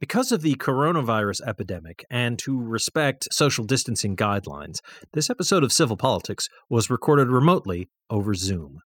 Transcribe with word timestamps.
Because 0.00 0.30
of 0.30 0.42
the 0.42 0.54
coronavirus 0.54 1.40
epidemic 1.44 2.04
and 2.08 2.38
to 2.38 2.56
respect 2.56 3.26
social 3.32 3.64
distancing 3.64 4.14
guidelines, 4.14 4.78
this 5.12 5.28
episode 5.28 5.64
of 5.64 5.72
Civil 5.72 5.96
Politics 5.96 6.48
was 6.70 6.88
recorded 6.88 7.26
remotely 7.26 7.88
over 8.08 8.32
Zoom. 8.34 8.78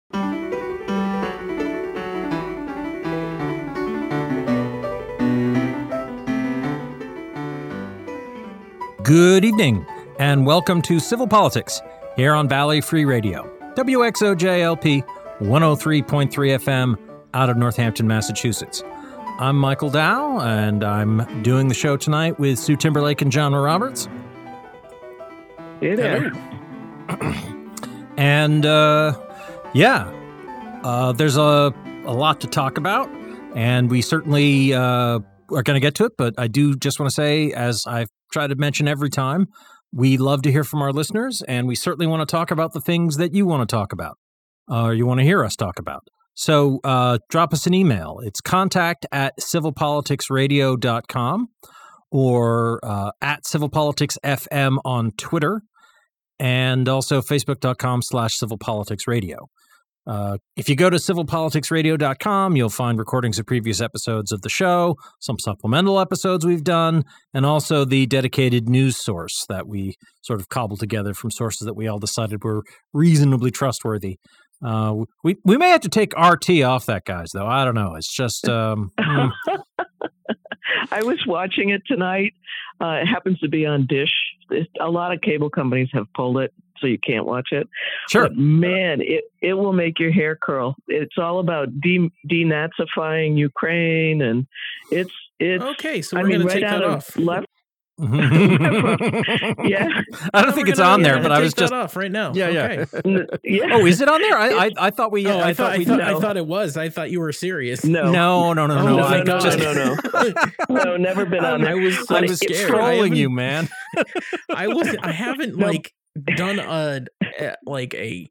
Good 9.02 9.44
evening, 9.44 9.84
and 10.18 10.46
welcome 10.46 10.80
to 10.80 10.98
Civil 10.98 11.28
Politics 11.28 11.82
here 12.16 12.32
on 12.32 12.48
Valley 12.48 12.80
Free 12.80 13.04
Radio, 13.04 13.54
WXOJLP 13.74 15.04
103.3 15.40 16.30
FM 16.30 16.96
out 17.34 17.50
of 17.50 17.58
Northampton, 17.58 18.06
Massachusetts. 18.06 18.82
I'm 19.42 19.58
Michael 19.58 19.90
Dow, 19.90 20.38
and 20.38 20.84
I'm 20.84 21.42
doing 21.42 21.66
the 21.66 21.74
show 21.74 21.96
tonight 21.96 22.38
with 22.38 22.60
Sue 22.60 22.76
Timberlake 22.76 23.22
and 23.22 23.32
John 23.32 23.52
Roberts. 23.52 24.08
Hey 25.80 25.96
there. 25.96 26.32
And 28.16 28.64
uh, 28.64 29.18
yeah, 29.74 30.12
uh, 30.84 31.12
there's 31.12 31.38
a, 31.38 31.74
a 32.04 32.12
lot 32.12 32.42
to 32.42 32.46
talk 32.46 32.76
about, 32.76 33.08
and 33.56 33.90
we 33.90 34.00
certainly 34.02 34.74
uh, 34.74 35.18
are 35.50 35.62
going 35.62 35.74
to 35.74 35.80
get 35.80 35.94
to 35.96 36.04
it. 36.04 36.12
But 36.16 36.34
I 36.38 36.46
do 36.46 36.76
just 36.76 37.00
want 37.00 37.10
to 37.10 37.14
say, 37.14 37.52
as 37.52 37.84
I've 37.86 38.10
tried 38.30 38.48
to 38.48 38.54
mention 38.54 38.86
every 38.86 39.10
time, 39.10 39.46
we 39.92 40.18
love 40.18 40.42
to 40.42 40.52
hear 40.52 40.62
from 40.62 40.82
our 40.82 40.92
listeners, 40.92 41.42
and 41.48 41.66
we 41.66 41.74
certainly 41.74 42.06
want 42.06 42.20
to 42.20 42.30
talk 42.30 42.50
about 42.50 42.74
the 42.74 42.80
things 42.80 43.16
that 43.16 43.34
you 43.34 43.46
want 43.46 43.68
to 43.68 43.74
talk 43.74 43.92
about, 43.92 44.18
or 44.68 44.94
you 44.94 45.06
want 45.06 45.18
to 45.18 45.24
hear 45.24 45.42
us 45.42 45.56
talk 45.56 45.80
about. 45.80 46.04
So 46.34 46.80
uh, 46.84 47.18
drop 47.28 47.52
us 47.52 47.66
an 47.66 47.74
email. 47.74 48.20
It's 48.22 48.40
contact 48.40 49.04
at 49.12 49.38
civilpoliticsradio.com 49.38 51.48
or 52.10 52.80
uh, 52.82 53.10
at 53.20 53.44
civilpoliticsfm 53.44 54.78
on 54.84 55.10
Twitter 55.12 55.62
and 56.38 56.88
also 56.88 57.20
facebook.com 57.20 58.00
slash 58.02 58.38
civilpoliticsradio. 58.38 59.48
Uh, 60.04 60.36
if 60.56 60.68
you 60.68 60.74
go 60.74 60.90
to 60.90 60.96
civilpoliticsradio.com, 60.96 62.56
you'll 62.56 62.68
find 62.68 62.98
recordings 62.98 63.38
of 63.38 63.46
previous 63.46 63.80
episodes 63.80 64.32
of 64.32 64.42
the 64.42 64.48
show, 64.48 64.96
some 65.20 65.38
supplemental 65.38 66.00
episodes 66.00 66.44
we've 66.44 66.64
done, 66.64 67.04
and 67.32 67.46
also 67.46 67.84
the 67.84 68.04
dedicated 68.06 68.68
news 68.68 68.96
source 68.96 69.46
that 69.48 69.68
we 69.68 69.94
sort 70.22 70.40
of 70.40 70.48
cobbled 70.48 70.80
together 70.80 71.14
from 71.14 71.30
sources 71.30 71.66
that 71.66 71.74
we 71.74 71.86
all 71.86 72.00
decided 72.00 72.42
were 72.42 72.64
reasonably 72.92 73.52
trustworthy. 73.52 74.18
Uh, 74.64 75.04
we 75.24 75.36
we 75.44 75.56
may 75.56 75.70
have 75.70 75.80
to 75.82 75.88
take 75.88 76.12
RT 76.18 76.62
off 76.62 76.86
that, 76.86 77.04
guys. 77.04 77.30
Though 77.32 77.46
I 77.46 77.64
don't 77.64 77.74
know. 77.74 77.94
It's 77.94 78.12
just. 78.12 78.48
Um, 78.52 78.92
mm. 78.98 79.30
I 80.90 81.02
was 81.02 81.18
watching 81.26 81.70
it 81.70 81.82
tonight. 81.86 82.34
Uh, 82.80 83.00
it 83.02 83.06
happens 83.06 83.38
to 83.40 83.48
be 83.48 83.66
on 83.66 83.86
Dish. 83.86 84.12
It's, 84.50 84.70
a 84.80 84.90
lot 84.90 85.12
of 85.12 85.20
cable 85.20 85.50
companies 85.50 85.88
have 85.92 86.06
pulled 86.14 86.38
it, 86.38 86.52
so 86.78 86.86
you 86.86 86.98
can't 86.98 87.24
watch 87.26 87.48
it. 87.52 87.68
Sure. 88.08 88.22
But 88.24 88.36
man, 88.36 89.00
it 89.00 89.24
it 89.40 89.54
will 89.54 89.72
make 89.72 89.98
your 89.98 90.12
hair 90.12 90.36
curl. 90.40 90.74
It's 90.88 91.16
all 91.18 91.38
about 91.40 91.68
de- 91.80 92.10
denazifying 92.30 93.36
Ukraine, 93.36 94.22
and 94.22 94.46
it's 94.90 95.12
it's 95.38 95.62
Okay, 95.62 96.02
so 96.02 96.16
I 96.16 96.22
we're 96.22 96.28
mean, 96.28 96.38
gonna 96.38 96.48
right 96.48 96.54
take 96.54 96.64
out 96.64 96.80
that 96.80 96.84
of 96.88 96.94
off. 96.96 97.16
left. 97.16 97.46
Mm-hmm. 98.00 99.64
yeah, 99.68 99.86
I 100.34 100.42
don't 100.42 100.52
think 100.54 100.66
we're 100.66 100.70
it's 100.72 100.78
gonna- 100.80 100.92
on 100.94 101.02
there, 101.02 101.20
but 101.22 101.30
I 101.30 101.40
was 101.40 101.52
just. 101.54 101.72
off 101.72 101.94
right 101.96 102.10
now. 102.10 102.32
Yeah, 102.34 102.48
yeah. 102.48 102.84
Okay. 102.94 103.00
n- 103.04 103.26
yeah. 103.44 103.68
Oh, 103.72 103.86
is 103.86 104.00
it 104.00 104.08
on 104.08 104.20
there? 104.22 104.36
I 104.36 104.48
I, 104.66 104.70
I 104.78 104.90
thought 104.90 105.12
we. 105.12 105.26
Oh, 105.26 105.38
I, 105.38 105.48
I, 105.48 105.54
thought, 105.54 105.72
I 105.72 105.78
we. 105.78 105.84
thought 105.84 105.98
no. 105.98 106.16
I 106.16 106.20
thought 106.20 106.36
it 106.36 106.46
was. 106.46 106.76
I 106.76 106.88
thought 106.88 107.10
you 107.10 107.20
were 107.20 107.32
serious. 107.32 107.84
no, 107.84 108.10
no, 108.10 108.52
no, 108.54 108.66
no, 108.66 108.78
Oh, 108.78 108.84
no. 108.84 108.96
no, 108.96 109.02
I 109.04 109.16
no, 109.22 109.22
no, 109.24 109.40
just, 109.40 109.58
no, 109.58 109.72
no, 109.72 109.94
no, 110.84 110.96
never 110.96 111.26
been 111.26 111.44
on 111.44 111.60
there. 111.62 111.72
I 111.72 111.74
there. 111.74 111.82
was. 111.82 112.10
I 112.10 112.20
was 112.22 112.38
scared. 112.38 112.66
I 112.70 112.74
trolling 112.74 112.96
haven't- 112.96 113.16
you, 113.16 113.30
man. 113.30 113.68
I 114.54 114.68
was. 114.68 114.96
I 115.02 115.12
haven't 115.12 115.56
No. 115.56 115.66
like 115.66 115.92
done 116.36 116.58
a, 116.58 117.04
a 117.40 117.56
like 117.66 117.94
a 117.94 118.28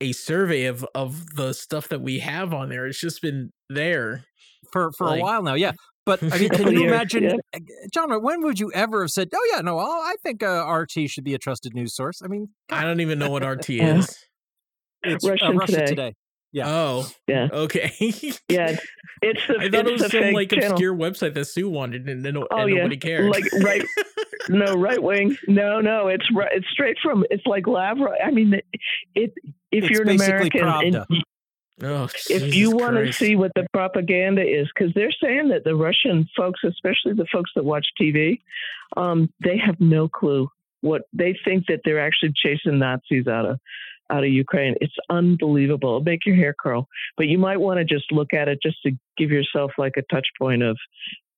a 0.00 0.12
survey 0.12 0.64
of 0.64 0.84
of 0.94 1.34
the 1.36 1.52
stuff 1.52 1.88
that 1.88 2.00
we 2.00 2.20
have 2.20 2.52
on 2.54 2.68
there. 2.70 2.86
It's 2.86 3.00
just 3.00 3.20
been 3.22 3.52
there. 3.68 4.24
for 4.72 4.92
for 4.92 5.14
a 5.14 5.18
while 5.20 5.42
now. 5.42 5.54
Yeah, 5.54 5.72
but 6.06 6.22
I 6.22 6.38
mean, 6.38 6.48
can 6.50 6.72
you 6.72 6.86
imagine, 6.88 7.24
yeah. 7.24 7.34
uh, 7.54 7.58
John? 7.92 8.22
When 8.22 8.42
would 8.42 8.58
you 8.60 8.70
ever 8.72 9.02
have 9.02 9.10
said, 9.10 9.28
"Oh 9.34 9.50
yeah, 9.54 9.60
no, 9.62 9.78
I'll- 9.78 10.02
I 10.02 10.14
think 10.22 10.42
uh, 10.42 10.64
RT 10.70 11.08
should 11.10 11.24
be 11.24 11.34
a 11.34 11.38
trusted 11.38 11.74
news 11.74 11.94
source"? 11.94 12.20
I 12.22 12.28
mean, 12.28 12.48
I 12.70 12.82
don't 12.82 13.00
even 13.00 13.18
know 13.18 13.30
what 13.30 13.42
RT 13.46 13.70
is. 13.70 14.18
it's 15.02 15.24
uh, 15.24 15.30
Russian 15.30 15.56
Russia 15.56 15.72
Today. 15.72 15.86
today. 15.86 16.14
Yeah. 16.52 16.68
Oh, 16.68 17.10
Yeah, 17.26 17.48
okay. 17.52 17.92
yeah. 18.48 18.76
It's 19.22 19.40
the 19.48 19.56
I 19.58 19.70
thought 19.70 19.86
it 19.88 19.92
was 19.92 20.10
some 20.10 20.32
like 20.34 20.50
channel. 20.50 20.72
obscure 20.72 20.94
website 20.94 21.32
that 21.34 21.46
Sue 21.46 21.68
wanted, 21.70 22.06
and, 22.10 22.24
and, 22.26 22.36
Oh 22.36 22.46
and 22.50 22.68
yeah, 22.70 22.76
nobody 22.76 22.98
cared. 22.98 23.30
like 23.30 23.44
right. 23.62 23.82
no 24.50 24.74
right 24.74 25.02
wing. 25.02 25.34
No, 25.48 25.80
no. 25.80 26.08
It's 26.08 26.26
right. 26.34 26.50
It's 26.52 26.66
straight 26.70 26.98
from. 27.02 27.24
It's 27.30 27.46
like 27.46 27.66
Lavrov. 27.66 28.12
I 28.22 28.30
mean, 28.30 28.52
it. 28.54 28.64
if 29.14 29.30
It's 29.72 29.88
you're 29.90 30.02
an 30.02 30.10
American, 30.10 30.60
and. 30.68 31.06
Oh, 31.82 32.08
if 32.28 32.54
you 32.54 32.70
Jesus 32.70 32.74
want 32.74 32.96
to 32.96 33.12
see 33.12 33.36
what 33.36 33.52
the 33.54 33.66
propaganda 33.72 34.42
is, 34.42 34.68
because 34.74 34.92
they're 34.94 35.12
saying 35.12 35.48
that 35.48 35.64
the 35.64 35.74
Russian 35.74 36.28
folks, 36.36 36.60
especially 36.64 37.14
the 37.14 37.26
folks 37.32 37.50
that 37.54 37.64
watch 37.64 37.86
TV, 38.00 38.40
um, 38.96 39.32
they 39.42 39.58
have 39.58 39.80
no 39.80 40.08
clue 40.08 40.48
what 40.80 41.02
they 41.12 41.36
think 41.44 41.66
that 41.66 41.80
they're 41.84 42.04
actually 42.04 42.32
chasing 42.36 42.78
Nazis 42.78 43.26
out 43.26 43.46
of 43.46 43.58
out 44.10 44.22
of 44.22 44.30
Ukraine. 44.30 44.74
It's 44.80 44.94
unbelievable. 45.08 45.96
It'll 45.96 46.02
make 46.02 46.26
your 46.26 46.36
hair 46.36 46.54
curl. 46.58 46.86
But 47.16 47.26
you 47.26 47.38
might 47.38 47.58
want 47.58 47.78
to 47.78 47.84
just 47.84 48.12
look 48.12 48.34
at 48.34 48.48
it 48.48 48.58
just 48.62 48.82
to 48.82 48.92
give 49.16 49.30
yourself 49.30 49.72
like 49.78 49.94
a 49.96 50.02
touch 50.14 50.26
point 50.38 50.62
of 50.62 50.76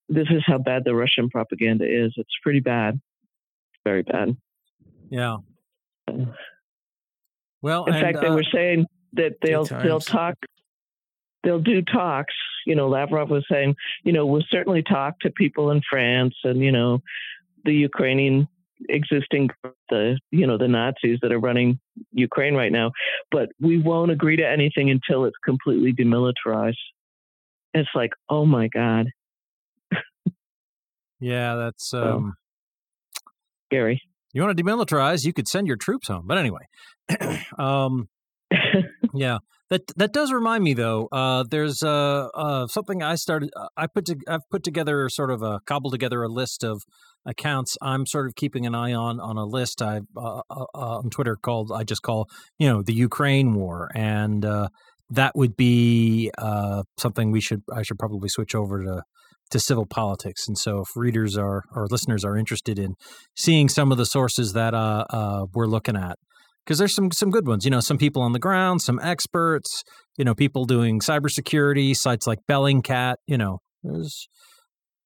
this 0.09 0.27
is 0.31 0.43
how 0.47 0.59
bad 0.59 0.83
the 0.85 0.95
Russian 0.95 1.31
propaganda 1.31 1.85
is. 1.85 2.13
It's 2.17 2.37
pretty 2.43 2.61
bad. 2.61 3.01
Very 3.85 4.03
bad. 4.03 4.37
Yeah. 5.11 5.37
Well, 7.63 7.85
In 7.85 7.95
and, 7.95 8.03
fact, 8.03 8.21
they 8.21 8.29
uh, 8.29 8.35
were 8.35 8.45
saying 8.53 8.87
that 9.17 9.33
they'll 9.43 9.65
they'll 9.83 10.01
talk, 10.01 10.35
they'll 11.43 11.61
do 11.61 11.83
talks. 11.83 12.35
You 12.67 12.75
know, 12.75 12.89
Lavrov 12.89 13.31
was 13.31 13.45
saying, 13.51 13.75
you 14.05 14.13
know, 14.13 14.25
we'll 14.27 14.45
certainly 14.51 14.83
talk 14.83 15.19
to 15.21 15.31
people 15.31 15.71
in 15.71 15.81
France 15.89 16.35
and 16.45 16.61
you 16.61 16.73
know, 16.73 17.01
the 17.65 17.73
Ukrainian 17.75 18.49
existing 18.89 19.49
the 19.89 20.19
you 20.31 20.47
know 20.47 20.59
the 20.59 20.69
Nazis 20.69 21.19
that 21.23 21.33
are 21.33 21.39
running 21.41 21.79
Ukraine 22.13 22.55
right 22.55 22.71
now, 22.73 22.93
but 23.31 23.49
we 23.61 23.79
won't 23.79 24.11
agree 24.11 24.37
to 24.37 24.47
anything 24.47 24.91
until 24.91 25.25
it's 25.25 25.37
completely 25.45 25.93
demilitarized. 25.95 26.75
It's 27.73 27.89
like, 27.95 28.11
oh 28.29 28.45
my 28.45 28.69
god, 28.69 29.07
yeah, 31.21 31.55
that's. 31.57 31.89
So- 31.89 32.03
Um, 32.17 32.35
Gary. 33.71 34.01
you 34.33 34.43
want 34.43 34.57
to 34.57 34.63
demilitarize? 34.63 35.25
You 35.25 35.33
could 35.33 35.49
send 35.49 35.67
your 35.67 35.77
troops 35.77 36.09
home. 36.09 36.25
But 36.27 36.39
anyway, 36.39 36.63
um, 37.59 38.09
Yeah, 39.15 39.39
that 39.71 39.83
that 39.97 40.13
does 40.13 40.33
remind 40.33 40.63
me 40.63 40.75
though. 40.75 41.09
Uh, 41.11 41.45
there's 41.51 41.83
uh, 41.83 42.29
uh, 42.35 42.67
something 42.67 43.03
I 43.03 43.15
started. 43.15 43.51
uh, 43.57 43.69
I 43.77 43.87
put 43.87 44.05
to, 44.07 44.17
I've 44.29 44.49
put 44.51 44.63
together 44.63 45.09
sort 45.09 45.31
of 45.31 45.43
a 45.43 45.61
cobbled 45.67 45.93
together 45.93 46.23
a 46.23 46.29
list 46.29 46.63
of 46.63 46.83
accounts 47.25 47.77
I'm 47.83 48.07
sort 48.07 48.27
of 48.27 48.35
keeping 48.35 48.67
an 48.67 48.75
eye 48.75 48.93
on 48.93 49.19
on 49.21 49.37
a 49.37 49.45
list 49.45 49.83
I 49.83 50.01
uh, 50.17 50.41
uh, 50.51 50.67
on 50.75 51.11
Twitter 51.11 51.37
called 51.37 51.73
I 51.75 51.83
just 51.85 52.03
call 52.03 52.29
you 52.59 52.69
know 52.69 52.83
the 52.83 52.93
Ukraine 52.93 53.55
war 53.55 53.91
and 53.95 54.45
that 55.11 55.33
would 55.35 55.57
be 55.57 56.31
something 56.99 57.31
we 57.31 57.41
should 57.41 57.63
I 57.73 57.83
should 57.83 57.99
probably 57.99 58.29
switch 58.29 58.55
over 58.55 58.83
to 58.85 59.03
to 59.51 59.61
civil 59.61 59.87
politics 59.87 60.47
and 60.49 60.59
so 60.59 60.81
if 60.81 60.89
readers 60.97 61.37
are 61.37 61.63
or 61.75 61.87
listeners 61.89 62.25
are 62.25 62.37
interested 62.37 62.79
in 62.79 62.95
seeing 63.37 63.69
some 63.69 63.93
of 63.93 63.99
the 63.99 64.07
sources 64.07 64.53
that 64.53 64.75
uh, 64.75 65.05
uh, 65.11 65.47
we're 65.55 65.67
looking 65.69 65.97
at 65.97 66.19
because 66.67 66.79
there's 66.79 66.95
some 66.95 67.13
some 67.13 67.31
good 67.31 67.47
ones. 67.47 67.65
You 67.65 67.71
know, 67.71 67.81
some 67.81 67.97
people 67.99 68.23
on 68.23 68.33
the 68.33 68.39
ground, 68.41 68.83
some 68.83 68.99
experts. 69.03 69.85
You 70.19 70.25
know, 70.25 70.35
people 70.35 70.65
doing 70.65 71.01
cybersecurity 71.01 71.95
sites 71.97 72.27
like 72.27 72.41
Bellingcat. 72.51 73.17
You 73.27 73.39
know, 73.39 73.59
there's 73.83 74.29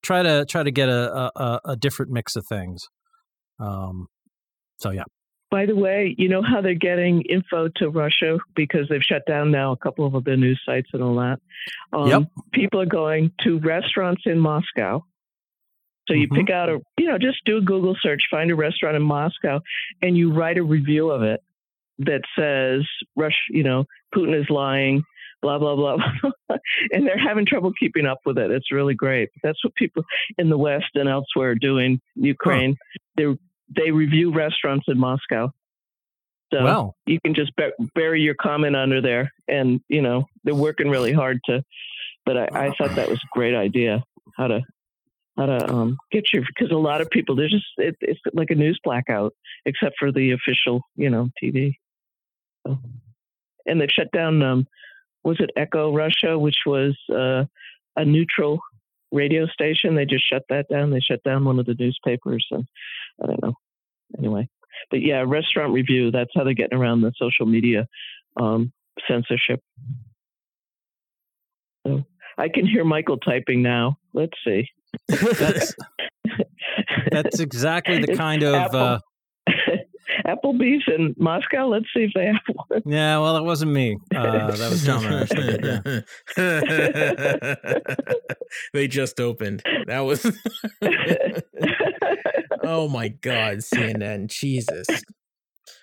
try 0.03 0.22
to 0.22 0.44
try 0.47 0.62
to 0.62 0.70
get 0.70 0.88
a 0.88 1.31
a, 1.37 1.60
a 1.66 1.76
different 1.76 2.11
mix 2.12 2.34
of 2.37 2.44
things. 2.49 2.82
Um, 3.58 4.06
so 4.79 4.90
yeah, 4.90 5.02
By 5.50 5.67
the 5.67 5.76
way, 5.76 6.14
you 6.17 6.29
know 6.31 6.43
how 6.43 6.62
they're 6.62 6.75
getting 6.75 7.20
info 7.23 7.69
to 7.76 7.90
Russia 7.90 8.38
because 8.55 8.88
they've 8.88 9.02
shut 9.02 9.23
down 9.29 9.50
now 9.50 9.73
a 9.73 9.76
couple 9.76 10.06
of 10.17 10.25
the 10.25 10.37
news 10.37 10.58
sites 10.64 10.88
and 10.94 11.02
all 11.02 11.17
that. 11.17 11.38
Um, 11.93 12.08
Yep. 12.08 12.23
People 12.52 12.81
are 12.81 12.87
going 12.87 13.32
to 13.43 13.58
restaurants 13.58 14.23
in 14.25 14.38
Moscow. 14.38 15.05
So 16.08 16.14
you 16.14 16.29
Mhm. 16.29 16.37
pick 16.37 16.50
out 16.50 16.70
a, 16.70 16.79
you 16.99 17.06
know, 17.06 17.19
just 17.19 17.44
do 17.44 17.58
a 17.58 17.61
Google 17.61 17.94
search, 18.00 18.23
find 18.31 18.50
a 18.50 18.55
restaurant 18.56 18.96
in 18.96 19.02
Moscow, 19.02 19.61
and 20.00 20.17
you 20.17 20.32
write 20.32 20.56
a 20.56 20.62
review 20.64 21.11
of 21.11 21.23
it 21.23 21.40
that 22.00 22.23
says, 22.38 22.87
"Rush, 23.17 23.37
you 23.50 23.62
know, 23.62 23.85
Putin 24.14 24.38
is 24.38 24.49
lying." 24.50 25.05
Blah 25.43 25.58
blah 25.61 25.75
blah, 25.75 25.97
and 26.91 27.06
they're 27.06 27.19
having 27.19 27.47
trouble 27.47 27.73
keeping 27.79 28.05
up 28.05 28.19
with 28.26 28.37
it. 28.37 28.50
It's 28.50 28.70
really 28.70 28.94
great. 28.94 29.31
That's 29.43 29.64
what 29.64 29.75
people 29.75 30.05
in 30.37 30.50
the 30.50 30.58
West 30.58 30.91
and 30.94 31.08
elsewhere 31.08 31.50
are 31.50 31.55
doing. 31.55 32.00
Ukraine, 32.14 32.76
they 33.17 33.25
they 33.75 33.91
review 33.91 34.35
restaurants 34.35 34.85
in 34.88 34.99
Moscow. 34.99 35.50
So 36.52 36.64
well, 36.64 36.97
you 37.06 37.19
can 37.25 37.35
just 37.35 37.55
bur- 37.56 37.73
bury 37.94 38.20
your 38.23 38.35
comment 38.35 38.76
under 38.76 39.00
there, 39.00 39.32
and 39.49 39.81
you 39.88 40.03
know 40.03 40.26
they're 40.44 40.55
working 40.55 40.91
really 40.91 41.12
hard 41.12 41.41
to. 41.46 41.62
But 42.26 42.37
I, 42.37 42.67
I 42.67 42.75
thought 42.76 42.96
that 42.96 43.08
was 43.08 43.19
a 43.19 43.38
great 43.38 43.55
idea. 43.55 44.03
How 44.37 44.49
to 44.49 44.61
how 45.37 45.46
to 45.46 45.70
um, 45.73 45.96
get 46.11 46.32
your 46.32 46.43
because 46.43 46.70
a 46.70 46.79
lot 46.79 47.00
of 47.00 47.08
people 47.11 47.37
there's 47.37 47.53
just 47.53 47.64
it, 47.79 47.96
it's 48.00 48.20
like 48.35 48.50
a 48.50 48.55
news 48.55 48.79
blackout 48.82 49.32
except 49.64 49.94
for 49.99 50.12
the 50.12 50.32
official 50.32 50.82
you 50.96 51.08
know 51.08 51.31
TV. 51.43 51.75
And 52.64 53.80
they've 53.80 53.88
shut 53.90 54.10
down. 54.12 54.42
Um, 54.42 54.66
was 55.24 55.36
it 55.40 55.50
Echo 55.56 55.94
Russia, 55.94 56.38
which 56.38 56.56
was 56.66 56.96
uh, 57.12 57.44
a 57.96 58.04
neutral 58.04 58.60
radio 59.12 59.46
station? 59.46 59.94
They 59.94 60.06
just 60.06 60.28
shut 60.28 60.42
that 60.48 60.66
down. 60.70 60.90
They 60.90 61.00
shut 61.00 61.22
down 61.22 61.44
one 61.44 61.58
of 61.58 61.66
the 61.66 61.76
newspapers, 61.78 62.46
and 62.50 62.66
I 63.22 63.26
don't 63.26 63.42
know. 63.42 63.54
Anyway, 64.18 64.48
but 64.90 65.02
yeah, 65.02 65.24
restaurant 65.26 65.72
review. 65.72 66.10
That's 66.10 66.30
how 66.34 66.44
they're 66.44 66.54
getting 66.54 66.78
around 66.78 67.02
the 67.02 67.12
social 67.18 67.46
media 67.46 67.86
um, 68.40 68.72
censorship. 69.08 69.60
So 71.86 72.04
I 72.38 72.48
can 72.48 72.66
hear 72.66 72.84
Michael 72.84 73.18
typing 73.18 73.62
now. 73.62 73.98
Let's 74.14 74.36
see. 74.44 74.68
That's 75.08 75.74
that's 77.10 77.40
exactly 77.40 78.00
the 78.04 78.16
kind 78.16 78.42
of 78.42 78.74
uh, 78.74 79.00
Applebee's 80.31 80.85
in 80.87 81.15
Moscow. 81.19 81.69
Let's 81.69 81.87
see 81.94 82.05
if 82.05 82.12
they 82.15 82.27
have 82.27 82.41
one. 82.69 82.82
yeah. 82.87 83.19
Well, 83.19 83.37
it 83.37 83.43
wasn't 83.43 83.73
me. 83.73 83.99
Uh, 84.15 84.50
that 84.50 84.71
was 84.71 84.85
John. 84.85 85.05
Irish 85.05 85.29
that 85.31 86.05
they 88.73 88.88
just 88.88 89.21
opened. 89.21 89.62
That 89.87 90.00
was. 90.00 90.25
oh 92.62 92.88
my 92.88 93.09
God, 93.09 93.59
CNN, 93.59 94.29
Jesus. 94.29 94.87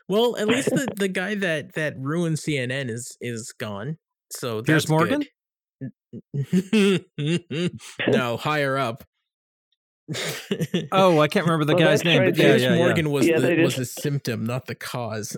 Well, 0.10 0.38
at 0.38 0.48
least 0.48 0.70
the, 0.70 0.88
the 0.96 1.10
guy 1.10 1.36
that 1.36 1.74
that 1.74 1.96
ruined 1.98 2.38
CNN 2.38 2.90
is 2.90 3.18
is 3.20 3.54
gone. 3.58 3.98
So 4.32 4.62
Piers 4.62 4.84
that's 4.84 4.90
Morgan? 4.90 5.20
good. 5.20 5.28
no, 8.08 8.38
higher 8.38 8.78
up. 8.78 9.04
Oh, 10.92 11.20
I 11.20 11.28
can't 11.28 11.46
remember 11.46 11.66
the 11.66 11.74
Oh, 11.76 11.78
guy's 11.80 12.04
name, 12.06 12.22
right, 12.22 12.36
but 12.36 12.42
yeah, 12.44 12.56
yeah, 12.56 12.70
yeah. 12.72 12.76
Morgan 12.76 13.10
was 13.12 13.28
Yeah, 13.28 13.40
the 13.40 13.48
they 13.48 13.56
was 13.64 13.76
just- 13.76 13.96
the 13.96 14.02
symptom, 14.02 14.46
not 14.46 14.66
the 14.66 14.76
cause. 14.76 15.36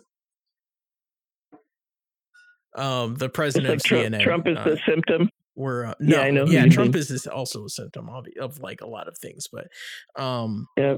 Um, 2.76 3.16
the 3.16 3.30
president 3.30 3.74
It's 3.74 3.92
like 3.92 4.04
of 4.06 4.12
Trump, 4.12 4.16
CNN. 4.16 4.24
Trump 4.24 4.48
is 4.48 4.58
uh, 4.58 4.64
the 4.64 4.80
symptom. 4.88 5.30
were 5.56 5.88
uh, 5.88 5.94
Yeah, 6.00 6.18
no, 6.18 6.22
I 6.22 6.30
know 6.32 6.46
Yeah, 6.46 6.66
Trump 6.68 6.94
mean. 6.94 7.00
is, 7.02 7.10
is 7.12 7.26
also 7.28 7.66
a 7.66 7.70
symptom 7.70 8.10
of, 8.10 8.28
of 8.40 8.60
like 8.60 8.82
a 8.82 8.88
lot 8.88 9.08
of 9.08 9.18
things, 9.18 9.48
but 9.52 9.68
um, 10.22 10.68
yeah. 10.78 10.96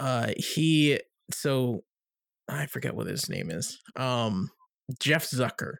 uh, 0.00 0.32
he 0.36 0.98
so 1.32 1.84
I 2.48 2.66
forget 2.66 2.94
what 2.96 3.06
his 3.06 3.28
name 3.28 3.50
is. 3.50 3.78
Um, 3.94 4.50
Jeff 4.98 5.24
Zucker. 5.30 5.74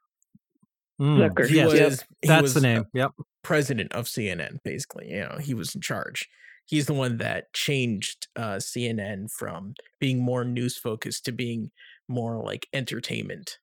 Mm, 1.01 1.19
Zucker, 1.35 1.49
He 1.49 1.57
yes, 1.57 1.73
Yep. 1.75 1.85
was 1.91 2.05
he 2.23 2.29
that's 2.29 2.43
was 2.43 2.55
the 2.55 2.61
a 2.61 2.63
name. 2.63 2.85
Yep. 2.95 3.11
President 3.43 3.93
of 3.93 4.07
CNN. 4.07 4.59
Basically, 4.65 5.11
you 5.11 5.21
know, 5.21 5.39
he 5.41 5.55
was 5.55 5.75
in 5.75 5.81
charge. 5.81 6.29
He's 6.67 6.87
the 6.87 6.95
one 6.95 7.19
that 7.19 7.53
changed 7.53 8.29
uh, 8.37 8.57
CNN 8.57 9.27
from 9.37 9.75
being 9.99 10.23
more 10.23 10.45
news 10.45 10.79
focused 10.79 11.25
to 11.25 11.33
being 11.33 11.71
more 12.09 12.43
like 12.45 12.69
entertainment. 12.73 13.59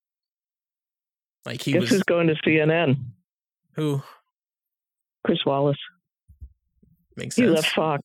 Like 1.46 1.62
he 1.62 1.72
Guess 1.74 1.82
was 1.82 1.90
who's 1.92 2.04
going 2.04 2.28
to 2.28 2.36
CNN? 2.46 2.98
who 3.76 4.02
Chris 5.26 5.40
Wallace. 5.46 5.78
makes 7.16 7.36
sense. 7.36 7.48
He 7.48 7.54
left 7.54 7.70
Fox. 7.74 8.04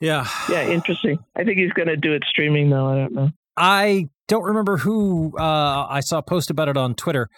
Yeah. 0.00 0.26
Yeah, 0.48 0.68
interesting. 0.68 1.18
I 1.36 1.44
think 1.44 1.58
he's 1.58 1.72
going 1.72 1.88
to 1.88 1.96
do 1.96 2.12
it 2.12 2.24
streaming 2.28 2.70
though. 2.70 2.86
I 2.88 2.94
don't 2.96 3.12
know. 3.12 3.30
I 3.56 4.06
don't 4.26 4.44
remember 4.44 4.78
who 4.78 5.32
uh, 5.38 5.86
I 5.88 6.00
saw 6.00 6.20
post 6.22 6.50
about 6.50 6.68
it 6.68 6.76
on 6.76 6.94
Twitter, 6.94 7.28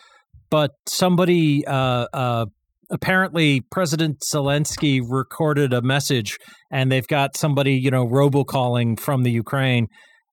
but 0.49 0.71
somebody 0.89 1.67
uh, 1.67 2.07
uh, 2.13 2.47
apparently 2.91 3.61
President 3.71 4.21
Zelensky 4.21 5.01
recorded 5.07 5.73
a 5.73 5.83
message, 5.83 6.39
and 6.71 6.91
they've 6.91 7.07
got 7.07 7.37
somebody 7.37 7.75
you 7.75 7.91
know 7.91 8.07
robocalling 8.07 8.99
from 9.01 9.23
the 9.23 9.31
Ukraine, 9.31 9.89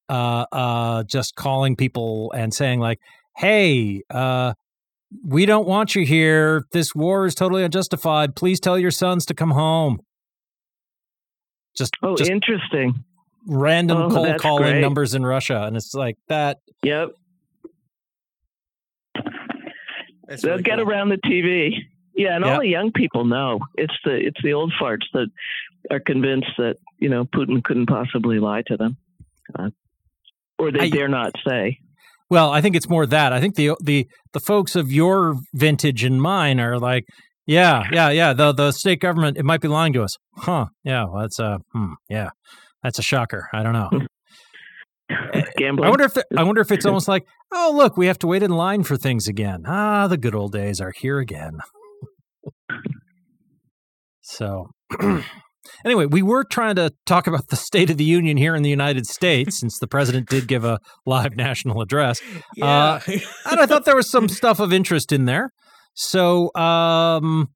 uh, 0.09 0.45
uh, 0.51 1.03
just 1.09 1.36
calling 1.36 1.75
people 1.75 2.31
and 2.36 2.53
saying 2.53 2.80
like, 2.80 3.00
"Hey." 3.38 4.01
Uh, 4.09 4.53
we 5.27 5.45
don't 5.45 5.68
want 5.68 5.94
you 5.94 6.06
here. 6.06 6.63
This 6.71 6.95
war 6.95 7.25
is 7.25 7.36
totally 7.36 7.65
unjustified. 7.65 8.33
Please 8.33 8.62
tell 8.62 8.80
your 8.80 8.92
sons 8.92 9.25
to 9.25 9.33
come 9.33 9.51
home. 9.51 9.97
Just, 11.75 11.95
Oh, 12.01 12.15
just 12.15 12.31
interesting. 12.31 12.94
random 13.45 14.04
Oh, 14.04 14.09
cold 14.09 14.39
calling 14.39 14.71
great. 14.71 14.80
numbers 14.80 15.13
in 15.13 15.25
Russia, 15.25 15.63
and 15.68 15.75
it's 15.75 15.94
like 15.94 16.15
that. 16.30 16.59
Yep. 16.83 17.09
That's 20.27 20.42
They'll 20.44 20.51
really 20.51 20.63
get 20.63 20.80
cool. 20.80 20.89
around 20.89 21.09
the 21.09 21.18
TV. 21.18 21.74
Yeah, 22.15 22.35
and 22.35 22.45
Yeah. 22.45 22.53
all 22.53 22.59
the 22.61 22.67
young 22.67 22.91
people 22.91 23.25
know 23.25 23.59
it's 23.75 23.93
the 24.03 24.15
it's 24.15 24.41
the 24.43 24.53
old 24.53 24.73
farts 24.81 25.05
that 25.13 25.27
are 25.89 25.99
convinced 25.99 26.49
that 26.57 26.75
you 26.99 27.09
know 27.09 27.25
Putin 27.25 27.63
couldn't 27.63 27.87
possibly 27.87 28.39
lie 28.39 28.63
to 28.67 28.77
them, 28.77 28.97
uh, 29.57 29.69
or 30.59 30.71
they 30.71 30.85
I- 30.85 30.89
dare 30.89 31.07
not 31.07 31.31
say. 31.47 31.77
Well, 32.29 32.49
I 32.49 32.61
think 32.61 32.77
it's 32.77 32.87
more 32.87 33.05
that. 33.05 33.33
I 33.33 33.41
think 33.41 33.55
the 33.55 33.71
the 33.83 34.07
the 34.33 34.39
folks 34.39 34.75
of 34.75 34.91
your 34.91 35.35
vintage 35.53 36.03
and 36.05 36.21
mine 36.21 36.59
are 36.61 36.79
like, 36.79 37.03
yeah, 37.45 37.83
yeah, 37.91 38.09
yeah. 38.09 38.31
The 38.33 38.53
the 38.53 38.71
state 38.71 39.01
government 39.01 39.37
it 39.37 39.43
might 39.43 39.59
be 39.61 39.67
lying 39.67 39.91
to 39.93 40.03
us, 40.03 40.15
huh? 40.37 40.67
Yeah, 40.85 41.05
well, 41.05 41.21
that's 41.23 41.39
a 41.39 41.59
hmm, 41.73 41.93
yeah, 42.09 42.29
that's 42.83 42.99
a 42.99 43.01
shocker. 43.01 43.49
I 43.53 43.63
don't 43.63 43.73
know. 43.73 43.89
Gambling. 45.57 45.87
I 45.87 45.89
wonder 45.89 46.05
if 46.05 46.17
I 46.37 46.43
wonder 46.43 46.61
if 46.61 46.71
it's 46.71 46.85
almost 46.85 47.09
like, 47.09 47.25
oh, 47.51 47.73
look, 47.75 47.97
we 47.97 48.07
have 48.07 48.19
to 48.19 48.27
wait 48.27 48.43
in 48.43 48.51
line 48.51 48.83
for 48.83 48.95
things 48.95 49.27
again. 49.27 49.63
Ah, 49.67 50.07
the 50.07 50.17
good 50.17 50.33
old 50.35 50.53
days 50.53 50.79
are 50.79 50.93
here 50.95 51.19
again. 51.19 51.57
So, 54.21 54.67
anyway, 55.85 56.05
we 56.05 56.21
were 56.21 56.43
trying 56.43 56.75
to 56.75 56.93
talk 57.05 57.27
about 57.27 57.49
the 57.49 57.55
State 57.55 57.89
of 57.89 57.97
the 57.97 58.03
Union 58.03 58.38
here 58.38 58.55
in 58.55 58.63
the 58.63 58.69
United 58.69 59.05
States, 59.05 59.59
since 59.59 59.79
the 59.79 59.88
president 59.88 60.29
did 60.29 60.47
give 60.47 60.63
a 60.63 60.79
live 61.05 61.35
national 61.38 61.81
address. 61.81 62.21
Yeah. 62.55 62.99
and 63.07 63.59
I 63.59 63.65
thought 63.65 63.85
there 63.85 63.95
was 63.95 64.09
some 64.09 64.29
stuff 64.29 64.59
of 64.59 64.73
interest 64.73 65.11
in 65.11 65.25
there. 65.25 65.51
So, 65.93 66.53
um, 66.55 67.49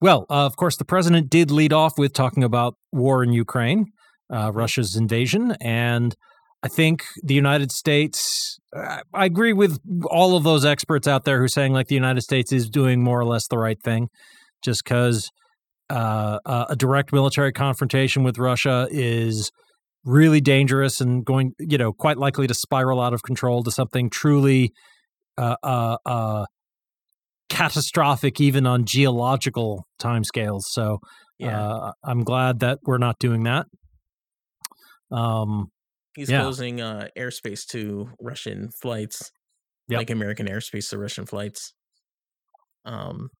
well, 0.00 0.26
uh, 0.28 0.44
of 0.46 0.56
course, 0.56 0.76
the 0.76 0.84
president 0.84 1.30
did 1.30 1.50
lead 1.50 1.72
off 1.72 1.94
with 1.96 2.12
talking 2.12 2.44
about 2.44 2.74
war 2.92 3.22
in 3.22 3.32
Ukraine, 3.32 3.86
uh, 4.32 4.52
Russia's 4.52 4.94
invasion, 4.94 5.56
and 5.60 6.14
I 6.66 6.68
think 6.68 7.04
the 7.22 7.34
United 7.34 7.70
States. 7.70 8.58
I 8.74 9.24
agree 9.24 9.52
with 9.52 9.78
all 10.10 10.36
of 10.36 10.42
those 10.42 10.64
experts 10.64 11.06
out 11.06 11.22
there 11.22 11.38
who 11.38 11.44
are 11.44 11.48
saying 11.48 11.72
like 11.72 11.86
the 11.86 11.94
United 11.94 12.22
States 12.22 12.50
is 12.52 12.68
doing 12.68 13.04
more 13.04 13.20
or 13.20 13.24
less 13.24 13.46
the 13.46 13.56
right 13.56 13.80
thing, 13.80 14.08
just 14.64 14.82
because 14.82 15.30
uh, 15.90 16.40
uh, 16.44 16.64
a 16.68 16.74
direct 16.74 17.12
military 17.12 17.52
confrontation 17.52 18.24
with 18.24 18.36
Russia 18.36 18.88
is 18.90 19.52
really 20.04 20.40
dangerous 20.40 21.00
and 21.00 21.24
going, 21.24 21.52
you 21.60 21.78
know, 21.78 21.92
quite 21.92 22.18
likely 22.18 22.48
to 22.48 22.54
spiral 22.54 23.00
out 23.00 23.14
of 23.14 23.22
control 23.22 23.62
to 23.62 23.70
something 23.70 24.10
truly 24.10 24.72
uh, 25.38 25.54
uh, 25.62 25.98
uh, 26.04 26.46
catastrophic, 27.48 28.40
even 28.40 28.66
on 28.66 28.84
geological 28.84 29.86
timescales. 30.00 30.62
So 30.62 30.98
yeah. 31.38 31.60
uh, 31.60 31.92
I'm 32.02 32.24
glad 32.24 32.58
that 32.58 32.80
we're 32.82 32.98
not 32.98 33.20
doing 33.20 33.44
that. 33.44 33.66
Um, 35.12 35.70
He's 36.16 36.30
yeah. 36.30 36.40
closing 36.40 36.80
uh, 36.80 37.08
airspace 37.16 37.66
to 37.68 38.10
Russian 38.20 38.70
flights, 38.70 39.30
Yep. 39.88 39.98
like 39.98 40.10
American 40.10 40.48
airspace 40.48 40.90
to 40.90 40.98
Russian 40.98 41.26
flights. 41.26 41.72
Um, 42.84 43.30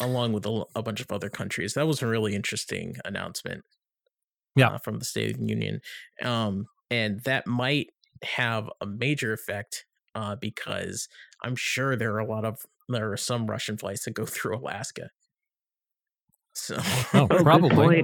along 0.00 0.32
with 0.32 0.46
a 0.46 0.82
bunch 0.82 1.00
of 1.00 1.10
other 1.10 1.28
countries. 1.28 1.74
That 1.74 1.86
was 1.86 2.02
a 2.02 2.06
really 2.06 2.34
interesting 2.34 2.96
announcement. 3.04 3.62
Yeah. 4.56 4.68
uh, 4.70 4.78
from 4.78 4.98
the 4.98 5.04
State 5.04 5.32
of 5.32 5.38
the 5.38 5.46
Union, 5.46 5.80
um, 6.24 6.66
and 6.90 7.20
that 7.24 7.46
might 7.46 7.88
have 8.24 8.68
a 8.80 8.86
major 8.86 9.32
effect 9.32 9.84
uh, 10.16 10.34
because 10.34 11.08
I'm 11.44 11.54
sure 11.54 11.94
there 11.94 12.12
are 12.14 12.18
a 12.18 12.26
lot 12.26 12.44
of 12.44 12.58
there 12.88 13.12
are 13.12 13.16
some 13.16 13.46
Russian 13.46 13.76
flights 13.76 14.04
that 14.04 14.14
go 14.14 14.26
through 14.26 14.56
Alaska. 14.58 15.10
So 16.54 16.76
Oh, 17.14 17.26
probably, 17.42 18.02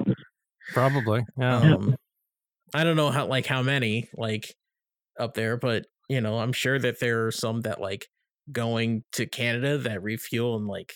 probably, 0.72 1.22
yeah. 1.36 1.56
um, 1.58 1.96
I 2.74 2.84
don't 2.84 2.96
know 2.96 3.10
how 3.10 3.26
like 3.26 3.46
how 3.46 3.62
many 3.62 4.08
like 4.14 4.54
up 5.18 5.34
there, 5.34 5.56
but 5.56 5.86
you 6.08 6.20
know, 6.20 6.38
I'm 6.38 6.52
sure 6.52 6.78
that 6.78 7.00
there 7.00 7.26
are 7.26 7.30
some 7.32 7.62
that 7.62 7.80
like 7.80 8.08
going 8.52 9.04
to 9.12 9.26
Canada 9.26 9.78
that 9.78 10.02
refuel 10.02 10.56
and 10.56 10.66
like 10.66 10.92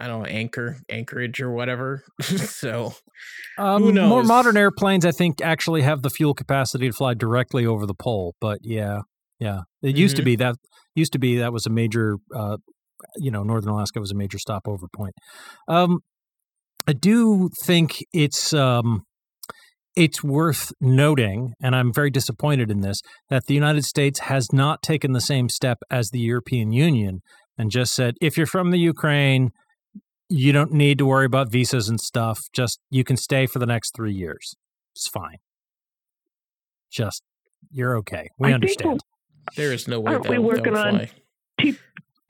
I 0.00 0.06
don't 0.08 0.22
know, 0.22 0.28
anchor 0.28 0.76
Anchorage 0.88 1.40
or 1.40 1.50
whatever. 1.52 2.02
so 2.22 2.92
Um, 3.56 3.94
More 3.94 4.24
modern 4.24 4.56
airplanes, 4.56 5.06
I 5.06 5.12
think, 5.12 5.40
actually 5.40 5.82
have 5.82 6.02
the 6.02 6.10
fuel 6.10 6.34
capacity 6.34 6.88
to 6.88 6.92
fly 6.92 7.14
directly 7.14 7.64
over 7.64 7.86
the 7.86 7.94
pole. 7.94 8.34
But 8.40 8.58
yeah, 8.62 9.02
yeah, 9.38 9.62
it 9.82 9.96
used 9.96 10.16
to 10.16 10.22
Mhm. 10.22 10.24
be 10.26 10.36
that 10.36 10.56
used 10.94 11.12
to 11.12 11.18
be 11.18 11.38
that 11.38 11.52
was 11.52 11.66
a 11.66 11.70
major, 11.70 12.16
uh, 12.34 12.56
you 13.16 13.30
know, 13.30 13.42
Northern 13.42 13.70
Alaska 13.70 14.00
was 14.00 14.10
a 14.10 14.14
major 14.14 14.38
stopover 14.38 14.86
point. 14.94 15.14
Um, 15.68 16.00
I 16.86 16.92
do 16.92 17.48
think 17.64 18.04
it's 18.12 18.52
um, 18.52 19.04
it's 19.96 20.22
worth 20.24 20.72
noting, 20.80 21.52
and 21.62 21.74
I'm 21.76 21.92
very 21.92 22.10
disappointed 22.10 22.70
in 22.70 22.80
this, 22.80 23.00
that 23.30 23.46
the 23.46 23.54
United 23.54 23.84
States 23.84 24.20
has 24.20 24.52
not 24.52 24.82
taken 24.82 25.12
the 25.12 25.20
same 25.20 25.48
step 25.48 25.78
as 25.90 26.10
the 26.10 26.18
European 26.18 26.72
Union 26.72 27.20
and 27.56 27.70
just 27.70 27.94
said, 27.94 28.14
if 28.20 28.36
you're 28.36 28.46
from 28.46 28.70
the 28.72 28.78
Ukraine, 28.78 29.50
you 30.28 30.52
don't 30.52 30.72
need 30.72 30.98
to 30.98 31.06
worry 31.06 31.26
about 31.26 31.52
visas 31.52 31.88
and 31.88 32.00
stuff. 32.00 32.40
Just 32.52 32.80
you 32.90 33.04
can 33.04 33.16
stay 33.16 33.46
for 33.46 33.58
the 33.60 33.66
next 33.66 33.94
three 33.94 34.12
years. 34.14 34.54
It's 34.96 35.06
fine. 35.08 35.36
Just 36.90 37.22
you're 37.70 37.96
okay. 37.98 38.28
We 38.38 38.50
I 38.50 38.54
understand. 38.54 39.00
There 39.56 39.72
is 39.72 39.86
no 39.86 40.00
way 40.00 40.12
Aren't 40.12 40.24
that 40.24 40.30
we 40.32 40.38
working 40.38 40.76
on- 40.76 40.98
fly. 40.98 41.10
T- 41.60 41.76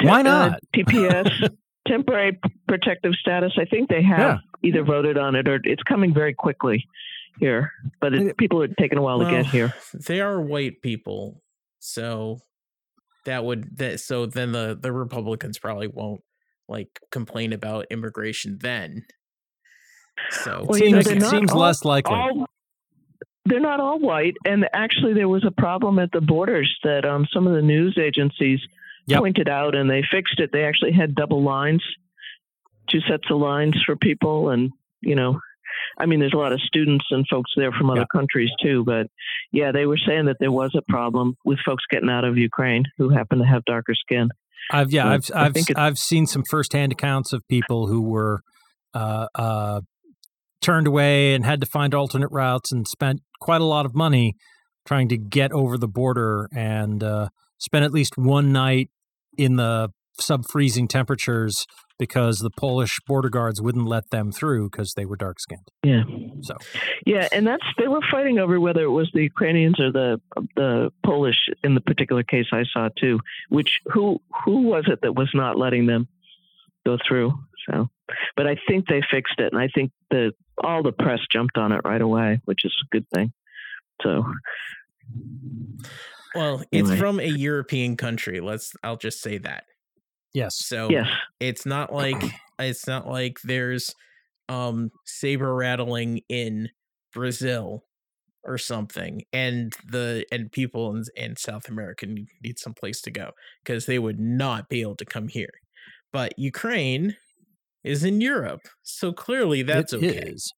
Why 0.02 0.20
uh, 0.20 0.22
not? 0.22 0.60
TPS, 0.76 1.54
temporary 1.88 2.38
protective 2.68 3.12
status. 3.14 3.52
I 3.58 3.64
think 3.64 3.88
they 3.88 4.02
have 4.02 4.18
Yeah. 4.18 4.36
either 4.62 4.82
voted 4.84 5.16
on 5.16 5.34
it 5.36 5.48
or 5.48 5.60
it's 5.64 5.82
coming 5.84 6.12
very 6.12 6.34
quickly 6.34 6.84
here. 7.38 7.72
But 8.00 8.14
it, 8.14 8.36
people 8.36 8.62
are 8.62 8.68
taking 8.68 8.98
a 8.98 9.02
while 9.02 9.18
to 9.20 9.30
get 9.30 9.46
here. 9.46 9.74
They 9.92 10.20
are 10.20 10.40
white 10.40 10.82
people, 10.82 11.42
so 11.80 12.38
that 13.26 13.44
would 13.44 13.76
that 13.78 14.00
so 14.00 14.26
then 14.26 14.52
the 14.52 14.78
the 14.80 14.92
Republicans 14.92 15.58
probably 15.58 15.88
won't 15.88 16.20
like 16.68 17.00
complain 17.10 17.52
about 17.52 17.86
immigration 17.90 18.58
then. 18.60 19.04
So 20.30 20.64
Well, 20.68 20.78
you 20.78 20.90
know, 20.90 21.00
seems 21.02 21.28
seems 21.28 21.50
all- 21.52 21.60
less 21.60 21.84
likely. 21.84 22.14
all 22.14 22.46
they're 23.46 23.60
not 23.60 23.78
all 23.80 23.98
white 23.98 24.34
and 24.46 24.66
actually 24.72 25.12
there 25.12 25.28
was 25.28 25.44
a 25.44 25.50
problem 25.50 25.98
at 25.98 26.10
the 26.12 26.20
borders 26.22 26.74
that 26.82 27.04
um, 27.04 27.26
some 27.30 27.46
of 27.46 27.54
the 27.54 27.60
news 27.62 27.98
agencies 27.98 28.60
Yep. 29.06 29.18
pointed 29.20 29.48
out 29.50 29.74
and 29.74 29.90
they 29.90 30.02
fixed 30.10 30.40
it 30.40 30.48
they 30.50 30.64
actually 30.64 30.92
had 30.92 31.14
double 31.14 31.42
lines 31.42 31.82
two 32.88 33.00
sets 33.02 33.24
of 33.30 33.36
lines 33.38 33.76
for 33.84 33.96
people 33.96 34.48
and 34.48 34.70
you 35.02 35.14
know 35.14 35.40
i 35.98 36.06
mean 36.06 36.20
there's 36.20 36.32
a 36.34 36.38
lot 36.38 36.52
of 36.52 36.60
students 36.60 37.04
and 37.10 37.26
folks 37.30 37.50
there 37.56 37.72
from 37.72 37.90
other 37.90 38.00
Yeah. 38.00 38.06
countries 38.20 38.50
too 38.62 38.84
but 38.84 39.06
yeah 39.52 39.72
they 39.72 39.86
were 39.86 39.98
saying 39.98 40.26
that 40.26 40.36
there 40.40 40.52
was 40.52 40.74
a 40.76 40.82
problem 40.90 41.36
with 41.44 41.58
folks 41.66 41.84
getting 41.90 42.08
out 42.10 42.24
of 42.24 42.36
ukraine 42.36 42.84
who 42.98 43.08
happen 43.10 43.38
to 43.38 43.44
have 43.44 43.64
darker 43.64 43.94
skin 43.94 44.28
I've 44.70 44.92
yeah, 44.92 45.06
I've 45.10 45.30
I've 45.34 45.54
I've 45.76 45.98
seen 45.98 46.26
some 46.26 46.42
firsthand 46.48 46.90
accounts 46.92 47.34
of 47.34 47.46
people 47.48 47.86
who 47.86 48.00
were 48.00 48.40
uh, 48.94 49.26
uh, 49.34 49.82
turned 50.62 50.86
away 50.86 51.34
and 51.34 51.44
had 51.44 51.60
to 51.60 51.66
find 51.66 51.94
alternate 51.94 52.30
routes 52.30 52.72
and 52.72 52.88
spent 52.88 53.20
quite 53.42 53.60
a 53.60 53.64
lot 53.66 53.84
of 53.84 53.94
money 53.94 54.36
trying 54.86 55.08
to 55.10 55.18
get 55.18 55.52
over 55.52 55.76
the 55.76 55.86
border 55.86 56.48
and 56.56 57.04
uh, 57.04 57.28
spent 57.58 57.84
at 57.84 57.92
least 57.92 58.16
one 58.16 58.52
night 58.52 58.88
in 59.36 59.56
the 59.56 59.90
sub 60.20 60.42
freezing 60.50 60.88
temperatures 60.88 61.66
because 61.98 62.38
the 62.38 62.50
Polish 62.50 62.98
border 63.06 63.28
guards 63.28 63.62
wouldn't 63.62 63.86
let 63.86 64.10
them 64.10 64.32
through 64.32 64.68
because 64.70 64.94
they 64.96 65.04
were 65.06 65.16
dark 65.16 65.38
skinned. 65.38 65.68
yeah 65.84 66.02
So 66.42 66.56
Yeah, 67.06 67.28
and 67.30 67.46
that's 67.46 67.62
they 67.78 67.86
were 67.88 68.00
fighting 68.10 68.38
over 68.38 68.58
whether 68.58 68.82
it 68.82 68.90
was 68.90 69.10
the 69.14 69.22
Ukrainians 69.22 69.78
or 69.78 69.92
the 69.92 70.20
the 70.56 70.90
Polish 71.04 71.48
in 71.62 71.74
the 71.74 71.80
particular 71.80 72.22
case 72.24 72.46
I 72.52 72.64
saw 72.72 72.88
too. 72.98 73.20
Which 73.48 73.80
who 73.92 74.20
who 74.44 74.62
was 74.62 74.84
it 74.88 75.00
that 75.02 75.14
was 75.14 75.30
not 75.34 75.56
letting 75.56 75.86
them 75.86 76.08
go 76.84 76.98
through? 77.06 77.32
So, 77.70 77.88
but 78.36 78.46
I 78.46 78.56
think 78.68 78.86
they 78.88 79.00
fixed 79.10 79.38
it, 79.38 79.52
and 79.52 79.60
I 79.62 79.68
think 79.74 79.92
the 80.10 80.32
all 80.62 80.82
the 80.82 80.92
press 80.92 81.20
jumped 81.32 81.56
on 81.56 81.72
it 81.72 81.80
right 81.84 82.02
away, 82.02 82.40
which 82.44 82.64
is 82.64 82.74
a 82.82 82.88
good 82.94 83.06
thing. 83.14 83.32
So, 84.02 84.24
well, 86.34 86.62
it's 86.72 86.90
Anyway. 86.90 86.96
from 86.96 87.20
a 87.20 87.26
European 87.28 87.96
country. 87.96 88.40
Let's 88.40 88.72
I'll 88.82 88.96
just 88.96 89.20
say 89.22 89.38
that. 89.38 89.64
Yes, 90.34 90.56
So 90.56 90.88
yes, 90.88 91.08
it's 91.40 91.66
not 91.66 91.92
like 91.92 92.22
it's 92.58 92.86
not 92.86 93.06
like 93.06 93.40
there's 93.42 93.94
um 94.48 94.90
saber 95.06 95.54
rattling 95.54 96.20
in 96.28 96.70
Brazil 97.12 97.84
or 98.44 98.58
something 98.58 99.22
and 99.32 99.74
the 99.90 100.26
and 100.32 100.52
people 100.52 100.94
in, 100.96 101.04
in 101.16 101.36
South 101.36 101.68
America 101.68 102.06
need, 102.06 102.28
need 102.42 102.58
some 102.58 102.74
place 102.74 103.00
to 103.02 103.10
go 103.10 103.32
because 103.64 103.86
they 103.86 103.98
would 103.98 104.20
not 104.20 104.68
be 104.68 104.82
able 104.82 104.96
to 104.96 105.06
come 105.06 105.28
here. 105.28 105.52
But 106.12 106.38
Ukraine 106.38 107.16
is 107.84 108.04
in 108.04 108.20
Europe, 108.20 108.62
so 108.82 109.12
clearly 109.12 109.62
that's 109.62 109.92
it 110.00 110.02
okay. 110.04 110.24
is. 110.28 110.52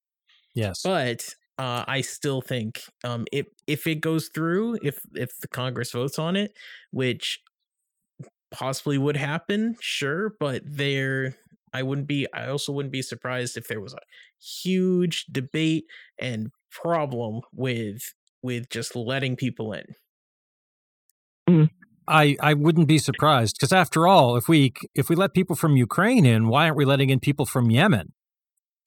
Yes, 0.54 0.85
But 0.85 1.35
uh, 1.59 1.85
I 1.88 2.00
still 2.02 2.40
think 2.40 2.83
um, 3.04 3.26
if 3.33 3.47
if 3.66 3.87
it 3.87 3.97
goes 3.97 4.28
through, 4.35 4.78
if 4.83 5.00
if 5.14 5.38
the 5.40 5.49
Congress 5.49 5.92
votes 5.92 6.18
on 6.18 6.37
it, 6.37 6.56
which 6.90 7.40
possibly 8.50 8.99
would 8.99 9.17
happen, 9.17 9.76
sure. 9.81 10.35
But 10.38 10.62
there, 10.65 11.37
I 11.73 11.83
wouldn't 11.83 12.09
be. 12.09 12.26
I 12.33 12.49
also 12.49 12.73
wouldn't 12.73 12.93
be 12.93 13.03
surprised 13.03 13.57
if 13.57 13.69
there 13.69 13.81
was 13.81 13.95
a 13.95 13.99
huge 14.43 15.26
debate 15.31 15.85
and 16.19 16.50
problem 16.71 17.41
with 17.53 18.03
with 18.43 18.69
just 18.71 18.95
letting 18.95 19.37
people 19.37 19.73
in. 19.73 19.85
Hmm. 21.49 21.65
I, 22.09 22.37
I 22.41 22.55
wouldn't 22.55 22.87
be 22.87 22.99
surprised 22.99 23.57
because 23.57 23.73
after 23.73 24.07
all, 24.07 24.37
if 24.37 24.49
we 24.49 24.73
if 24.95 25.09
we 25.09 25.17
let 25.17 25.35
people 25.35 25.57
from 25.57 25.76
Ukraine 25.76 26.25
in, 26.25 26.49
why 26.49 26.67
aren't 26.67 26.76
we 26.76 26.85
letting 26.85 27.11
in 27.11 27.19
people 27.19 27.47
from 27.47 27.71
Yemen 27.71 28.12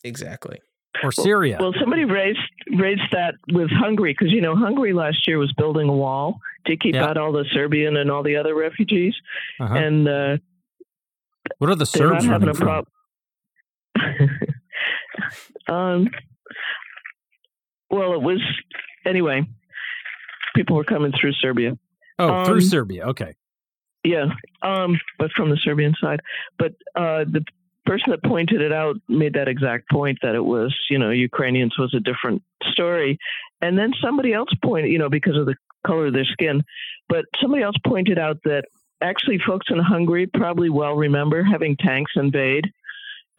Exactly. 0.03 0.61
Or 1.03 1.11
Syria? 1.11 1.57
well, 1.59 1.73
somebody 1.79 2.05
raised 2.05 2.39
raised 2.77 3.01
that 3.11 3.35
with 3.51 3.69
Hungary 3.71 4.13
because 4.17 4.31
you 4.33 4.41
know 4.41 4.55
Hungary 4.55 4.93
last 4.93 5.27
year 5.27 5.37
was 5.37 5.51
building 5.53 5.87
a 5.89 5.93
wall 5.95 6.39
to 6.65 6.75
keep 6.77 6.95
Yeah. 6.95 7.05
out 7.05 7.17
all 7.17 7.31
the 7.31 7.45
Serbian 7.53 7.95
and 7.97 8.11
all 8.11 8.23
the 8.23 8.35
other 8.37 8.55
refugees, 8.55 9.15
Uh-huh. 9.59 9.73
and 9.75 10.07
uh, 10.07 10.37
what 11.57 11.69
are 11.69 11.75
the 11.75 11.85
Serbs 11.85 12.25
having 12.25 12.49
a 12.49 12.53
problem. 12.53 12.91
um, 15.67 16.07
well, 17.89 18.13
it 18.13 18.21
was 18.21 18.41
anyway. 19.05 19.43
People 20.55 20.75
were 20.75 20.83
coming 20.83 21.11
through 21.19 21.33
Serbia. 21.33 21.77
Oh, 22.17 22.45
through 22.45 22.55
um, 22.55 22.61
Serbia. 22.61 23.05
Okay. 23.07 23.35
Yeah, 24.03 24.25
um, 24.61 24.99
but 25.17 25.31
from 25.35 25.49
the 25.49 25.57
Serbian 25.57 25.93
side. 26.01 26.21
But 26.57 26.71
uh, 26.95 27.25
the 27.25 27.43
person 27.89 28.11
that 28.11 28.23
pointed 28.23 28.61
it 28.61 28.71
out 28.71 28.97
made 29.07 29.33
that 29.33 29.47
exact 29.47 29.89
point 29.89 30.19
that 30.21 30.35
it 30.35 30.45
was, 30.45 30.77
you 30.91 30.99
know, 30.99 31.09
Ukrainians 31.09 31.75
was 31.75 31.91
a 31.95 31.99
different 31.99 32.43
story. 32.71 33.17
And 33.63 33.75
then 33.79 33.93
somebody 33.99 34.31
else 34.31 34.49
pointed, 34.63 34.91
you 34.91 34.99
know, 34.99 35.09
because 35.09 35.35
of 35.35 35.47
the 35.47 35.55
color 35.87 36.05
of 36.05 36.13
their 36.13 36.25
skin, 36.25 36.61
but 37.07 37.25
somebody 37.41 37.63
else 37.63 37.75
pointed 37.83 38.19
out 38.19 38.37
that 38.43 38.65
actually 39.01 39.39
folks 39.39 39.67
in 39.71 39.79
Hungary 39.79 40.27
probably 40.27 40.69
well 40.69 40.93
remember 40.93 41.43
having 41.43 41.77
tanks 41.77 42.11
invade, 42.15 42.65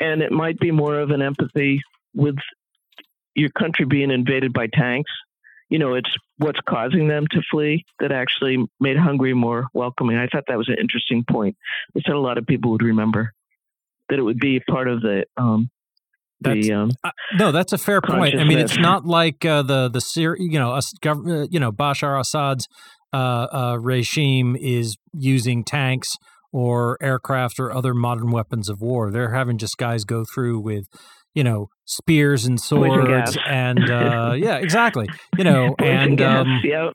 and 0.01 0.21
it 0.21 0.33
might 0.33 0.59
be 0.59 0.73
more 0.73 0.99
of 0.99 1.11
an 1.11 1.23
empathy 1.23 1.81
with 2.13 2.37
your 3.37 3.51
country 3.51 3.85
being 3.85 4.11
invaded 4.11 4.53
by 4.53 4.67
tanks. 4.67 5.13
You 5.69 5.79
know, 5.79 5.95
it's 5.95 6.11
what's 6.39 6.59
causing 6.69 7.07
them 7.07 7.29
to 7.31 7.41
flee 7.53 7.85
that 8.01 8.11
actually 8.11 8.67
made 8.81 8.97
Hungary 8.97 9.35
more 9.35 9.69
welcoming. 9.75 10.17
I 10.17 10.27
thought 10.27 10.45
that 10.49 10.59
was 10.59 10.69
an 10.69 10.79
interesting 10.81 11.25
point. 11.31 11.57
They 11.95 12.01
said 12.05 12.17
a 12.17 12.19
lot 12.19 12.39
of 12.39 12.47
people 12.47 12.73
would 12.73 12.83
remember 12.83 13.33
that 14.11 14.19
it 14.19 14.23
would 14.23 14.39
be 14.39 14.61
part 14.69 14.89
of 14.89 15.01
the 15.01 15.25
um, 15.37 15.71
That's- 16.41 16.67
the 16.67 16.73
um, 16.75 16.91
Uh, 17.05 17.11
no, 17.39 17.53
that's 17.53 17.73
a 17.73 17.79
fair 17.79 18.01
point. 18.01 18.39
I 18.39 18.45
mean, 18.45 18.59
it's 18.59 18.79
not 18.79 19.05
like 19.05 19.45
uh, 19.45 19.63
the 19.63 19.89
the 19.89 20.01
Syri- 20.01 20.37
you 20.39 20.59
know, 20.59 20.73
us 20.73 20.93
gov- 21.03 21.45
uh, 21.45 21.47
you 21.51 21.61
know, 21.61 21.73
Bashar 21.73 22.19
Assad's 22.19 22.67
uh, 23.13 23.17
uh, 23.53 23.79
regime 23.81 24.57
is 24.61 24.97
using 25.13 25.65
tanks 25.65 26.09
or 26.53 26.97
aircraft 27.01 27.59
or 27.61 27.73
other 27.73 27.95
modern 27.95 28.31
weapons 28.31 28.69
of 28.69 28.81
war. 28.81 29.11
They're 29.11 29.35
having 29.35 29.59
just 29.59 29.77
guys 29.79 30.05
go 30.05 30.25
through 30.35 30.61
with, 30.61 30.85
you 31.35 31.45
know, 31.45 31.69
spears 31.85 32.45
and 32.45 32.61
swords 32.61 33.37
and 33.47 33.91
uh, 33.91 34.35
yeah, 34.37 34.57
exactly. 34.57 35.07
You 35.37 35.45
know, 35.45 35.75
and 35.79 36.21
um, 36.21 36.61
yeah, 36.65 36.91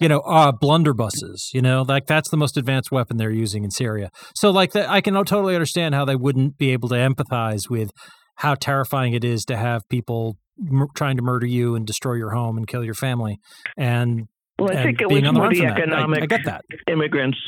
you 0.00 0.08
know, 0.08 0.20
uh, 0.20 0.50
blunderbusses, 0.50 1.52
you 1.52 1.60
know, 1.60 1.82
like 1.82 2.06
that's 2.06 2.30
the 2.30 2.36
most 2.36 2.56
advanced 2.56 2.90
weapon 2.90 3.18
they're 3.18 3.30
using 3.30 3.64
in 3.64 3.70
Syria. 3.70 4.10
So, 4.34 4.50
like, 4.50 4.72
that, 4.72 4.88
I 4.88 5.00
can 5.00 5.14
totally 5.14 5.54
understand 5.54 5.94
how 5.94 6.04
they 6.04 6.16
wouldn't 6.16 6.56
be 6.56 6.70
able 6.70 6.88
to 6.88 6.94
empathize 6.94 7.68
with 7.68 7.90
how 8.36 8.54
terrifying 8.54 9.12
it 9.12 9.24
is 9.24 9.44
to 9.44 9.56
have 9.56 9.86
people 9.90 10.38
mur- 10.58 10.88
trying 10.96 11.16
to 11.18 11.22
murder 11.22 11.46
you 11.46 11.74
and 11.74 11.86
destroy 11.86 12.14
your 12.14 12.30
home 12.30 12.56
and 12.56 12.66
kill 12.66 12.82
your 12.82 12.94
family. 12.94 13.38
And, 13.76 14.28
well, 14.58 14.70
I 14.70 14.82
think 14.82 15.00
it 15.00 15.10
was 15.10 15.22
the 15.22 15.32
more 15.32 15.50
the. 15.50 15.66
I- 15.66 15.70
economic 15.70 16.22
I, 16.22 16.26
get 16.26 16.44
that. 16.46 16.64
immigrants, 16.88 17.38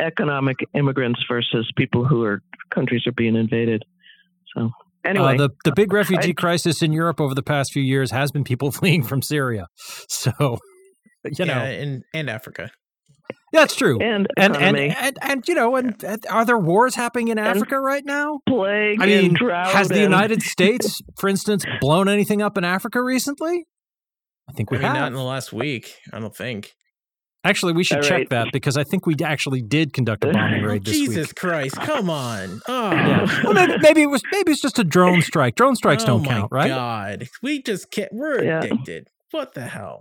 economic 0.00 0.56
immigrants 0.74 1.20
versus 1.28 1.70
people 1.76 2.04
who 2.04 2.24
are 2.24 2.40
countries 2.70 3.06
are 3.06 3.12
being 3.12 3.36
invaded. 3.36 3.84
So 4.56 4.70
anyway, 5.04 5.34
uh, 5.34 5.36
the 5.36 5.50
the 5.64 5.72
big 5.72 5.92
refugee 5.92 6.30
I- 6.30 6.32
crisis 6.32 6.82
in 6.82 6.92
Europe 6.92 7.20
over 7.20 7.34
the 7.34 7.42
past 7.42 7.72
few 7.72 7.82
years 7.82 8.10
has 8.10 8.30
been 8.32 8.44
people 8.44 8.70
fleeing 8.72 9.02
from 9.02 9.22
Syria. 9.22 9.66
So, 10.08 10.58
you 11.24 11.44
know, 11.44 11.54
yeah, 11.54 11.62
and 11.64 12.04
and 12.12 12.28
Africa. 12.30 12.70
that's 13.52 13.74
true. 13.76 13.98
and 14.00 14.26
And 14.36 14.56
and, 14.56 14.76
and 14.76 15.18
and 15.22 15.48
you 15.48 15.54
know, 15.54 15.76
and, 15.76 16.02
and 16.04 16.24
are 16.30 16.44
there 16.44 16.58
wars 16.58 16.94
happening 16.94 17.28
in 17.28 17.38
Africa 17.38 17.78
right 17.78 18.04
now? 18.04 18.40
plague, 18.48 19.00
I 19.00 19.06
mean, 19.06 19.24
and 19.26 19.36
drought. 19.36 19.68
has 19.72 19.88
the 19.88 19.94
and- 19.94 20.02
United 20.02 20.42
States, 20.42 21.00
for 21.18 21.28
instance, 21.28 21.64
blown 21.80 22.08
anything 22.08 22.42
up 22.42 22.58
in 22.58 22.64
Africa 22.64 23.02
recently? 23.02 23.66
I 24.48 24.52
think 24.52 24.70
I 24.72 24.76
we 24.76 24.82
mean, 24.82 24.92
not 24.92 25.06
in 25.08 25.14
the 25.14 25.22
last 25.22 25.52
week. 25.52 25.94
I 26.12 26.20
don't 26.20 26.34
think. 26.36 26.72
Actually, 27.46 27.74
we 27.74 27.84
should 27.84 27.98
All 27.98 28.02
check 28.02 28.10
right. 28.20 28.30
that 28.30 28.48
because 28.54 28.78
I 28.78 28.84
think 28.84 29.04
we 29.06 29.14
actually 29.22 29.60
did 29.60 29.92
conduct 29.92 30.24
a 30.24 30.28
bombing 30.32 30.64
Oh, 30.64 30.68
raid 30.68 30.84
this 30.84 30.94
Jesus 30.94 31.26
week. 31.28 31.34
Christ! 31.36 31.76
Come 31.76 32.08
on. 32.08 32.62
Oh, 32.66 32.90
Yeah. 32.90 33.42
Well, 33.44 33.52
maybe, 33.52 33.74
maybe 33.82 34.02
it 34.02 34.06
was 34.10 34.22
maybe 34.32 34.52
it's 34.52 34.62
just 34.62 34.78
a 34.78 34.84
drone 34.84 35.20
strike. 35.30 35.54
Drone 35.54 35.76
strikes 35.76 36.04
oh 36.04 36.06
don't 36.06 36.22
my 36.22 36.28
count, 36.28 36.48
right? 36.52 36.68
God, 36.68 37.28
we 37.42 37.62
just 37.62 37.90
can't. 37.90 38.10
We're 38.14 38.42
Yeah. 38.44 38.60
addicted. 38.62 39.08
What 39.34 39.52
the 39.54 39.62
hell? 39.66 40.00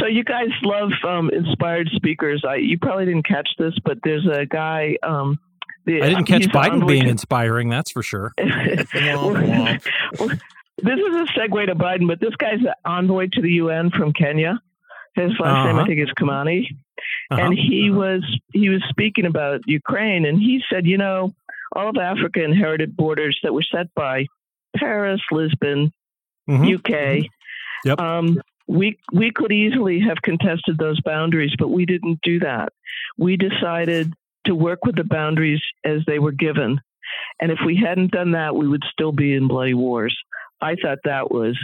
So 0.00 0.06
you 0.06 0.22
guys 0.22 0.48
love 0.62 0.92
um, 1.06 1.30
inspired 1.30 1.88
speakers. 1.94 2.44
I, 2.48 2.56
you 2.56 2.78
probably 2.78 3.06
didn't 3.06 3.26
catch 3.26 3.48
this, 3.58 3.74
but 3.84 3.98
there's 4.04 4.24
a 4.26 4.46
guy, 4.46 4.96
um, 5.02 5.36
The, 5.84 6.00
I 6.00 6.10
didn't 6.10 6.26
catch 6.26 6.42
Biden 6.42 6.86
being 6.86 7.04
to- 7.04 7.08
inspiring. 7.10 7.68
That's 7.70 7.90
for 7.90 8.04
sure. 8.04 8.32
Womp 8.38 9.82
womp. 10.16 10.40
this 10.82 10.98
is 10.98 11.14
a 11.16 11.26
segue 11.38 11.66
to 11.66 11.74
Biden, 11.74 12.06
but 12.06 12.20
this 12.20 12.34
guy's 12.36 12.60
the 12.60 12.76
envoy 12.84 13.28
to 13.32 13.42
the 13.42 13.50
UN 13.54 13.90
from 13.90 14.12
Kenya. 14.12 14.60
His 15.16 15.32
last 15.40 15.66
name, 15.66 15.76
I 15.76 15.78
Uh-huh. 15.80 15.86
think, 15.86 16.00
is 16.00 16.10
Kimani, 16.18 16.66
Uh-huh. 17.30 17.40
and 17.42 17.54
he 17.58 17.90
was 17.90 18.22
he 18.52 18.68
was 18.68 18.82
speaking 18.90 19.26
about 19.26 19.60
Ukraine, 19.66 20.24
and 20.24 20.38
he 20.38 20.62
said, 20.70 20.86
you 20.86 20.98
know, 20.98 21.34
all 21.74 21.88
of 21.88 21.96
Africa 21.96 22.42
inherited 22.44 22.96
borders 22.96 23.38
that 23.42 23.52
were 23.52 23.62
set 23.62 23.92
by 23.94 24.26
Paris, 24.76 25.20
Lisbon, 25.32 25.92
Mhm. 26.48 26.74
UK. 26.78 27.28
Yep. 27.84 28.00
Um, 28.00 28.40
we 28.66 28.98
we 29.12 29.30
could 29.30 29.52
easily 29.52 30.00
have 30.00 30.22
contested 30.22 30.78
those 30.78 31.00
boundaries, 31.02 31.52
but 31.58 31.68
we 31.68 31.84
didn't 31.84 32.20
do 32.22 32.40
that. 32.40 32.72
We 33.18 33.36
decided 33.36 34.12
to 34.46 34.54
work 34.54 34.84
with 34.84 34.96
the 34.96 35.04
boundaries 35.04 35.60
as 35.84 36.00
they 36.06 36.18
were 36.18 36.32
given, 36.32 36.80
and 37.40 37.52
if 37.52 37.58
we 37.64 37.76
hadn't 37.76 38.10
done 38.12 38.32
that, 38.32 38.54
we 38.56 38.66
would 38.66 38.82
still 38.90 39.12
be 39.12 39.34
in 39.34 39.48
bloody 39.48 39.74
wars. 39.74 40.16
I 40.60 40.76
thought 40.76 40.98
that 41.04 41.30
was 41.30 41.58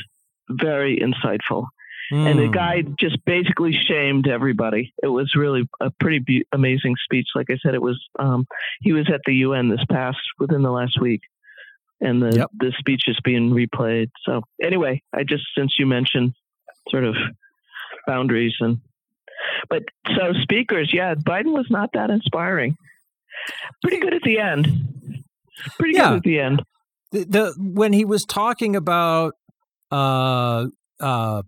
very 0.50 0.98
insightful, 0.98 1.66
and 2.10 2.38
the 2.38 2.48
Mm. 2.48 2.52
guy 2.52 2.82
just 2.98 3.24
basically 3.24 3.72
shamed 3.72 4.28
everybody. 4.28 4.92
It 5.02 5.08
was 5.08 5.34
really 5.34 5.66
a 5.80 5.90
pretty 6.00 6.18
be- 6.18 6.44
amazing 6.52 6.96
speech. 7.04 7.28
Like 7.34 7.50
I 7.50 7.56
said, 7.62 7.74
it 7.74 7.82
was 7.82 7.98
um, 8.18 8.46
he 8.82 8.92
was 8.92 9.08
at 9.10 9.22
the 9.24 9.36
UN 9.36 9.68
this 9.68 9.84
past 9.88 10.18
within 10.38 10.60
the 10.62 10.70
last 10.72 11.00
week 11.00 11.22
and 12.00 12.22
the 12.22 12.36
Yep. 12.36 12.50
the 12.58 12.72
speech 12.78 13.02
is 13.08 13.18
being 13.24 13.50
replayed. 13.50 14.10
So 14.24 14.42
anyway, 14.62 15.02
I 15.14 15.22
just 15.24 15.44
since 15.56 15.74
you 15.78 15.86
mentioned 15.86 16.32
sort 16.88 17.04
of 17.04 17.14
boundaries 18.06 18.54
and 18.60 18.78
but 19.68 19.82
so 20.16 20.32
speakers, 20.42 20.90
yeah, 20.92 21.14
Biden 21.14 21.52
was 21.52 21.66
not 21.70 21.90
that 21.94 22.10
inspiring. 22.10 22.76
Pretty 23.82 23.98
good 24.00 24.12
at 24.14 24.22
the 24.22 24.38
end. 24.38 24.66
Pretty 25.78 25.94
Yeah. 25.96 26.10
good 26.10 26.16
at 26.18 26.22
the 26.22 26.40
end. 26.40 26.62
the, 27.12 27.24
the 27.24 27.54
when 27.58 27.92
he 27.92 28.04
was 28.04 28.24
talking 28.24 28.76
about 28.76 29.32
uh 29.90 30.66
uh 31.00 31.42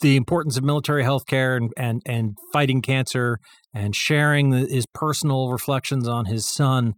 the 0.00 0.16
importance 0.16 0.56
of 0.56 0.62
military 0.64 1.02
health 1.02 1.26
care 1.26 1.56
and, 1.56 1.72
and 1.76 2.02
and 2.06 2.36
fighting 2.52 2.82
cancer 2.82 3.38
and 3.74 3.96
sharing 3.96 4.50
the, 4.50 4.60
his 4.66 4.84
personal 4.94 5.50
reflections 5.50 6.06
on 6.06 6.26
his 6.26 6.46
son 6.46 6.94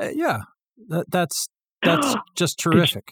uh, 0.00 0.10
yeah 0.14 0.40
that, 0.88 1.06
that's 1.10 1.48
that's 1.82 2.14
just 2.36 2.58
terrific 2.58 3.08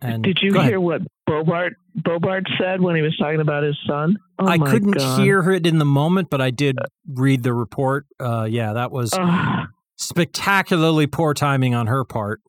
and 0.00 0.22
Did 0.22 0.38
you 0.40 0.52
go 0.52 0.58
ahead. 0.60 0.70
hear 0.70 0.80
what 0.80 1.02
Boebert 1.28 1.70
Boebert 1.98 2.44
said 2.58 2.80
when 2.80 2.94
he 2.96 3.02
was 3.02 3.16
talking 3.16 3.40
about 3.40 3.62
his 3.64 3.76
son? 3.86 4.16
Oh 4.38 4.46
I 4.46 4.56
my 4.56 4.70
couldn't 4.70 4.92
God. 4.92 5.20
hear 5.22 5.50
it 5.50 5.66
in 5.66 5.78
the 5.78 5.84
moment, 5.84 6.28
but 6.30 6.40
I 6.40 6.50
did 6.50 6.76
read 7.08 7.42
the 7.42 7.52
report. 7.52 8.06
Uh, 8.20 8.46
yeah, 8.48 8.72
that 8.74 8.90
was 8.92 9.12
Ugh. 9.12 9.66
spectacularly 9.96 11.06
poor 11.06 11.34
timing 11.34 11.74
on 11.74 11.86
her 11.88 12.04
part. 12.04 12.40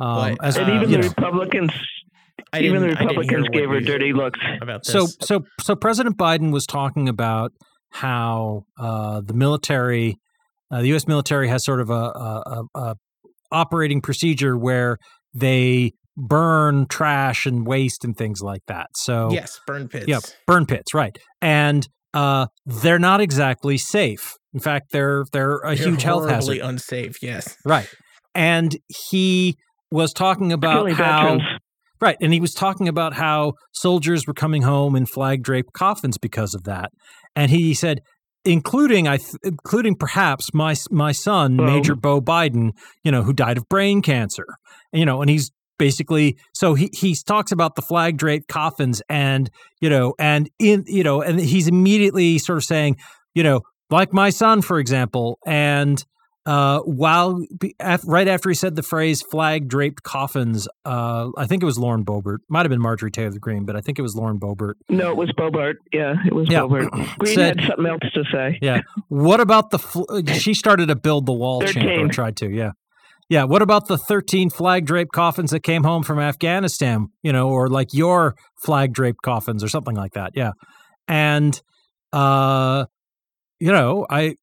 Um, 0.00 0.36
as 0.42 0.56
and 0.56 0.70
Uh, 0.70 0.74
even 0.76 0.90
you 0.90 0.96
the 0.96 1.02
know. 1.02 1.08
Republicans, 1.08 1.72
I 2.52 2.60
even 2.60 2.80
the 2.82 2.88
didn't- 2.88 2.98
I 2.98 3.00
didn't 3.00 3.30
hear 3.30 3.38
Republicans 3.38 3.48
gave 3.52 3.68
her 3.68 3.80
dirty 3.80 4.12
looks. 4.12 4.40
about 4.60 4.82
this. 4.84 4.92
So, 4.92 5.06
so, 5.20 5.44
so 5.60 5.76
President 5.76 6.16
Biden 6.16 6.52
was 6.52 6.66
talking 6.66 7.08
about 7.08 7.52
how 7.90 8.64
uh, 8.78 9.20
the 9.24 9.34
military, 9.34 10.18
uh, 10.70 10.80
the 10.80 10.88
U.S. 10.88 11.06
military, 11.06 11.48
has 11.48 11.64
sort 11.64 11.80
of 11.80 11.90
a, 11.90 11.92
a, 11.92 12.42
a, 12.74 12.78
a 12.80 12.96
operating 13.52 14.00
procedure 14.00 14.56
where 14.56 14.98
they 15.34 15.92
burn 16.16 16.86
trash 16.86 17.46
and 17.46 17.66
waste 17.66 18.04
and 18.04 18.16
things 18.16 18.40
like 18.42 18.62
that. 18.66 18.88
So, 18.94 19.30
yes, 19.30 19.60
burn 19.66 19.88
pits. 19.88 20.06
yeah, 20.08 20.20
burn 20.46 20.66
pits, 20.66 20.92
right? 20.94 21.16
And 21.40 21.86
uh, 22.12 22.46
they're 22.66 22.98
not 22.98 23.20
exactly 23.20 23.78
safe. 23.78 24.34
In 24.52 24.60
fact, 24.60 24.92
they're 24.92 25.24
they're 25.32 25.58
a 25.58 25.74
They're 25.74 25.88
huge 25.88 26.02
health 26.02 26.28
hazard, 26.28 26.58
horribly 26.58 26.60
unsafe. 26.60 27.22
Yes. 27.22 27.56
right? 27.64 27.88
And 28.34 28.76
he 28.88 29.56
was 29.90 30.12
talking 30.12 30.52
about 30.52 30.78
Killing 30.80 30.94
how 30.94 31.22
veterans. 31.22 31.42
Right. 32.00 32.16
And 32.20 32.32
he 32.32 32.40
was 32.40 32.54
talking 32.54 32.88
about 32.88 33.12
how 33.14 33.52
soldiers 33.72 34.26
were 34.26 34.32
coming 34.34 34.62
home 34.62 34.96
in 34.96 35.04
flag 35.04 35.42
draped 35.42 35.74
coffins 35.74 36.16
because 36.16 36.54
of 36.54 36.64
that. 36.64 36.90
And 37.36 37.50
he 37.50 37.74
said, 37.74 38.00
including 38.44 39.08
I 39.08 39.18
th- 39.18 39.36
including 39.42 39.96
perhaps 39.96 40.52
my 40.54 40.74
my 40.90 41.12
son 41.12 41.56
Bo. 41.56 41.66
Major 41.66 41.94
Bo 41.94 42.20
Biden, 42.20 42.72
you 43.04 43.12
know, 43.12 43.22
who 43.22 43.32
died 43.32 43.58
of 43.58 43.68
brain 43.68 44.02
cancer. 44.02 44.46
You 44.92 45.04
know, 45.04 45.20
and 45.20 45.30
he's 45.30 45.50
basically 45.78 46.36
so 46.54 46.74
he 46.74 46.90
he 46.92 47.14
talks 47.26 47.52
about 47.52 47.74
the 47.74 47.82
flag 47.82 48.16
draped 48.16 48.48
coffins 48.48 49.02
and, 49.08 49.50
you 49.80 49.88
know, 49.88 50.14
and 50.18 50.50
in 50.58 50.84
you 50.86 51.02
know, 51.02 51.22
and 51.22 51.40
he's 51.40 51.68
immediately 51.68 52.38
sort 52.38 52.58
of 52.58 52.64
saying, 52.64 52.96
you 53.34 53.42
know, 53.42 53.62
like 53.90 54.12
my 54.12 54.30
son 54.30 54.62
for 54.62 54.78
example, 54.78 55.38
and 55.46 56.04
uh, 56.46 56.80
while 56.80 57.44
right 58.04 58.26
after 58.26 58.48
he 58.48 58.54
said 58.54 58.74
the 58.74 58.82
phrase 58.82 59.22
"flag 59.22 59.68
draped 59.68 60.02
coffins," 60.02 60.66
uh, 60.84 61.28
I 61.36 61.46
think 61.46 61.62
it 61.62 61.66
was 61.66 61.78
Lauren 61.78 62.04
Boebert. 62.04 62.38
Might 62.48 62.60
have 62.60 62.70
been 62.70 62.80
Marjorie 62.80 63.10
Taylor 63.10 63.38
Greene, 63.38 63.64
but 63.66 63.76
I 63.76 63.80
think 63.82 63.98
it 63.98 64.02
was 64.02 64.14
Lauren 64.16 64.38
Boebert. 64.40 64.74
No, 64.88 65.10
it 65.10 65.16
was 65.16 65.30
Boebert. 65.38 65.74
Yeah, 65.92 66.14
it 66.26 66.34
was 66.34 66.48
Yeah. 66.50 66.66
Greene 67.18 67.34
Said- 67.34 67.60
had 67.60 67.68
something 67.68 67.86
else 67.86 68.12
to 68.14 68.24
say. 68.32 68.58
Yeah. 68.62 68.80
What 69.08 69.40
about 69.40 69.70
the? 69.70 69.78
Fl- 69.78 70.04
uh, 70.08 70.22
she 70.32 70.54
started 70.54 70.86
to 70.88 70.96
build 70.96 71.26
the 71.26 71.32
wall 71.32 71.60
13. 71.60 72.08
tried 72.08 72.36
to. 72.38 72.48
Yeah, 72.50 72.70
yeah. 73.28 73.44
What 73.44 73.60
about 73.60 73.86
the 73.88 73.98
thirteen 73.98 74.48
flag 74.48 74.86
draped 74.86 75.12
coffins 75.12 75.50
that 75.50 75.60
came 75.60 75.84
home 75.84 76.02
from 76.02 76.18
Afghanistan? 76.18 77.08
You 77.22 77.32
know, 77.32 77.50
or 77.50 77.68
like 77.68 77.88
your 77.92 78.34
flag 78.64 78.94
draped 78.94 79.20
coffins, 79.22 79.62
or 79.62 79.68
something 79.68 79.94
like 79.94 80.12
that. 80.14 80.32
Yeah, 80.34 80.52
and 81.06 81.60
uh, 82.14 82.86
you 83.58 83.72
know, 83.72 84.06
I. 84.08 84.36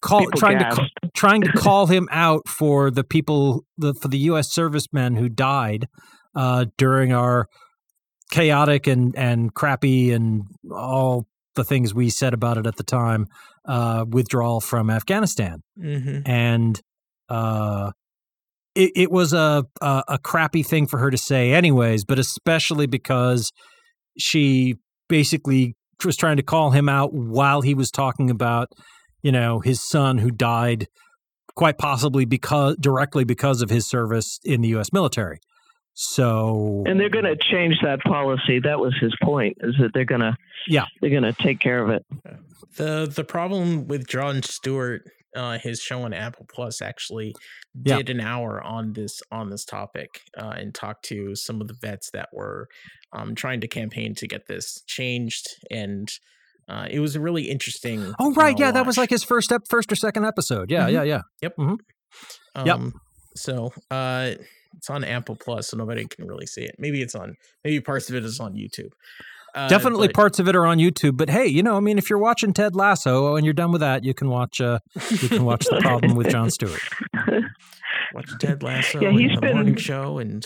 Call, 0.00 0.20
People 0.20 0.40
trying 0.40 0.58
to 0.58 0.88
trying 1.14 1.42
to 1.42 1.52
call 1.52 1.86
him 1.86 2.08
out 2.10 2.48
for 2.48 2.90
the 2.90 3.04
people 3.04 3.64
the 3.78 3.94
for 3.94 4.08
the 4.08 4.18
U.S. 4.18 4.52
servicemen 4.52 5.14
who 5.14 5.28
died 5.28 5.86
uh, 6.34 6.66
during 6.76 7.12
our 7.12 7.46
chaotic 8.32 8.88
and 8.88 9.16
and 9.16 9.54
crappy 9.54 10.10
and 10.10 10.42
all 10.72 11.26
the 11.54 11.62
things 11.62 11.94
we 11.94 12.10
said 12.10 12.34
about 12.34 12.56
it 12.56 12.66
at 12.66 12.76
the 12.76 12.82
time 12.82 13.28
uh, 13.66 14.04
withdrawal 14.08 14.60
from 14.60 14.90
Afghanistan 14.90 15.62
hmm 15.76 16.20
and 16.26 16.80
uh, 17.28 17.92
it, 18.74 18.90
it 18.96 19.10
was 19.12 19.32
a, 19.32 19.64
a 19.80 20.02
a 20.08 20.18
crappy 20.18 20.64
thing 20.64 20.86
for 20.88 20.98
her 20.98 21.10
to 21.10 21.18
say 21.18 21.52
anyways 21.52 22.04
but 22.04 22.18
especially 22.18 22.86
because 22.86 23.52
she 24.18 24.76
basically 25.08 25.76
was 26.04 26.16
trying 26.16 26.38
to 26.38 26.42
call 26.42 26.70
him 26.70 26.88
out 26.88 27.12
while 27.12 27.60
he 27.60 27.74
was 27.74 27.90
talking 27.90 28.30
about 28.30 28.68
you 29.22 29.32
know 29.32 29.60
his 29.60 29.80
son 29.82 30.18
who 30.18 30.30
died 30.30 30.86
quite 31.54 31.78
possibly 31.78 32.24
because 32.24 32.76
directly 32.80 33.24
because 33.24 33.62
of 33.62 33.70
his 33.70 33.86
service 33.88 34.38
in 34.44 34.60
the 34.62 34.68
US 34.68 34.92
military 34.92 35.38
so 35.94 36.82
And 36.86 36.98
they're 36.98 37.10
going 37.10 37.24
to 37.26 37.36
change 37.36 37.76
that 37.82 38.00
policy. 38.00 38.60
That 38.60 38.78
was 38.80 38.94
his 39.00 39.14
point. 39.22 39.58
Is 39.60 39.74
that 39.78 39.90
they're 39.92 40.04
going 40.06 40.22
to 40.22 40.36
Yeah. 40.66 40.86
they're 41.00 41.10
going 41.10 41.22
to 41.22 41.34
take 41.34 41.60
care 41.60 41.82
of 41.84 41.90
it. 41.90 42.04
The 42.76 43.12
the 43.14 43.24
problem 43.24 43.86
with 43.88 44.06
Jon 44.08 44.42
Stewart, 44.42 45.02
uh, 45.36 45.58
his 45.58 45.80
show 45.80 46.02
on 46.02 46.12
Apple 46.14 46.46
Plus 46.50 46.80
actually 46.80 47.34
Yeah. 47.84 47.96
did 47.96 48.08
an 48.10 48.20
hour 48.20 48.62
on 48.62 48.94
this 48.94 49.20
on 49.30 49.50
this 49.50 49.64
topic 49.64 50.08
uh, 50.38 50.54
and 50.56 50.74
talked 50.74 51.04
to 51.06 51.34
some 51.36 51.60
of 51.60 51.68
the 51.68 51.74
vets 51.80 52.10
that 52.12 52.30
were 52.32 52.68
um, 53.12 53.34
trying 53.34 53.60
to 53.60 53.68
campaign 53.68 54.14
to 54.14 54.26
get 54.26 54.46
this 54.46 54.82
changed, 54.86 55.46
and 55.70 56.08
uh, 56.68 56.86
it 56.90 57.00
was 57.00 57.16
a 57.16 57.20
really 57.20 57.50
interesting. 57.50 58.14
Oh 58.18 58.32
right, 58.34 58.58
yeah, 58.58 58.70
that 58.72 58.86
was 58.86 58.96
like 58.98 59.10
his 59.10 59.24
first 59.24 59.46
step, 59.46 59.62
first 59.68 59.90
or 59.92 59.96
second 59.96 60.24
episode. 60.24 60.70
Yeah, 60.70 60.88
Mhm. 60.88 60.92
yeah, 60.92 61.02
yeah. 61.02 61.20
Yep. 61.42 61.58
Um, 62.54 62.92
So 63.34 63.72
uh, 63.90 64.32
it's 64.76 64.90
on 64.90 65.04
Apple 65.04 65.36
Plus, 65.36 65.68
so 65.68 65.76
nobody 65.76 66.04
can 66.06 66.26
really 66.26 66.46
see 66.46 66.62
it. 66.62 66.76
Maybe 66.78 67.00
it's 67.02 67.14
on. 67.14 67.34
Maybe 67.64 67.80
parts 67.80 68.08
of 68.10 68.16
it 68.16 68.24
is 68.24 68.38
on 68.40 68.54
YouTube. 68.54 68.90
Uh, 69.54 69.68
Definitely 69.68 70.08
but- 70.08 70.14
parts 70.14 70.38
of 70.38 70.48
it 70.48 70.56
are 70.56 70.64
on 70.66 70.78
YouTube, 70.78 71.16
but 71.16 71.28
hey, 71.28 71.46
you 71.46 71.62
know, 71.62 71.76
I 71.76 71.80
mean, 71.80 71.98
if 71.98 72.08
you're 72.08 72.18
watching 72.18 72.52
Ted 72.54 72.74
Lasso 72.74 73.36
and 73.36 73.44
you're 73.44 73.52
done 73.54 73.70
with 73.72 73.80
that, 73.82 74.02
you 74.04 74.14
can 74.14 74.28
watch 74.30 74.60
uh, 74.60 74.78
you 75.10 75.28
can 75.28 75.44
watch 75.44 75.66
the 75.66 75.78
problem 75.80 76.14
with 76.14 76.30
Jon 76.30 76.50
Stewart. 76.50 76.80
watch 78.14 78.30
Ted 78.38 78.62
Lasso 78.62 79.00
Yeah, 79.00 79.08
and 79.08 79.20
he's 79.20 79.38
the 79.40 79.52
morning 79.52 79.76
show, 79.76 80.18
and 80.18 80.44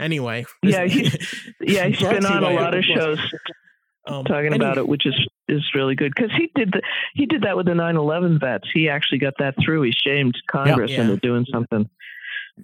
anyway, 0.00 0.44
Yeah, 0.62 0.84
he's- 0.86 1.16
yeah, 1.60 1.86
he's 1.88 2.00
been 2.00 2.24
on 2.26 2.42
a 2.44 2.50
lot 2.50 2.74
of 2.74 2.84
Apple 2.84 2.94
Plus. 2.94 3.18
shows 3.18 3.32
um, 4.08 4.24
talking 4.24 4.54
about 4.54 4.78
it, 4.78 4.88
which 4.88 5.06
is 5.06 5.14
is 5.48 5.62
really 5.74 5.94
good 5.94 6.12
because 6.14 6.30
he 6.36 6.50
did 6.54 6.72
the, 6.72 6.82
he 7.14 7.26
did 7.26 7.42
that 7.42 7.56
with 7.56 7.66
the 7.66 7.72
9/11 7.72 8.40
vets. 8.40 8.68
He 8.72 8.88
actually 8.88 9.18
got 9.18 9.34
that 9.38 9.54
through. 9.62 9.82
He 9.82 9.92
shamed 9.92 10.36
Congress 10.50 10.90
Yeah. 10.90 11.02
into 11.02 11.16
doing 11.16 11.46
something. 11.50 11.88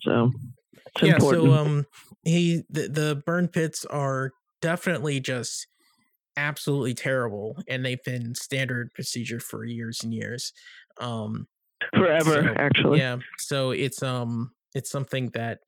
So 0.03 0.33
it's 0.75 1.03
yeah, 1.03 1.15
important. 1.15 1.45
so 1.45 1.53
um, 1.55 1.87
he 2.25 2.65
the, 2.71 2.89
the 2.89 3.23
burn 3.27 3.49
pits 3.49 3.85
are 3.85 4.33
definitely 4.61 5.21
just 5.21 5.67
absolutely 6.37 6.95
terrible, 6.95 7.57
and 7.69 7.85
they've 7.85 8.03
been 8.03 8.35
standard 8.35 8.93
procedure 8.95 9.41
for 9.41 9.65
years 9.65 10.03
and 10.03 10.13
years. 10.13 10.53
Um, 11.01 11.47
Forever, 11.95 12.43
so, 12.43 12.55
actually. 12.57 12.99
yeah, 12.99 13.19
so 13.39 13.71
it's 13.71 14.03
um, 14.03 14.53
it's 14.75 14.91
something 14.91 15.31
that 15.31 15.61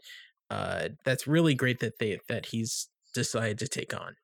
uh, 0.50 0.88
that's 1.04 1.26
really 1.26 1.54
great 1.54 1.80
that 1.80 1.98
they 1.98 2.18
that 2.28 2.46
he's 2.46 2.88
decided 3.14 3.58
to 3.58 3.68
take 3.68 3.94
on. 3.98 4.16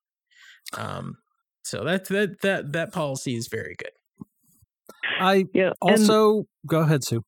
Um, 0.76 1.18
so 1.62 1.84
that's 1.84 2.08
that 2.08 2.40
that 2.42 2.72
that 2.72 2.92
policy 2.92 3.34
is 3.36 3.48
very 3.48 3.74
good. 3.78 3.90
I 5.20 5.44
Yeah. 5.54 5.72
and- 5.82 5.90
also 6.00 6.44
go 6.66 6.80
ahead, 6.80 7.04
Sue. 7.04 7.22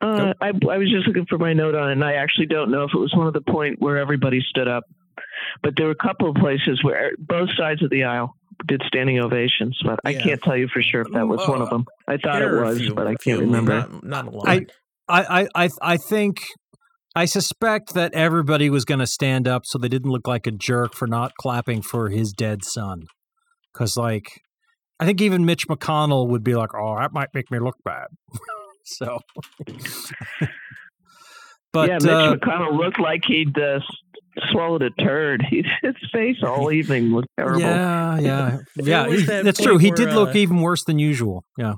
Uh, 0.00 0.34
I, 0.42 0.48
I 0.48 0.76
was 0.76 0.90
just 0.90 1.06
looking 1.06 1.24
for 1.26 1.38
my 1.38 1.54
note 1.54 1.74
on 1.74 1.88
it, 1.88 1.92
and 1.92 2.04
I 2.04 2.14
actually 2.14 2.46
don't 2.46 2.70
know 2.70 2.82
if 2.84 2.90
it 2.94 2.98
was 2.98 3.14
one 3.16 3.26
of 3.26 3.32
the 3.32 3.40
point 3.40 3.76
where 3.80 3.96
everybody 3.96 4.40
stood 4.46 4.68
up. 4.68 4.84
But 5.62 5.72
there 5.76 5.86
were 5.86 5.92
a 5.92 5.94
couple 5.94 6.28
of 6.28 6.36
places 6.36 6.84
where 6.84 7.12
both 7.18 7.48
sides 7.56 7.82
of 7.82 7.88
the 7.88 8.04
aisle 8.04 8.36
did 8.68 8.82
standing 8.86 9.18
ovations, 9.18 9.78
but 9.82 9.98
I 10.04 10.12
can't 10.14 10.40
tell 10.42 10.56
you 10.56 10.68
for 10.68 10.82
sure 10.82 11.00
if 11.00 11.08
that 11.12 11.26
was 11.26 11.46
one 11.48 11.62
of 11.62 11.68
Uh, 11.68 11.70
them. 11.70 11.84
I 12.06 12.18
thought 12.18 12.42
it 12.42 12.50
was, 12.52 12.78
few- 12.78 12.94
but 12.94 13.06
I 13.06 13.14
can't 13.14 13.40
remember. 13.40 13.72
Not, 13.88 14.04
not 14.04 14.26
a 14.26 14.30
lot. 14.30 14.48
I- 14.48 14.66
I, 15.08 15.22
I, 15.42 15.48
I, 15.64 15.68
I 15.82 15.96
think, 15.98 16.42
I 17.16 17.24
suspect 17.24 17.94
that 17.94 18.12
everybody 18.12 18.68
was 18.68 18.84
going 18.84 18.98
to 19.00 19.06
stand 19.06 19.48
up 19.48 19.62
so 19.64 19.78
they 19.78 19.88
didn't 19.88 20.10
look 20.10 20.28
like 20.28 20.46
a 20.46 20.50
jerk 20.50 20.94
for 20.94 21.06
not 21.06 21.32
clapping 21.40 21.80
for 21.80 22.10
his 22.10 22.30
dead 22.30 22.62
son. 22.62 23.04
Because, 23.72 23.96
like, 23.96 24.42
I 25.00 25.06
think 25.06 25.22
even 25.22 25.46
Mitch 25.46 25.66
McConnell 25.66 26.28
would 26.28 26.44
be 26.44 26.54
like, 26.54 26.74
"Oh, 26.74 26.96
that 26.98 27.14
might 27.14 27.28
make 27.32 27.50
me 27.50 27.58
look 27.58 27.76
bad." 27.86 28.08
so, 28.84 29.18
but 31.72 31.88
yeah, 31.88 31.94
Mitch 31.94 32.04
uh, 32.10 32.36
McConnell 32.36 32.76
looked 32.76 33.00
like 33.00 33.22
he'd 33.26 33.58
uh, 33.58 33.80
swallowed 34.50 34.82
a 34.82 34.90
turd. 34.90 35.42
His 35.50 35.64
face 36.12 36.36
all 36.42 36.70
evening 36.70 37.14
looked 37.14 37.28
terrible. 37.38 37.60
yeah, 37.60 38.18
yeah, 38.18 38.58
yeah, 38.76 39.08
he- 39.08 39.22
that 39.22 39.44
that's 39.44 39.58
point 39.58 39.68
true. 39.68 39.78
He 39.78 39.90
did 39.90 40.12
look 40.12 40.34
uh, 40.34 40.38
even 40.38 40.60
worse 40.60 40.84
than 40.84 40.98
usual. 40.98 41.44
Yeah, 41.56 41.74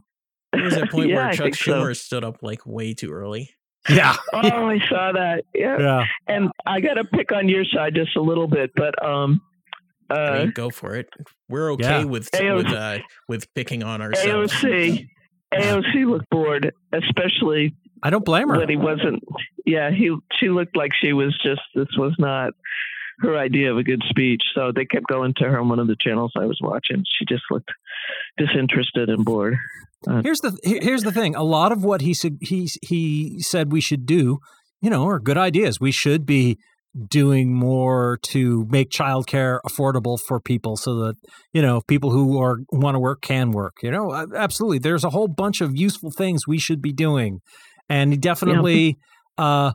There 0.53 0.65
was 0.65 0.77
a 0.77 0.87
point 0.87 1.11
yeah, 1.11 1.17
where 1.17 1.27
I 1.27 1.33
Chuck 1.33 1.45
think 1.45 1.57
so. 1.57 1.73
Schumer 1.73 1.97
stood 1.97 2.25
up 2.25 2.39
like 2.43 2.67
way 2.67 2.93
too 2.95 3.13
early. 3.13 3.51
Yeah, 3.89 4.17
Oh, 4.33 4.69
I 4.69 4.79
saw 4.89 5.13
that. 5.13 5.45
Yeah. 5.55 5.79
yeah. 5.79 6.05
And 6.27 6.51
I 6.67 6.81
got 6.81 6.95
to 6.95 7.05
pick 7.05 7.33
on 7.33 7.49
your 7.49 7.65
side 7.65 7.95
just 7.95 8.17
a 8.17 8.21
little 8.21 8.47
bit, 8.47 8.71
but 8.75 8.95
um, 9.05 9.41
I 10.11 10.15
uh, 10.15 10.39
mean, 10.41 10.51
go 10.55 10.71
for 10.71 10.95
it. 10.95 11.09
We're 11.49 11.73
okay 11.73 12.01
Yeah. 12.01 12.05
with 12.05 12.31
AOC 12.33 12.57
with 12.57 12.67
uh, 12.73 12.99
with 13.29 13.55
picking 13.55 13.83
on 13.83 14.01
ourselves. 14.03 14.53
AOC, 14.55 15.07
AOC 15.55 16.07
looked 16.07 16.31
bored, 16.31 16.73
especially 16.93 17.75
I 18.03 18.11
don't 18.11 18.25
blame 18.25 18.49
her. 18.49 18.59
when 18.59 18.69
he 18.69 18.77
wasn't. 18.77 19.23
Yeah, 19.67 19.91
he 19.91 20.17
she 20.39 20.49
looked 20.51 20.77
like 20.77 20.93
she 21.01 21.13
was 21.13 21.39
just. 21.45 21.61
This 21.75 21.89
was 21.97 22.15
not 22.19 22.53
her 23.21 23.37
idea 23.37 23.71
of 23.71 23.79
a 23.79 23.83
good 23.83 24.03
speech. 24.09 24.43
So 24.55 24.73
they 24.75 24.85
kept 24.85 25.07
going 25.07 25.35
to 25.39 25.45
her 25.45 25.61
on 25.61 25.69
one 25.69 25.79
of 25.79 25.87
the 25.87 25.97
channels 26.01 26.33
I 26.37 26.47
was 26.47 26.59
watching. 26.63 27.05
She 27.19 27.25
just 27.29 27.43
looked 27.51 27.71
disinterested 28.37 29.09
and 29.09 29.25
bored. 29.25 29.57
Here's 30.23 30.41
the 30.41 30.57
here's 30.63 31.03
the 31.03 31.13
thing. 31.13 31.35
A 31.35 31.43
lot 31.43 31.73
of 31.73 31.83
what 31.83 32.03
he 32.03 32.15
said 32.15 32.39
he 32.41 32.69
he 32.83 33.41
said 33.41 33.73
we 33.73 33.81
should 33.81 34.07
do, 34.07 34.39
you 34.81 34.91
know, 34.91 35.09
are 35.09 35.19
good 35.19 35.37
ideas. 35.37 35.81
We 35.81 35.91
should 35.91 36.25
be 36.25 36.59
doing 37.07 37.55
more 37.55 38.19
to 38.23 38.67
make 38.71 38.91
childcare 38.91 39.59
affordable 39.67 40.19
for 40.27 40.41
people 40.41 40.77
so 40.77 40.95
that 40.97 41.15
you 41.53 41.61
know 41.61 41.81
people 41.87 42.11
who 42.11 42.41
are 42.41 42.59
want 42.73 42.95
to 42.95 42.99
work 42.99 43.21
can 43.21 43.51
work 43.51 43.75
you 43.83 43.91
know 43.91 44.11
Uh, 44.11 44.27
absolutely 44.35 44.79
there's 44.79 45.05
a 45.05 45.11
whole 45.11 45.29
bunch 45.29 45.61
of 45.61 45.77
useful 45.77 46.11
things 46.11 46.47
we 46.47 46.59
should 46.59 46.81
be 46.81 46.93
doing 46.93 47.41
and 47.89 48.21
definitely 48.21 48.97
uh 49.37 49.73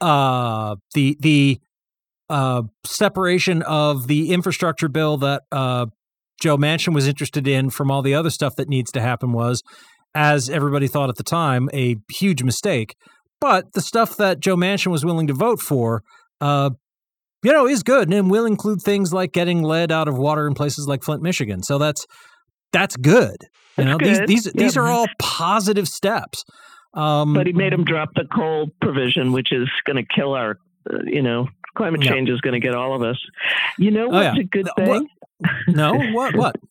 uh 0.00 0.76
the 0.94 1.16
the 1.20 1.60
uh 2.28 2.62
separation 2.84 3.62
of 3.62 4.08
the 4.08 4.32
infrastructure 4.32 4.88
bill 4.88 5.16
that 5.16 5.42
uh 5.52 5.86
Joe 6.40 6.56
Manchin 6.56 6.94
was 6.94 7.08
interested 7.08 7.48
in 7.48 7.70
from 7.70 7.90
all 7.90 8.02
the 8.02 8.14
other 8.14 8.30
stuff 8.30 8.56
that 8.56 8.68
needs 8.68 8.90
to 8.92 9.00
happen 9.00 9.32
was 9.32 9.62
as 10.14 10.50
everybody 10.50 10.86
thought 10.86 11.08
at 11.08 11.16
the 11.16 11.22
time 11.22 11.68
a 11.72 11.96
huge 12.12 12.42
mistake 12.42 12.94
but 13.40 13.72
the 13.74 13.80
stuff 13.80 14.16
that 14.16 14.40
Joe 14.40 14.56
Manchin 14.56 14.90
was 14.90 15.04
willing 15.04 15.26
to 15.26 15.34
vote 15.34 15.60
for 15.60 16.02
uh, 16.40 16.70
you 17.46 17.52
know, 17.52 17.66
is 17.68 17.84
good 17.84 18.12
and 18.12 18.28
will 18.28 18.44
include 18.44 18.82
things 18.82 19.12
like 19.12 19.32
getting 19.32 19.62
lead 19.62 19.92
out 19.92 20.08
of 20.08 20.18
water 20.18 20.48
in 20.48 20.54
places 20.54 20.88
like 20.88 21.04
Flint, 21.04 21.22
Michigan. 21.22 21.62
So 21.62 21.78
that's 21.78 22.04
that's 22.72 22.96
good. 22.96 23.36
You 23.78 23.84
know, 23.84 23.98
good. 23.98 24.26
these 24.26 24.44
these 24.44 24.52
these 24.52 24.76
are 24.76 24.88
all 24.88 25.06
positive 25.20 25.86
steps. 25.86 26.44
Um, 26.94 27.34
But 27.34 27.46
he 27.46 27.52
made 27.52 27.72
him 27.72 27.84
drop 27.84 28.08
the 28.14 28.24
coal 28.34 28.70
provision, 28.80 29.32
which 29.32 29.52
is 29.52 29.68
going 29.86 29.96
to 29.96 30.14
kill 30.14 30.32
our. 30.32 30.58
Uh, 30.90 30.98
you 31.04 31.22
know, 31.22 31.48
climate 31.76 32.00
change 32.02 32.28
is 32.30 32.40
going 32.40 32.60
to 32.60 32.64
get 32.66 32.74
all 32.74 32.94
of 32.94 33.02
us. 33.02 33.18
You 33.78 33.90
know 33.90 34.06
Oh, 34.06 34.10
what's 34.10 34.36
yeah. 34.36 34.42
a 34.42 34.44
good 34.44 34.68
Uh, 34.68 34.72
what- 34.76 34.98
thing? 35.02 35.08
no, 35.68 35.94
what 36.12 36.34
what? 36.34 36.56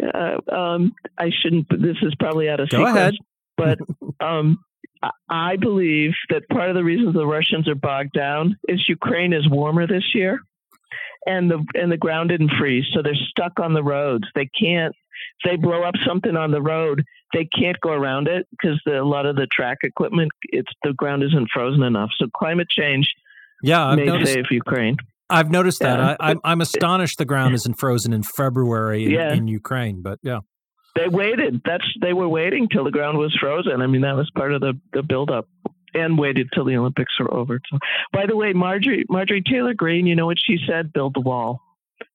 uh, 0.14 0.36
um, 0.54 0.92
I 1.18 1.30
shouldn't. 1.30 1.66
This 1.70 1.96
is 2.02 2.14
probably 2.18 2.48
out 2.48 2.60
of 2.60 2.68
Go 2.68 2.78
sequence, 2.78 2.96
ahead. 2.96 3.14
but 3.56 3.78
um, 4.24 4.58
I- 5.02 5.10
I 5.28 5.56
believe 5.56 6.12
that 6.30 6.48
part 6.48 6.70
of 6.70 6.76
the 6.76 6.84
reason 6.84 7.12
the 7.12 7.26
Russians 7.26 7.68
are 7.68 7.74
bogged 7.74 8.12
down 8.12 8.56
is 8.68 8.88
Ukraine 8.88 9.32
is 9.32 9.48
warmer 9.48 9.86
this 9.86 10.14
year, 10.14 10.40
and 11.26 11.50
the 11.50 11.64
and 11.74 11.90
the 11.90 11.96
ground 11.96 12.30
didn't 12.30 12.52
freeze, 12.58 12.86
so 12.92 13.02
they're 13.02 13.14
stuck 13.14 13.58
on 13.60 13.74
the 13.74 13.82
roads. 13.82 14.24
They 14.34 14.46
can't. 14.46 14.94
If 15.44 15.50
they 15.50 15.56
blow 15.56 15.82
up 15.82 15.94
something 16.06 16.36
on 16.36 16.52
the 16.52 16.62
road, 16.62 17.02
they 17.32 17.44
can't 17.46 17.78
go 17.80 17.90
around 17.90 18.28
it 18.28 18.46
because 18.52 18.80
a 18.86 19.02
lot 19.02 19.26
of 19.26 19.34
the 19.34 19.48
track 19.48 19.78
equipment, 19.82 20.30
it's 20.44 20.70
the 20.84 20.92
ground 20.92 21.24
isn't 21.24 21.48
frozen 21.52 21.82
enough. 21.82 22.10
So 22.18 22.26
climate 22.36 22.68
change 22.70 23.08
Yeah, 23.62 23.84
I've 23.86 23.96
may 23.98 24.04
noticed. 24.06 24.32
save 24.34 24.44
Ukraine. 24.50 24.96
I've 25.30 25.50
noticed 25.50 25.80
that. 25.80 25.98
Yeah. 25.98 26.16
I, 26.20 26.30
I'm 26.30 26.40
I'm 26.44 26.60
astonished 26.60 27.18
the 27.18 27.24
ground 27.24 27.54
isn't 27.54 27.74
frozen 27.74 28.12
in 28.12 28.22
February 28.22 29.04
in, 29.04 29.10
Yeah. 29.10 29.32
in 29.34 29.46
Ukraine. 29.48 30.00
But 30.02 30.18
yeah, 30.22 30.40
they 30.94 31.08
waited. 31.08 31.60
That's 31.64 31.84
they 32.00 32.12
were 32.12 32.28
waiting 32.28 32.68
till 32.72 32.84
the 32.84 32.90
ground 32.90 33.18
was 33.18 33.36
frozen. 33.40 33.82
I 33.82 33.86
mean, 33.86 34.02
that 34.02 34.16
was 34.16 34.30
part 34.34 34.52
of 34.54 34.60
the 34.60 34.74
the 34.92 35.02
buildup, 35.02 35.46
and 35.92 36.18
waited 36.18 36.48
till 36.54 36.64
the 36.64 36.76
Olympics 36.76 37.18
were 37.20 37.32
over. 37.34 37.60
So, 37.70 37.78
by 38.12 38.26
the 38.26 38.36
way, 38.36 38.52
Marjorie 38.54 39.04
Marjorie 39.10 39.42
Taylor 39.42 39.74
Greene, 39.74 40.06
you 40.06 40.16
know 40.16 40.26
what 40.26 40.38
she 40.42 40.56
said? 40.66 40.92
Build 40.92 41.14
the 41.14 41.20
wall. 41.20 41.60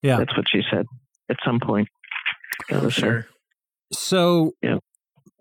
Yeah. 0.02 0.18
that's 0.18 0.36
what 0.36 0.46
she 0.50 0.62
said 0.72 0.86
at 1.30 1.38
some 1.46 1.60
point. 1.60 1.88
That 2.70 2.82
was 2.84 2.96
her. 2.98 3.02
Sure. 3.02 3.28
So, 3.92 4.52
Yeah. 4.62 4.78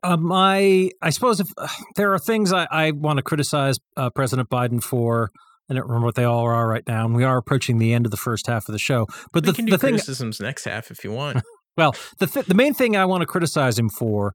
uh, 0.03 0.17
my 0.17 0.91
I 1.01 1.11
suppose 1.11 1.41
if 1.41 1.47
there 1.97 2.13
are 2.13 2.19
things 2.19 2.53
I, 2.53 2.67
I 2.71 2.91
want 2.91 3.17
to 3.19 3.23
criticize 3.23 3.77
uh, 3.97 4.11
President 4.11 4.51
Biden 4.51 4.83
for, 4.83 5.31
I 5.73 5.77
don't 5.77 5.89
remember 5.89 6.07
what 6.07 6.17
they 6.17 6.25
all 6.25 6.45
are 6.45 6.69
right 6.69 6.87
now, 6.87 7.07
and 7.07 7.15
we 7.15 7.25
are 7.25 7.39
approaching 7.39 7.79
the 7.79 7.95
end 7.95 8.05
of 8.05 8.11
the 8.11 8.19
first 8.19 8.47
half 8.47 8.69
of 8.69 8.73
the 8.73 8.79
show. 8.79 9.07
But 9.33 9.45
we 9.45 9.53
the 9.53 9.57
can 9.57 9.65
do 9.65 9.73
the 9.73 9.79
thing, 9.79 9.91
criticisms 9.93 10.39
next 10.39 10.65
half 10.67 10.91
if 10.91 11.03
you 11.03 11.13
want. 11.13 11.43
well, 11.77 11.95
the 12.19 12.27
th- 12.27 12.47
the 12.47 12.55
main 12.55 12.75
thing 12.75 12.95
I 12.95 13.07
want 13.07 13.23
to 13.23 13.27
criticize 13.27 13.79
him 13.79 13.89
for 13.89 14.35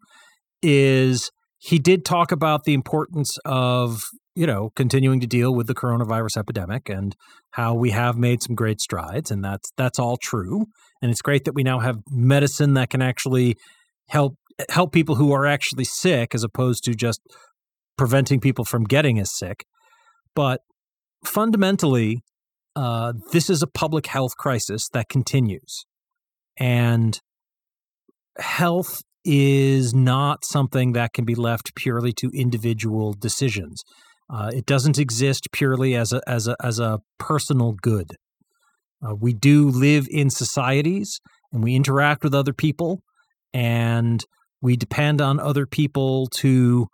is 0.64 1.30
he 1.60 1.78
did 1.78 2.06
talk 2.06 2.32
about 2.32 2.64
the 2.64 2.74
importance 2.74 3.38
of 3.46 4.02
you 4.36 4.48
know 4.48 4.72
continuing 4.76 5.20
to 5.20 5.28
deal 5.28 5.54
with 5.54 5.68
the 5.68 5.76
coronavirus 5.76 6.38
epidemic 6.38 6.90
and 6.90 7.16
how 7.52 7.76
we 7.76 7.92
have 7.92 8.18
made 8.18 8.42
some 8.42 8.56
great 8.56 8.82
strides, 8.82 9.30
and 9.30 9.44
that's 9.44 9.72
that's 9.78 10.00
all 10.00 10.18
true. 10.18 10.66
And 11.04 11.12
it's 11.12 11.22
great 11.22 11.46
that 11.46 11.54
we 11.54 11.62
now 11.62 11.80
have 11.80 12.00
medicine 12.10 12.74
that 12.74 12.90
can 12.90 13.04
actually 13.04 13.58
help 14.10 14.38
help 14.70 14.92
people 14.92 15.16
who 15.16 15.32
are 15.34 15.46
actually 15.46 15.84
sick, 15.84 16.34
as 16.34 16.44
opposed 16.44 16.84
to 16.86 16.96
just 16.96 17.22
preventing 17.96 18.40
people 18.40 18.66
from 18.66 18.86
getting 18.86 19.20
as 19.20 19.30
sick. 19.38 19.66
But 20.34 20.62
fundamentally, 21.28 22.22
uh, 22.76 23.14
this 23.32 23.50
is 23.50 23.62
a 23.62 23.68
public 23.68 24.08
health 24.08 24.36
crisis 24.38 24.88
that 24.94 25.10
continues, 25.10 25.86
and 26.58 27.20
health 28.38 29.02
is 29.26 29.94
not 29.94 30.46
something 30.46 30.94
that 30.94 31.14
can 31.14 31.26
be 31.26 31.36
left 31.36 31.76
purely 31.76 32.14
to 32.14 32.32
individual 32.34 33.14
decisions. 33.14 33.84
Uh, 34.30 34.52
it 34.54 34.66
doesn't 34.66 34.98
exist 34.98 35.48
purely 35.52 35.96
as 35.96 36.14
a 36.14 36.22
as 36.28 36.48
a 36.48 36.56
as 36.64 36.80
a 36.80 37.00
personal 37.18 37.74
good. 37.82 38.12
Uh, 39.06 39.16
we 39.16 39.34
do 39.34 39.70
live 39.70 40.08
in 40.10 40.30
societies 40.30 41.20
and 41.52 41.64
we 41.64 41.76
interact 41.76 42.24
with 42.24 42.34
other 42.34 42.54
people, 42.54 43.02
and 43.54 44.24
we 44.62 44.76
depend 44.76 45.22
on 45.22 45.40
other 45.40 45.66
people 45.66 46.28
to 46.28 46.88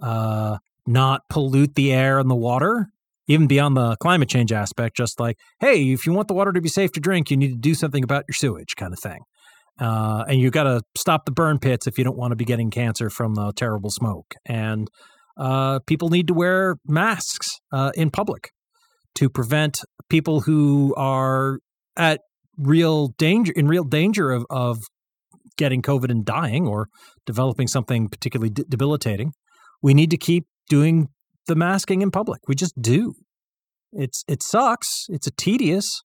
uh, 0.00 0.58
not 0.86 1.22
pollute 1.28 1.74
the 1.74 1.92
air 1.92 2.18
and 2.18 2.30
the 2.30 2.34
water, 2.34 2.86
even 3.28 3.46
beyond 3.46 3.76
the 3.76 3.96
climate 3.96 4.28
change 4.28 4.52
aspect. 4.52 4.96
Just 4.96 5.20
like, 5.20 5.36
hey, 5.60 5.92
if 5.92 6.06
you 6.06 6.12
want 6.12 6.28
the 6.28 6.34
water 6.34 6.52
to 6.52 6.60
be 6.60 6.68
safe 6.68 6.92
to 6.92 7.00
drink, 7.00 7.30
you 7.30 7.36
need 7.36 7.50
to 7.50 7.58
do 7.58 7.74
something 7.74 8.02
about 8.02 8.24
your 8.26 8.34
sewage, 8.34 8.74
kind 8.76 8.92
of 8.92 8.98
thing. 8.98 9.20
Uh, 9.80 10.24
and 10.26 10.40
you've 10.40 10.52
got 10.52 10.64
to 10.64 10.82
stop 10.96 11.24
the 11.24 11.30
burn 11.30 11.58
pits 11.58 11.86
if 11.86 11.98
you 11.98 12.04
don't 12.04 12.16
want 12.16 12.32
to 12.32 12.36
be 12.36 12.44
getting 12.44 12.70
cancer 12.70 13.10
from 13.10 13.34
the 13.34 13.52
terrible 13.52 13.90
smoke. 13.90 14.34
And 14.44 14.88
uh, 15.38 15.78
people 15.86 16.08
need 16.08 16.26
to 16.28 16.34
wear 16.34 16.76
masks 16.86 17.48
uh, 17.72 17.92
in 17.94 18.10
public 18.10 18.50
to 19.14 19.30
prevent 19.30 19.80
people 20.08 20.40
who 20.40 20.94
are 20.96 21.60
at 21.96 22.20
real 22.56 23.08
danger, 23.18 23.52
in 23.54 23.68
real 23.68 23.84
danger 23.84 24.32
of, 24.32 24.46
of 24.50 24.78
getting 25.56 25.80
COVID 25.80 26.10
and 26.10 26.24
dying 26.24 26.66
or 26.66 26.88
developing 27.24 27.68
something 27.68 28.08
particularly 28.08 28.50
de- 28.50 28.64
debilitating. 28.64 29.32
We 29.80 29.94
need 29.94 30.10
to 30.10 30.16
keep 30.16 30.46
doing 30.68 31.08
the 31.48 31.56
masking 31.56 32.02
in 32.02 32.10
public. 32.12 32.40
We 32.46 32.54
just 32.54 32.80
do. 32.80 33.14
It's 33.92 34.22
it 34.28 34.42
sucks. 34.42 35.06
It's 35.08 35.26
a 35.26 35.32
tedious, 35.32 36.02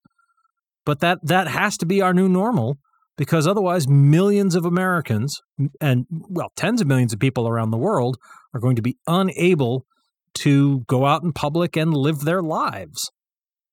but 0.85 0.99
that 1.01 1.19
that 1.23 1.47
has 1.47 1.77
to 1.77 1.85
be 1.85 2.01
our 2.01 2.13
new 2.13 2.27
normal 2.27 2.77
because 3.17 3.47
otherwise 3.47 3.87
millions 3.87 4.55
of 4.55 4.65
Americans 4.65 5.39
and 5.79 6.05
well 6.09 6.51
tens 6.55 6.81
of 6.81 6.87
millions 6.87 7.13
of 7.13 7.19
people 7.19 7.47
around 7.47 7.71
the 7.71 7.77
world 7.77 8.17
are 8.53 8.59
going 8.59 8.75
to 8.77 8.81
be 8.81 8.97
unable 9.05 9.85
to 10.33 10.79
go 10.87 11.05
out 11.05 11.23
in 11.23 11.31
public 11.31 11.77
and 11.77 11.93
live 11.93 12.21
their 12.21 12.41
lives. 12.41 13.11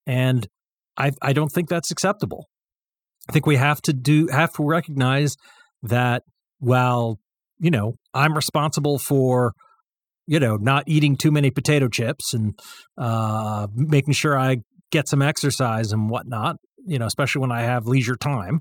And 0.06 0.46
I 0.96 1.12
I 1.22 1.32
don't 1.32 1.50
think 1.50 1.68
that's 1.68 1.90
acceptable. 1.90 2.48
I 3.28 3.32
think 3.32 3.46
we 3.46 3.56
have 3.56 3.80
to 3.82 3.92
do 3.92 4.26
have 4.26 4.52
to 4.54 4.64
recognize 4.64 5.36
that 5.82 6.24
while, 6.58 7.18
you 7.58 7.70
know, 7.70 7.94
I'm 8.12 8.34
responsible 8.34 8.98
for 8.98 9.54
you 10.30 10.38
know, 10.38 10.56
not 10.56 10.84
eating 10.86 11.16
too 11.16 11.32
many 11.32 11.50
potato 11.50 11.88
chips 11.88 12.34
and 12.34 12.56
uh, 12.96 13.66
making 13.74 14.14
sure 14.14 14.38
I 14.38 14.58
get 14.92 15.08
some 15.08 15.22
exercise 15.22 15.90
and 15.90 16.08
whatnot, 16.08 16.54
you 16.86 17.00
know, 17.00 17.06
especially 17.06 17.40
when 17.40 17.50
I 17.50 17.62
have 17.62 17.88
leisure 17.88 18.14
time. 18.14 18.60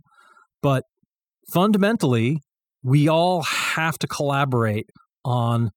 But 0.63 0.83
fundamentally, 1.53 2.39
we 2.81 3.07
all 3.07 3.43
have 3.43 3.99
to 3.99 4.07
collaborate 4.07 4.87
on 5.23 5.69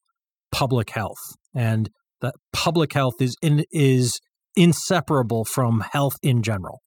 public 0.51 0.89
health. 0.89 1.21
And 1.55 1.91
that 2.23 2.37
public 2.55 2.95
health 2.95 3.21
is 3.21 3.37
in, 3.43 3.67
is 3.71 4.19
inseparable 4.57 5.45
from 5.45 5.85
health 5.93 6.17
in 6.23 6.43
general. 6.43 6.81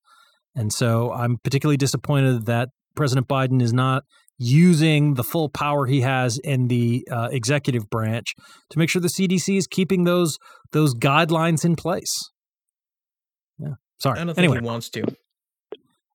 And 0.56 0.74
so 0.74 1.14
I'm 1.14 1.38
particularly 1.44 1.78
disappointed 1.78 2.48
that 2.48 2.70
President 2.96 3.28
Biden 3.28 3.62
is 3.62 3.72
not 3.72 4.02
using 4.38 5.14
the 5.14 5.24
full 5.24 5.50
power 5.50 5.86
he 5.86 6.02
has 6.02 6.38
in 6.40 6.68
the 6.68 7.08
uh, 7.12 7.30
executive 7.32 7.90
branch 7.90 8.34
to 8.70 8.78
make 8.80 8.90
sure 8.90 9.02
the 9.02 9.08
CDC 9.08 9.58
is 9.58 9.68
keeping 9.68 10.04
those 10.04 10.38
those 10.72 10.94
guidelines 10.96 11.64
in 11.64 11.76
place. 11.76 12.14
Yeah. 13.58 13.76
Sorry. 14.00 14.20
I 14.20 14.24
don't 14.26 14.36
think 14.36 14.40
anyway. 14.46 14.60
he 14.60 14.66
wants 14.66 14.90
to. 14.90 15.04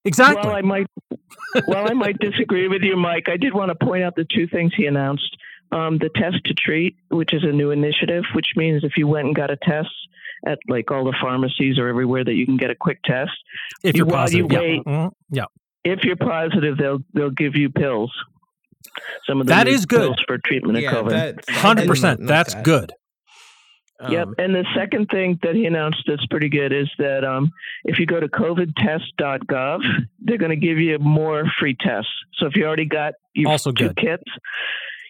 Exactly. 0.05 0.47
Well, 0.47 0.57
I 0.57 0.63
might. 0.63 0.87
well, 1.67 1.89
I 1.91 1.93
might 1.95 2.19
disagree 2.19 2.69
with 2.69 2.83
you, 2.83 2.97
Mike. 2.97 3.29
I 3.29 3.37
did 3.37 3.55
want 3.55 3.71
to 3.71 3.85
point 3.87 4.03
out 4.03 4.15
the 4.17 4.27
two 4.35 4.47
things 4.47 4.73
he 4.77 4.87
announced: 4.87 5.37
um, 5.73 5.99
the 5.99 6.11
test 6.15 6.39
to 6.47 6.55
treat, 6.55 6.97
which 7.11 7.35
is 7.35 7.43
a 7.45 7.53
new 7.53 7.71
initiative, 7.71 8.25
which 8.35 8.49
means 8.57 8.83
if 8.85 8.93
you 8.97 9.07
went 9.07 9.27
and 9.27 9.37
got 9.37 9.51
a 9.51 9.57
test 9.57 9.91
at 10.47 10.59
like 10.69 10.91
all 10.91 11.05
the 11.05 11.15
pharmacies 11.21 11.79
or 11.79 11.89
everywhere 11.89 12.25
that 12.25 12.33
you 12.33 12.47
can 12.47 12.57
get 12.57 12.71
a 12.71 12.75
quick 12.75 13.03
test, 13.05 13.33
if 13.83 13.95
you're 13.95 14.07
you, 14.07 14.13
while 14.13 14.23
positive, 14.25 14.51
you 14.51 14.57
yeah. 14.57 14.61
wait, 14.61 14.85
Mhm. 14.87 15.11
yeah. 15.31 15.45
If 15.85 16.05
you're 16.05 16.17
positive, 16.17 16.77
they'll 16.79 17.01
they'll 17.15 17.31
give 17.31 17.55
you 17.57 17.71
pills. 17.71 18.13
Some 19.27 19.41
of 19.41 19.47
the 19.47 19.53
That 19.53 19.67
new 19.67 19.73
is 19.73 19.87
good. 19.87 20.01
pills 20.01 20.17
for 20.27 20.39
treatment 20.39 20.79
of 20.79 20.85
COVID. 20.85 21.11
that, 21.11 21.51
Hundred 21.51 21.87
percent. 21.89 22.21
note 22.21 22.29
That's 22.29 22.55
that. 22.55 22.65
good. 22.65 22.93
Yep. 24.09 24.29
Um, 24.29 24.35
And 24.39 24.55
the 24.55 24.65
second 24.75 25.09
thing 25.11 25.39
that 25.43 25.55
he 25.55 25.67
announced 25.67 26.03
that's 26.07 26.25
pretty 26.27 26.49
good 26.49 26.73
is 26.73 26.89
that 26.99 27.23
um, 27.23 27.51
if 27.85 27.99
you 27.99 28.07
go 28.07 28.19
to 28.19 28.29
covidtest.gov, 28.29 29.81
they're 30.21 30.39
going 30.39 30.51
to 30.59 30.67
give 30.67 30.79
you 30.79 30.99
more 30.99 31.45
free 31.59 31.77
tests. 31.79 32.11
So 32.39 32.47
if 32.47 32.57
you 32.57 32.65
already 32.65 32.87
got 32.87 33.13
your 33.35 33.51
Also 33.51 33.73
two 33.73 33.89
good. 33.89 33.97
kits, 33.97 34.23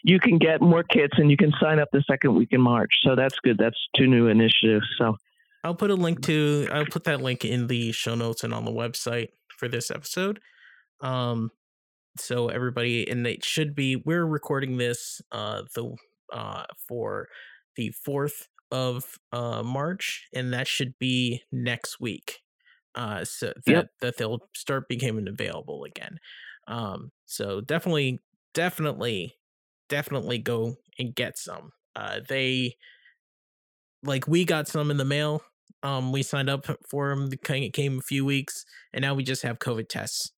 you 0.03 0.19
can 0.19 0.39
get 0.39 0.61
more 0.61 0.83
kits 0.83 1.15
and 1.19 1.31
you 1.31 1.37
can 1.37 1.53
sign 1.61 1.79
up 1.79 1.89
the 1.93 2.03
second 2.11 2.35
week 2.35 2.49
in 2.51 2.61
March. 2.61 2.91
So 3.05 3.15
that's 3.15 3.37
good. 3.45 3.59
That's 3.59 3.77
two 3.97 4.09
new 4.09 4.27
initiatives. 4.27 4.87
So 4.99 5.17
I'll 5.63 5.75
put 5.77 5.91
a 5.91 5.95
link 5.95 6.23
to 6.23 6.67
I'll 6.73 6.87
put 6.87 7.05
that 7.05 7.21
link 7.21 7.45
in 7.45 7.69
the 7.69 7.93
show 7.93 8.15
notes 8.17 8.43
and 8.43 8.53
on 8.53 8.65
the 8.65 8.73
website 8.73 9.29
for 9.57 9.69
this 9.69 9.91
episode. 9.91 10.41
Um 11.01 11.51
so 12.19 12.49
everybody 12.49 13.09
and 13.09 13.27
it 13.27 13.45
should 13.45 13.75
be 13.75 13.97
we're 13.97 14.27
recording 14.27 14.77
this 14.79 15.23
uh 15.33 15.63
the 15.75 15.97
uh 16.33 16.65
for 16.89 17.29
the 17.77 17.93
4th 18.07 18.49
of 18.73 19.19
uh 19.33 19.63
March 19.63 20.29
and 20.35 20.53
that 20.53 20.69
should 20.69 20.99
be 20.99 21.43
next 21.53 22.01
week. 22.01 22.41
Uh 22.95 23.25
so 23.25 23.53
that 23.67 23.87
Yep. 23.87 23.91
that 24.01 24.17
they'll 24.19 24.41
start 24.55 24.89
becoming 24.89 25.29
available 25.29 25.85
again. 25.85 26.19
Um 26.69 27.13
so 27.27 27.61
definitely 27.61 28.21
definitely 28.55 29.35
definitely 29.89 30.39
go 30.39 30.77
and 30.99 31.15
get 31.15 31.39
some. 31.39 31.73
Uh 31.97 32.21
they 32.29 32.77
like 34.03 34.27
we 34.27 34.45
got 34.45 34.69
some 34.69 34.91
in 34.91 34.97
the 34.97 35.05
mail. 35.05 35.43
Um, 35.83 36.13
we 36.13 36.23
signed 36.23 36.51
up 36.51 36.67
for 36.89 37.09
them. 37.09 37.31
It 37.33 37.73
came 37.73 37.99
a 37.99 38.03
few 38.03 38.25
weeks, 38.25 38.65
and 38.93 39.03
now 39.03 39.15
we 39.15 39.23
just 39.23 39.43
have 39.43 39.59
COVID 39.59 39.89
tests, 39.89 40.33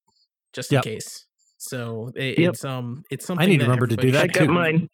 just 0.53 0.71
Yep. 0.73 0.87
in 0.87 0.93
case. 0.95 1.27
So 1.59 2.11
it, 2.17 2.39
Yep. 2.39 2.51
it's 2.55 2.65
um, 2.65 3.05
it's 3.11 3.27
something. 3.27 3.45
I 3.47 3.49
need 3.51 3.59
to 3.59 3.65
remember 3.65 3.87
to 3.87 3.97
do 3.97 4.11
that 4.13 4.19
I 4.19 4.23
should 4.25 4.33
got 4.35 4.47
too. 4.47 4.53
mine. 4.53 4.89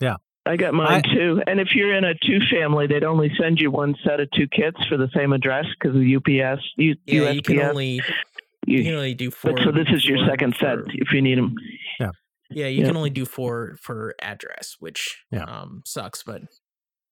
Yeah. 0.00 0.16
I 0.46 0.56
got 0.56 0.72
mine 0.74 1.02
too. 1.02 1.42
And 1.46 1.60
if 1.60 1.74
you're 1.74 1.94
in 1.94 2.04
a 2.04 2.14
two 2.14 2.40
family, 2.50 2.86
they'd 2.86 3.04
only 3.04 3.30
send 3.40 3.60
you 3.60 3.70
one 3.70 3.94
set 4.04 4.20
of 4.20 4.28
two 4.34 4.48
kits 4.48 4.78
for 4.88 4.96
the 4.96 5.08
same 5.14 5.32
address 5.32 5.66
because 5.78 5.94
of 5.96 6.02
UPS. 6.02 6.62
U- 6.76 6.96
Yeah, 7.06 7.20
USPS. 7.30 7.34
you 7.34 7.42
can 7.42 7.60
only 7.60 8.00
You- 8.66 8.78
you 8.78 8.82
can 8.84 8.94
only 8.94 9.14
do 9.14 9.30
four. 9.30 9.52
but 9.52 9.62
so 9.64 9.70
this 9.72 9.88
is 9.90 10.04
your 10.06 10.18
four 10.18 10.26
second 10.28 10.54
set 10.58 10.76
for- 10.78 10.86
if 10.92 11.12
you 11.12 11.20
need 11.22 11.38
them. 11.38 11.54
Yeah, 11.98 12.10
Yeah, 12.52 12.66
you 12.66 12.80
Yeah. 12.80 12.86
can 12.88 12.96
only 12.96 13.10
do 13.10 13.24
four 13.26 13.76
for 13.80 14.14
address, 14.20 14.76
which 14.80 15.22
Yeah. 15.30 15.44
um 15.44 15.82
sucks, 15.86 16.22
but 16.24 16.42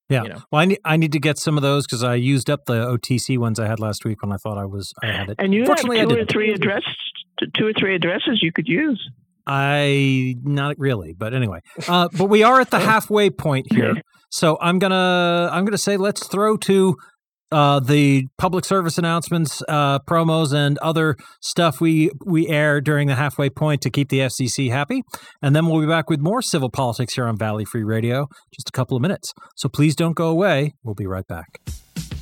Yeah. 0.09 0.23
you 0.23 0.29
know. 0.31 0.43
Well, 0.51 0.63
I 0.63 0.65
need 0.65 0.79
I 0.85 0.97
need 0.97 1.13
to 1.13 1.21
get 1.21 1.39
some 1.39 1.57
of 1.57 1.63
those 1.63 1.87
because 1.87 2.03
I 2.03 2.15
used 2.17 2.49
up 2.51 2.65
the 2.67 2.83
OTC 2.89 3.37
ones 3.39 3.61
I 3.61 3.67
had 3.67 3.79
last 3.79 4.05
week 4.05 4.23
when 4.23 4.33
I 4.33 4.37
thought 4.37 4.59
I 4.59 4.65
was 4.65 4.93
I 5.03 5.07
had 5.13 5.29
it. 5.31 5.37
And 5.39 5.53
you 5.55 5.61
have 5.61 5.67
Fortunately, 5.69 6.01
I 6.01 6.07
two 6.07 6.17
or 6.19 6.25
three 6.25 6.53
addresses, 6.53 6.97
two 7.55 7.67
or 7.67 7.73
three 7.79 7.95
addresses 7.95 8.41
you 8.43 8.53
could 8.53 8.69
use. 8.69 9.09
I 9.47 10.37
not 10.43 10.79
really, 10.79 11.15
but 11.15 11.33
anyway. 11.33 11.61
Uh, 11.89 12.09
but 12.17 12.27
we 12.27 12.43
are 12.43 12.61
at 12.61 12.71
the 12.71 12.79
halfway 12.93 13.31
point 13.31 13.67
here, 13.73 13.95
so 14.31 14.59
I'm 14.61 14.79
gonna 14.79 15.49
I'm 15.51 15.65
gonna 15.65 15.79
say 15.79 15.97
let's 15.97 16.27
throw 16.27 16.57
to 16.59 16.97
uh, 17.51 17.81
the 17.81 18.27
public 18.37 18.65
service 18.65 18.99
announcements, 18.99 19.63
uh, 19.69 20.01
promos, 20.01 20.53
and 20.53 20.77
other 20.79 21.17
stuff 21.41 21.81
we 21.81 22.11
we 22.27 22.47
air 22.49 22.81
during 22.81 23.09
the 23.09 23.15
halfway 23.15 23.49
point 23.49 23.81
to 23.83 23.91
keep 23.91 24.11
the 24.11 24.19
FCC 24.19 24.71
happy, 24.71 25.03
and 25.43 25.57
then 25.57 25.67
we'll 25.67 25.81
be 25.81 25.87
back 25.87 26.11
with 26.11 26.21
more 26.21 26.43
civil 26.43 26.71
politics 26.71 27.15
here 27.15 27.27
on 27.27 27.39
Valley 27.39 27.65
Free 27.65 27.85
Radio. 27.85 28.27
Just 28.55 28.69
a 28.69 28.73
couple 28.73 28.97
of 28.97 29.03
minutes, 29.03 29.33
so 29.57 29.69
please 29.69 29.97
don't 29.97 30.15
go 30.15 30.29
away. 30.29 30.75
We'll 30.85 30.95
be 30.95 31.07
right 31.07 31.27
back. 31.27 31.59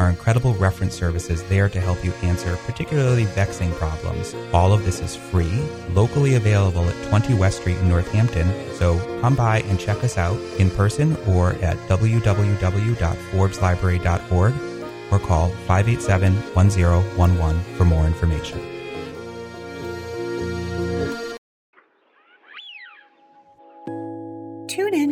our 0.00 0.10
incredible 0.10 0.54
reference 0.54 0.94
services 0.94 1.44
there 1.44 1.68
to 1.68 1.80
help 1.80 2.04
you 2.04 2.10
answer 2.22 2.56
particularly 2.66 3.26
vexing 3.26 3.70
problems. 3.74 4.34
All 4.52 4.72
of 4.72 4.84
this 4.84 4.98
is 5.00 5.14
free, 5.14 5.62
locally 5.90 6.34
available 6.34 6.88
at 6.88 7.08
20 7.08 7.34
West 7.34 7.60
Street 7.60 7.78
in 7.78 7.88
Northampton. 7.88 8.52
So 8.74 8.98
come 9.20 9.36
by 9.36 9.60
and 9.62 9.78
check 9.78 10.02
us 10.02 10.18
out 10.18 10.36
in 10.58 10.68
person 10.70 11.16
or 11.28 11.52
at 11.62 11.76
www.forbeslibrary.org 11.88 14.54
or 15.12 15.18
call 15.18 15.48
587 15.48 16.34
1011 16.54 17.60
for 17.76 17.84
more 17.84 18.06
information. 18.06 18.79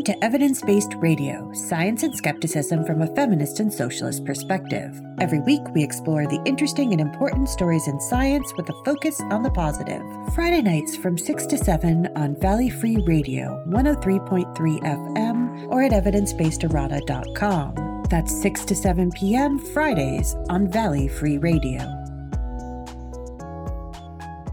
To 0.08 0.24
Evidence 0.24 0.62
Based 0.62 0.94
Radio 1.00 1.52
Science 1.52 2.02
and 2.02 2.16
Skepticism 2.16 2.82
from 2.86 3.02
a 3.02 3.14
Feminist 3.14 3.60
and 3.60 3.70
Socialist 3.70 4.24
Perspective. 4.24 4.98
Every 5.20 5.40
week, 5.40 5.60
we 5.74 5.84
explore 5.84 6.26
the 6.26 6.40
interesting 6.46 6.92
and 6.92 7.00
important 7.02 7.46
stories 7.46 7.86
in 7.86 8.00
science 8.00 8.50
with 8.56 8.70
a 8.70 8.82
focus 8.86 9.20
on 9.30 9.42
the 9.42 9.50
positive. 9.50 10.02
Friday 10.34 10.62
nights 10.62 10.96
from 10.96 11.18
6 11.18 11.44
to 11.48 11.58
7 11.58 12.08
on 12.16 12.40
Valley 12.40 12.70
Free 12.70 12.96
Radio 13.06 13.62
103.3 13.68 14.56
FM 14.56 15.68
or 15.68 15.82
at 15.82 15.92
evidencebasederrata.com. 15.92 18.04
That's 18.08 18.40
6 18.40 18.64
to 18.64 18.74
7 18.74 19.12
p.m. 19.12 19.58
Fridays 19.58 20.34
on 20.48 20.72
Valley 20.72 21.08
Free 21.08 21.36
Radio. 21.36 21.80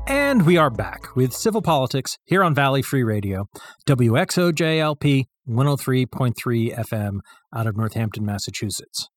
And 0.06 0.46
we 0.46 0.58
are 0.58 0.70
back 0.70 1.16
with 1.16 1.32
Civil 1.32 1.62
Politics 1.62 2.18
here 2.26 2.44
on 2.44 2.54
Valley 2.54 2.82
Free 2.82 3.04
Radio, 3.04 3.48
WXOJLP 3.88 5.28
103.3 5.48 6.76
FM 6.76 7.20
out 7.56 7.68
of 7.68 7.78
Northampton, 7.78 8.26
Massachusetts. 8.26 9.10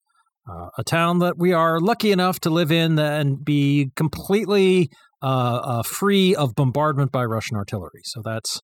Uh, 0.49 0.69
a 0.79 0.85
town 0.85 1.19
that 1.19 1.37
we 1.37 1.53
are 1.53 1.79
lucky 1.79 2.11
enough 2.11 2.41
to 2.41 2.51
live 2.51 2.73
in 2.73 2.99
and 2.99 3.45
be 3.45 3.91
completely 3.97 4.89
uh, 5.23 5.61
uh, 5.63 5.83
free 5.83 6.35
of 6.35 6.55
bombardment 6.55 7.13
by 7.13 7.25
Russian 7.25 7.57
artillery. 7.57 8.01
So 8.05 8.23
that's, 8.25 8.63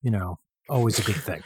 you 0.00 0.10
know, 0.10 0.36
always 0.70 0.98
a 0.98 1.02
good 1.02 1.16
thing. 1.16 1.42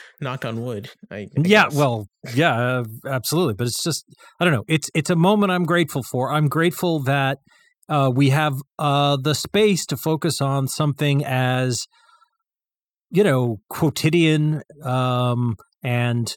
Knock 0.20 0.44
on 0.44 0.62
wood. 0.62 0.90
I, 1.10 1.16
I 1.16 1.28
yeah, 1.38 1.64
guess. 1.64 1.74
well, 1.74 2.06
yeah, 2.34 2.54
uh, 2.54 2.84
absolutely. 3.08 3.54
But 3.54 3.66
it's 3.66 3.82
just, 3.82 4.04
I 4.38 4.44
don't 4.44 4.54
know. 4.54 4.64
It's 4.68 4.90
it's 4.94 5.10
a 5.10 5.16
moment 5.16 5.50
I'm 5.50 5.64
grateful 5.64 6.02
for. 6.02 6.30
I'm 6.30 6.48
grateful 6.48 7.02
that 7.04 7.38
uh, 7.88 8.10
we 8.14 8.30
have 8.30 8.54
uh, 8.78 9.16
the 9.16 9.34
space 9.34 9.84
to 9.86 9.96
focus 9.96 10.40
on 10.40 10.68
something 10.68 11.24
as, 11.24 11.86
you 13.14 13.24
know, 13.24 13.60
quotidian 13.70 14.62
um, 14.82 15.56
and 15.82 16.34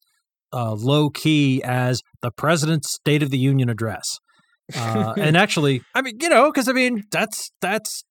uh, 0.54 0.74
low 0.74 1.10
key 1.10 1.62
as 1.64 2.02
the 2.22 2.32
president's 2.32 2.94
State 2.94 3.24
of 3.24 3.32
the 3.32 3.38
Union 3.38 3.70
address. 3.70 4.20
Uh, 4.76 5.14
and 5.18 5.36
actually, 5.46 5.82
I 5.96 6.02
mean, 6.02 6.18
you 6.22 6.30
know, 6.30 6.52
because 6.52 6.70
I 6.70 6.74
mean, 6.74 7.04
that's 7.12 7.52
that's 7.62 8.04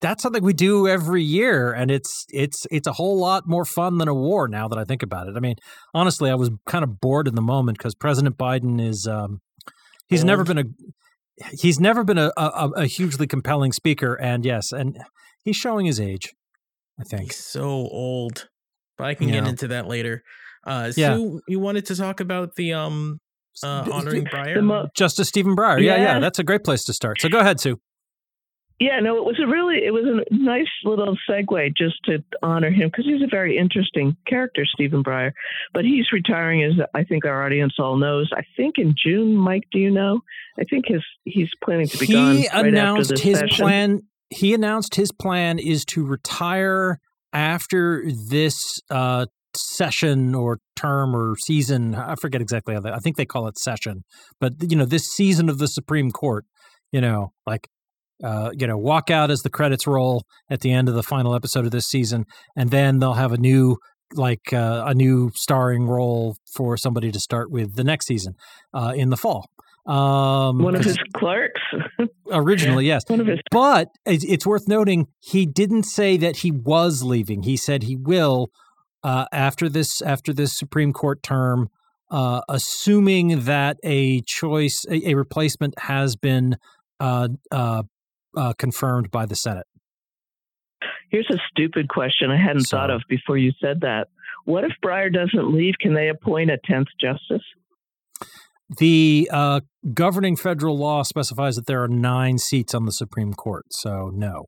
that's 0.00 0.22
something 0.22 0.42
we 0.42 0.54
do 0.54 0.88
every 0.88 1.22
year, 1.22 1.72
and 1.72 1.90
it's 1.90 2.24
it's 2.30 2.66
it's 2.70 2.86
a 2.86 2.92
whole 2.92 3.18
lot 3.18 3.46
more 3.46 3.64
fun 3.64 3.98
than 3.98 4.08
a 4.08 4.14
war. 4.14 4.48
Now 4.48 4.66
that 4.68 4.78
I 4.78 4.84
think 4.84 5.02
about 5.02 5.28
it, 5.28 5.34
I 5.36 5.40
mean, 5.40 5.56
honestly, 5.94 6.30
I 6.30 6.34
was 6.34 6.50
kind 6.66 6.84
of 6.84 7.00
bored 7.00 7.28
in 7.28 7.34
the 7.34 7.42
moment 7.42 7.78
because 7.78 7.94
President 7.94 8.38
Biden 8.38 8.80
is 8.80 9.06
um, 9.06 9.40
he's 10.08 10.24
never 10.24 10.42
been 10.42 10.58
a 10.58 10.64
he's 11.52 11.78
never 11.78 12.02
been 12.02 12.18
a, 12.18 12.32
a 12.36 12.70
a 12.76 12.86
hugely 12.86 13.26
compelling 13.26 13.72
speaker, 13.72 14.14
and 14.14 14.44
yes, 14.44 14.72
and 14.72 14.98
he's 15.44 15.56
showing 15.56 15.86
his 15.86 16.00
age. 16.00 16.32
I 17.00 17.04
think. 17.04 17.32
He's 17.32 17.44
so 17.44 17.64
old. 17.68 18.48
But 18.98 19.08
I 19.08 19.14
can 19.14 19.28
get 19.28 19.46
into 19.46 19.68
that 19.68 19.86
later. 19.86 20.22
Uh, 20.66 20.90
Yeah. 20.96 21.16
Sue, 21.16 21.40
you 21.46 21.60
wanted 21.60 21.86
to 21.86 21.96
talk 21.96 22.20
about 22.20 22.54
the 22.56 22.72
um 22.72 23.18
uh, 23.62 23.86
honoring 23.92 24.24
Breyer? 24.24 24.62
Mo- 24.62 24.88
Justice 24.96 25.28
Stephen 25.28 25.54
Breyer. 25.56 25.80
Yeah, 25.82 25.96
yeah, 25.96 26.02
Yeah. 26.14 26.18
that's 26.20 26.38
a 26.38 26.44
great 26.44 26.64
place 26.64 26.84
to 26.84 26.92
start. 26.92 27.20
So 27.20 27.28
go 27.28 27.38
ahead, 27.38 27.60
Sue. 27.60 27.78
Yeah, 28.78 29.00
no, 29.00 29.16
it 29.16 29.24
was 29.24 29.40
a 29.42 29.46
really, 29.46 29.76
it 29.86 29.90
was 29.90 30.04
a 30.04 30.34
nice 30.34 30.66
little 30.84 31.16
segue 31.28 31.74
just 31.74 31.94
to 32.04 32.22
honor 32.42 32.70
him 32.70 32.88
because 32.90 33.06
he's 33.06 33.22
a 33.22 33.26
very 33.30 33.56
interesting 33.56 34.14
character, 34.26 34.66
Stephen 34.66 35.02
Breyer. 35.02 35.32
But 35.72 35.86
he's 35.86 36.12
retiring, 36.12 36.62
as 36.62 36.72
I 36.92 37.02
think 37.04 37.24
our 37.24 37.42
audience 37.42 37.74
all 37.78 37.96
knows. 37.96 38.30
I 38.36 38.42
think 38.54 38.74
in 38.76 38.94
June, 39.02 39.34
Mike. 39.34 39.64
Do 39.72 39.78
you 39.78 39.90
know? 39.90 40.20
I 40.60 40.64
think 40.64 40.86
his 40.88 41.02
he's 41.24 41.48
planning 41.64 41.86
to 41.88 41.96
be 41.96 42.06
gone. 42.06 42.36
He 42.36 42.48
right 42.52 42.66
announced 42.66 43.16
his 43.18 43.38
session. 43.38 43.64
plan. 43.64 44.02
He 44.30 44.54
announced 44.54 44.96
his 44.96 45.12
plan 45.12 45.58
is 45.58 45.84
to 45.86 46.04
retire 46.04 46.98
after 47.32 48.04
this 48.30 48.80
uh, 48.90 49.26
session 49.54 50.34
or 50.34 50.58
term 50.74 51.14
or 51.14 51.36
season. 51.36 51.94
I 51.94 52.14
forget 52.16 52.40
exactly 52.40 52.74
how 52.74 52.80
they. 52.80 52.90
I 52.90 52.98
think 52.98 53.16
they 53.16 53.26
call 53.26 53.46
it 53.46 53.58
session, 53.58 54.04
but 54.40 54.54
you 54.60 54.76
know 54.76 54.84
this 54.84 55.06
season 55.06 55.48
of 55.48 55.58
the 55.58 55.68
Supreme 55.68 56.10
Court. 56.10 56.44
You 56.92 57.00
know, 57.00 57.32
like 57.46 57.68
uh, 58.22 58.50
you 58.56 58.66
know, 58.66 58.78
walk 58.78 59.10
out 59.10 59.30
as 59.30 59.42
the 59.42 59.50
credits 59.50 59.86
roll 59.86 60.24
at 60.50 60.60
the 60.60 60.72
end 60.72 60.88
of 60.88 60.94
the 60.94 61.02
final 61.02 61.34
episode 61.34 61.64
of 61.64 61.70
this 61.70 61.86
season, 61.86 62.24
and 62.56 62.70
then 62.70 62.98
they'll 62.98 63.14
have 63.14 63.32
a 63.32 63.38
new 63.38 63.76
like 64.14 64.52
uh, 64.52 64.84
a 64.86 64.94
new 64.94 65.30
starring 65.34 65.86
role 65.86 66.36
for 66.54 66.76
somebody 66.76 67.10
to 67.10 67.18
start 67.18 67.50
with 67.50 67.74
the 67.74 67.84
next 67.84 68.06
season 68.06 68.34
uh, 68.72 68.92
in 68.94 69.10
the 69.10 69.16
fall. 69.16 69.46
Um, 69.86 70.58
One 70.58 70.74
of 70.74 70.84
his 70.84 70.98
clerks. 71.14 71.60
originally, 72.32 72.86
yes, 72.86 73.04
One 73.06 73.20
of 73.20 73.26
his. 73.26 73.38
but 73.50 73.88
it's 74.04 74.24
it's 74.24 74.44
worth 74.46 74.66
noting 74.66 75.06
he 75.20 75.46
didn't 75.46 75.84
say 75.84 76.16
that 76.16 76.38
he 76.38 76.50
was 76.50 77.02
leaving. 77.02 77.44
He 77.44 77.56
said 77.56 77.84
he 77.84 77.94
will 77.94 78.50
uh, 79.04 79.26
after 79.32 79.68
this 79.68 80.02
after 80.02 80.32
this 80.32 80.52
Supreme 80.52 80.92
Court 80.92 81.22
term, 81.22 81.68
uh, 82.10 82.40
assuming 82.48 83.44
that 83.44 83.76
a 83.84 84.22
choice 84.22 84.84
a, 84.90 85.10
a 85.10 85.14
replacement 85.14 85.78
has 85.78 86.16
been 86.16 86.56
uh, 86.98 87.28
uh, 87.52 87.84
uh, 88.36 88.52
confirmed 88.54 89.10
by 89.12 89.24
the 89.24 89.36
Senate. 89.36 89.66
Here's 91.10 91.30
a 91.30 91.38
stupid 91.50 91.88
question 91.88 92.30
I 92.30 92.36
hadn't 92.36 92.64
thought 92.64 92.90
of 92.90 93.02
before 93.08 93.38
you 93.38 93.52
said 93.60 93.82
that. 93.82 94.08
What 94.44 94.64
if 94.64 94.72
Breyer 94.84 95.12
doesn't 95.12 95.54
leave? 95.54 95.74
Can 95.80 95.94
they 95.94 96.08
appoint 96.08 96.50
a 96.50 96.58
tenth 96.64 96.88
justice? 97.00 97.42
The 98.78 99.30
uh, 99.32 99.60
governing 99.94 100.36
federal 100.36 100.76
law 100.76 101.02
specifies 101.02 101.56
that 101.56 101.66
there 101.66 101.82
are 101.82 101.88
nine 101.88 102.38
seats 102.38 102.74
on 102.74 102.84
the 102.84 102.92
Supreme 102.92 103.32
Court. 103.32 103.64
So 103.70 104.10
no. 104.12 104.46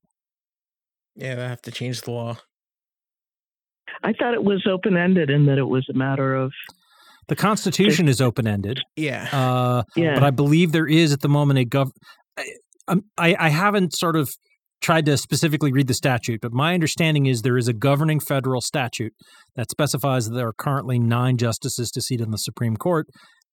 yeah, 1.15 1.35
I 1.35 1.49
have 1.49 1.63
to 1.63 1.71
change 1.71 2.03
the 2.03 2.11
law. 2.11 2.39
I 4.03 4.13
thought 4.13 4.35
it 4.35 4.45
was 4.45 4.67
open 4.71 4.97
ended 4.97 5.31
and 5.31 5.49
that 5.49 5.59
it 5.59 5.69
was 5.69 5.87
a 5.89 5.97
matter 5.97 6.35
of 6.35 6.53
The 7.29 7.37
Constitution 7.37 8.09
is 8.09 8.21
open 8.21 8.47
ended. 8.47 8.81
Yeah. 8.97 9.29
Uh, 9.33 9.83
yeah. 9.97 10.15
but 10.15 10.23
I 10.23 10.31
believe 10.31 10.73
there 10.73 10.87
is 10.87 11.13
at 11.13 11.21
the 11.21 11.29
moment 11.29 11.59
a 11.59 11.65
gov. 11.65 11.91
I, 12.37 12.45
um, 12.89 13.03
I 13.17 13.37
I 13.39 13.49
haven't 13.51 13.95
sort 13.95 14.17
of 14.17 14.31
tried 14.81 15.07
to 15.07 15.17
specifically 15.17 15.73
read 15.73 15.89
the 15.89 15.95
statute, 15.95 16.41
but 16.41 16.53
my 16.53 16.75
understanding 16.75 17.27
is 17.27 17.43
there 17.43 17.59
is 17.59 17.69
a 17.69 17.73
governing 17.73 18.21
federal 18.21 18.61
statute 18.61 19.13
that 19.57 19.71
specifies 19.71 20.29
that 20.29 20.35
there 20.35 20.49
are 20.49 20.53
currently 20.53 20.99
nine 20.99 21.37
justices 21.37 21.91
to 21.91 22.01
seat 22.01 22.23
on 22.23 22.31
the 22.31 22.39
Supreme 22.39 22.77
Court, 22.77 23.07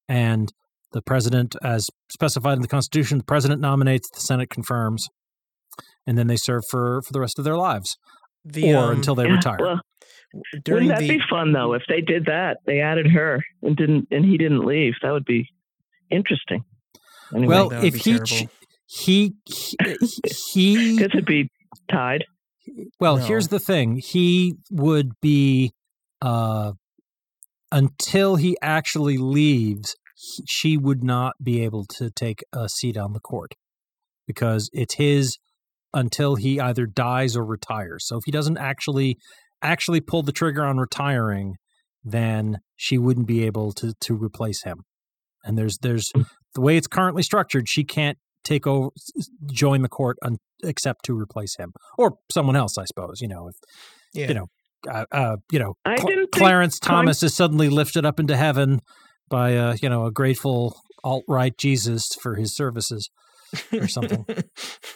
and 0.08 0.52
the 0.92 1.02
president, 1.02 1.56
as 1.64 1.88
specified 2.12 2.54
in 2.54 2.62
the 2.62 2.68
Constitution, 2.68 3.18
the 3.18 3.24
president 3.24 3.60
nominates, 3.62 4.10
the 4.14 4.22
Senate 4.22 4.50
confirms, 4.50 5.08
and 6.08 6.18
then 6.18 6.28
they 6.28 6.38
serve 6.38 6.64
for 6.70 7.02
for 7.02 7.12
the 7.14 7.20
rest 7.20 7.38
of 7.40 7.46
their 7.46 7.58
lives, 7.58 7.98
the, 8.46 8.74
or 8.74 8.86
um, 8.86 8.92
until 8.92 9.16
they 9.16 9.26
Yeah, 9.26 9.36
retire. 9.36 9.58
Well, 9.60 9.82
wouldn't 10.68 10.90
that 10.90 11.00
the 11.00 11.10
be 11.10 11.20
fun 11.30 11.54
though 11.54 11.74
if 11.74 11.84
they 11.90 12.02
did 12.02 12.26
that? 12.26 12.58
They 12.66 12.80
added 12.80 13.08
her 13.12 13.44
and 13.62 13.76
didn't, 13.76 14.08
and 14.12 14.24
he 14.26 14.38
didn't 14.38 14.66
leave. 14.66 14.94
That 15.02 15.12
would 15.12 15.26
be 15.26 15.50
interesting. 16.10 16.64
Anyway, 17.36 17.48
well, 17.56 17.72
if 17.84 17.96
he, 17.96 18.20
ch- 18.20 18.48
he 18.86 19.34
he 19.46 19.98
he 20.26 20.96
because 20.98 21.12
it'd 21.14 21.26
be 21.26 21.50
tied. 21.92 22.24
Well, 23.00 23.18
No. 23.18 23.26
here's 23.26 23.48
the 23.50 23.60
thing. 23.60 24.02
He 24.04 24.56
would 24.72 25.12
be 25.22 25.74
uh 26.22 26.74
until 27.76 28.38
he 28.38 28.58
actually 28.62 29.18
leaves, 29.18 29.98
she 30.48 30.78
would 30.78 31.04
not 31.04 31.34
be 31.44 31.62
able 31.62 31.84
to 31.84 32.10
take 32.10 32.42
a 32.54 32.70
seat 32.70 32.96
on 32.96 33.12
the 33.12 33.20
court 33.20 33.52
because 34.26 34.70
it's 34.72 34.96
his 34.96 35.38
until 35.94 36.36
he 36.36 36.60
either 36.60 36.86
dies 36.86 37.36
or 37.36 37.44
retires. 37.44 38.08
So 38.08 38.16
if 38.16 38.24
he 38.26 38.32
doesn't 38.32 38.58
actually 38.58 39.18
actually 39.62 40.00
pull 40.00 40.24
the 40.24 40.32
trigger 40.32 40.64
on 40.64 40.78
retiring, 40.78 41.56
then 42.02 42.60
she 42.78 42.98
wouldn't 42.98 43.28
be 43.28 43.46
able 43.46 43.74
to 43.74 43.94
to 43.94 44.16
replace 44.16 44.64
him. 44.64 44.84
And 45.44 45.58
there's 45.58 45.78
there's 45.80 46.12
hmm. 46.16 46.22
the 46.54 46.62
way 46.62 46.78
it's 46.78 46.88
currently 46.88 47.24
structured, 47.24 47.68
she 47.68 47.84
can't 47.84 48.18
take 48.46 48.66
over 48.66 48.92
join 49.52 49.82
the 49.82 49.90
court 49.90 50.18
un, 50.24 50.38
except 50.64 51.04
to 51.06 51.20
replace 51.20 51.58
him 51.58 51.74
or 51.98 52.20
someone 52.32 52.56
else, 52.56 52.78
I 52.78 52.86
suppose. 52.86 53.20
You 53.20 53.28
know, 53.28 53.50
if 53.50 53.56
yeah. 54.14 54.30
you 54.30 54.34
know, 54.34 54.48
uh, 54.90 55.06
uh, 55.12 55.38
you 55.52 55.60
know, 55.60 55.74
I 55.86 55.96
Cl- 55.98 56.08
didn't 56.08 56.28
think 56.34 56.36
Clarence 56.44 56.80
Con- 56.80 56.96
Thomas 57.06 57.24
is 57.24 57.36
suddenly 57.36 57.70
lifted 57.70 58.06
up 58.06 58.20
into 58.20 58.36
heaven 58.38 58.82
by 59.30 59.56
uh, 59.56 59.76
you 59.82 59.90
know 59.90 60.06
a 60.06 60.12
grateful 60.12 60.76
alt 61.04 61.24
right 61.28 61.58
Jesus 61.58 62.08
for 62.22 62.36
his 62.36 62.56
services 62.56 63.10
or 63.74 63.88
something. 63.88 64.26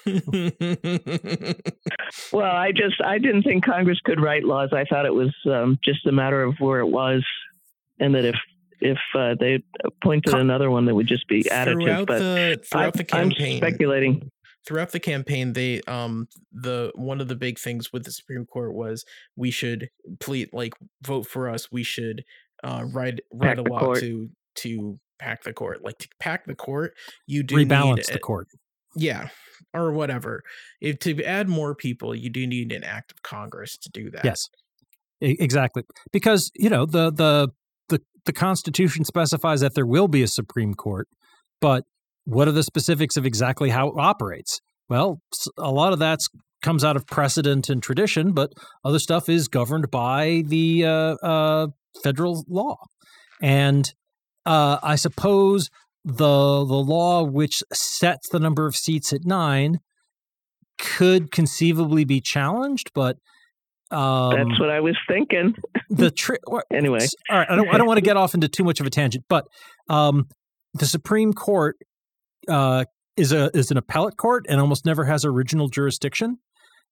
Well, 2.31 2.51
I 2.51 2.71
just 2.71 3.01
I 3.03 3.17
didn't 3.17 3.43
think 3.43 3.63
Congress 3.65 3.99
could 4.03 4.19
write 4.21 4.43
laws. 4.43 4.69
I 4.73 4.83
thought 4.85 5.05
it 5.05 5.13
was 5.13 5.33
um, 5.45 5.77
just 5.83 6.05
a 6.07 6.11
matter 6.11 6.41
of 6.43 6.55
where 6.59 6.79
it 6.79 6.87
was, 6.87 7.23
and 7.99 8.15
that 8.15 8.25
if 8.25 8.35
if 8.81 8.97
uh, 9.15 9.35
they 9.39 9.63
appointed 9.83 10.33
Co- 10.33 10.39
another 10.39 10.69
one, 10.71 10.85
that 10.85 10.95
would 10.95 11.07
just 11.07 11.27
be 11.27 11.43
additive. 11.43 11.83
throughout 11.83 12.07
But 12.07 12.19
the 12.19 12.63
throughout 12.71 12.93
the 12.93 13.05
I, 13.15 13.19
I'm 13.21 13.29
campaign, 13.29 13.57
speculating. 13.57 14.31
Throughout 14.65 14.91
the 14.91 14.99
campaign, 14.99 15.53
they 15.53 15.81
um 15.81 16.27
the 16.51 16.91
one 16.95 17.21
of 17.21 17.27
the 17.27 17.35
big 17.35 17.59
things 17.59 17.91
with 17.93 18.03
the 18.03 18.11
Supreme 18.11 18.45
Court 18.45 18.73
was 18.73 19.05
we 19.35 19.51
should 19.51 19.89
please 20.19 20.49
like 20.53 20.73
vote 21.01 21.27
for 21.27 21.49
us. 21.49 21.71
We 21.71 21.83
should 21.83 22.23
uh 22.63 22.85
write 22.91 23.21
write 23.31 23.57
Pack 23.57 23.67
a 23.67 23.69
law 23.69 23.79
court. 23.79 23.99
to 24.01 24.29
to 24.55 24.99
pack 25.19 25.43
the 25.43 25.53
court. 25.53 25.83
Like 25.83 25.97
to 25.99 26.07
pack 26.19 26.45
the 26.45 26.55
court, 26.55 26.93
you 27.27 27.43
do 27.43 27.55
Rebalance 27.55 27.95
need 27.95 28.05
the 28.11 28.19
court. 28.19 28.47
Yeah, 28.95 29.29
or 29.73 29.91
whatever. 29.91 30.43
If 30.81 30.99
to 30.99 31.23
add 31.23 31.47
more 31.47 31.75
people, 31.75 32.15
you 32.15 32.29
do 32.29 32.47
need 32.47 32.71
an 32.71 32.83
act 32.83 33.11
of 33.11 33.21
Congress 33.21 33.77
to 33.77 33.89
do 33.89 34.09
that. 34.11 34.25
Yes. 34.25 34.49
Exactly. 35.21 35.83
Because, 36.13 36.49
you 36.55 36.69
know, 36.69 36.85
the 36.85 37.11
the 37.11 37.49
the 37.89 38.01
the 38.25 38.31
Constitution 38.31 39.03
specifies 39.03 39.59
that 39.59 39.75
there 39.75 39.85
will 39.85 40.07
be 40.07 40.23
a 40.23 40.27
Supreme 40.27 40.73
Court, 40.73 41.09
but 41.59 41.83
what 42.25 42.47
are 42.47 42.51
the 42.51 42.63
specifics 42.63 43.17
of 43.17 43.25
exactly 43.25 43.69
how 43.69 43.87
it 43.89 43.95
operates? 43.97 44.59
Well, 44.89 45.21
a 45.57 45.71
lot 45.71 45.93
of 45.93 45.99
that 45.99 46.19
comes 46.61 46.83
out 46.83 46.95
of 46.95 47.05
precedent 47.07 47.69
and 47.69 47.81
tradition, 47.81 48.31
but 48.33 48.51
other 48.83 48.99
stuff 48.99 49.29
is 49.29 49.47
governed 49.47 49.89
by 49.91 50.43
the 50.45 50.85
uh, 50.85 51.15
uh, 51.23 51.67
federal 52.03 52.43
law. 52.47 52.77
And 53.41 53.91
uh, 54.45 54.79
I 54.83 54.95
suppose 54.95 55.69
the 56.03 56.15
the 56.65 56.75
law 56.75 57.23
which 57.23 57.61
sets 57.73 58.29
the 58.29 58.39
number 58.39 58.65
of 58.65 58.75
seats 58.75 59.13
at 59.13 59.25
nine 59.25 59.79
could 60.77 61.31
conceivably 61.31 62.05
be 62.05 62.21
challenged, 62.21 62.91
but 62.93 63.17
um, 63.91 64.31
That's 64.35 64.59
what 64.59 64.69
I 64.69 64.79
was 64.79 64.95
thinking. 65.07 65.55
the 65.89 66.11
tri- 66.11 66.37
Anyway. 66.73 66.99
all 67.29 67.37
right. 67.37 67.47
I 67.49 67.55
don't. 67.55 67.67
I 67.69 67.77
don't 67.77 67.87
want 67.87 67.97
to 67.97 68.03
get 68.03 68.17
off 68.17 68.33
into 68.33 68.47
too 68.47 68.63
much 68.63 68.79
of 68.79 68.85
a 68.85 68.89
tangent, 68.89 69.25
but 69.29 69.45
um, 69.89 70.27
the 70.73 70.85
Supreme 70.85 71.33
Court 71.33 71.75
uh, 72.49 72.85
is 73.17 73.31
a 73.31 73.55
is 73.55 73.71
an 73.71 73.77
appellate 73.77 74.17
court 74.17 74.45
and 74.49 74.59
almost 74.59 74.85
never 74.85 75.05
has 75.05 75.25
original 75.25 75.67
jurisdiction, 75.67 76.37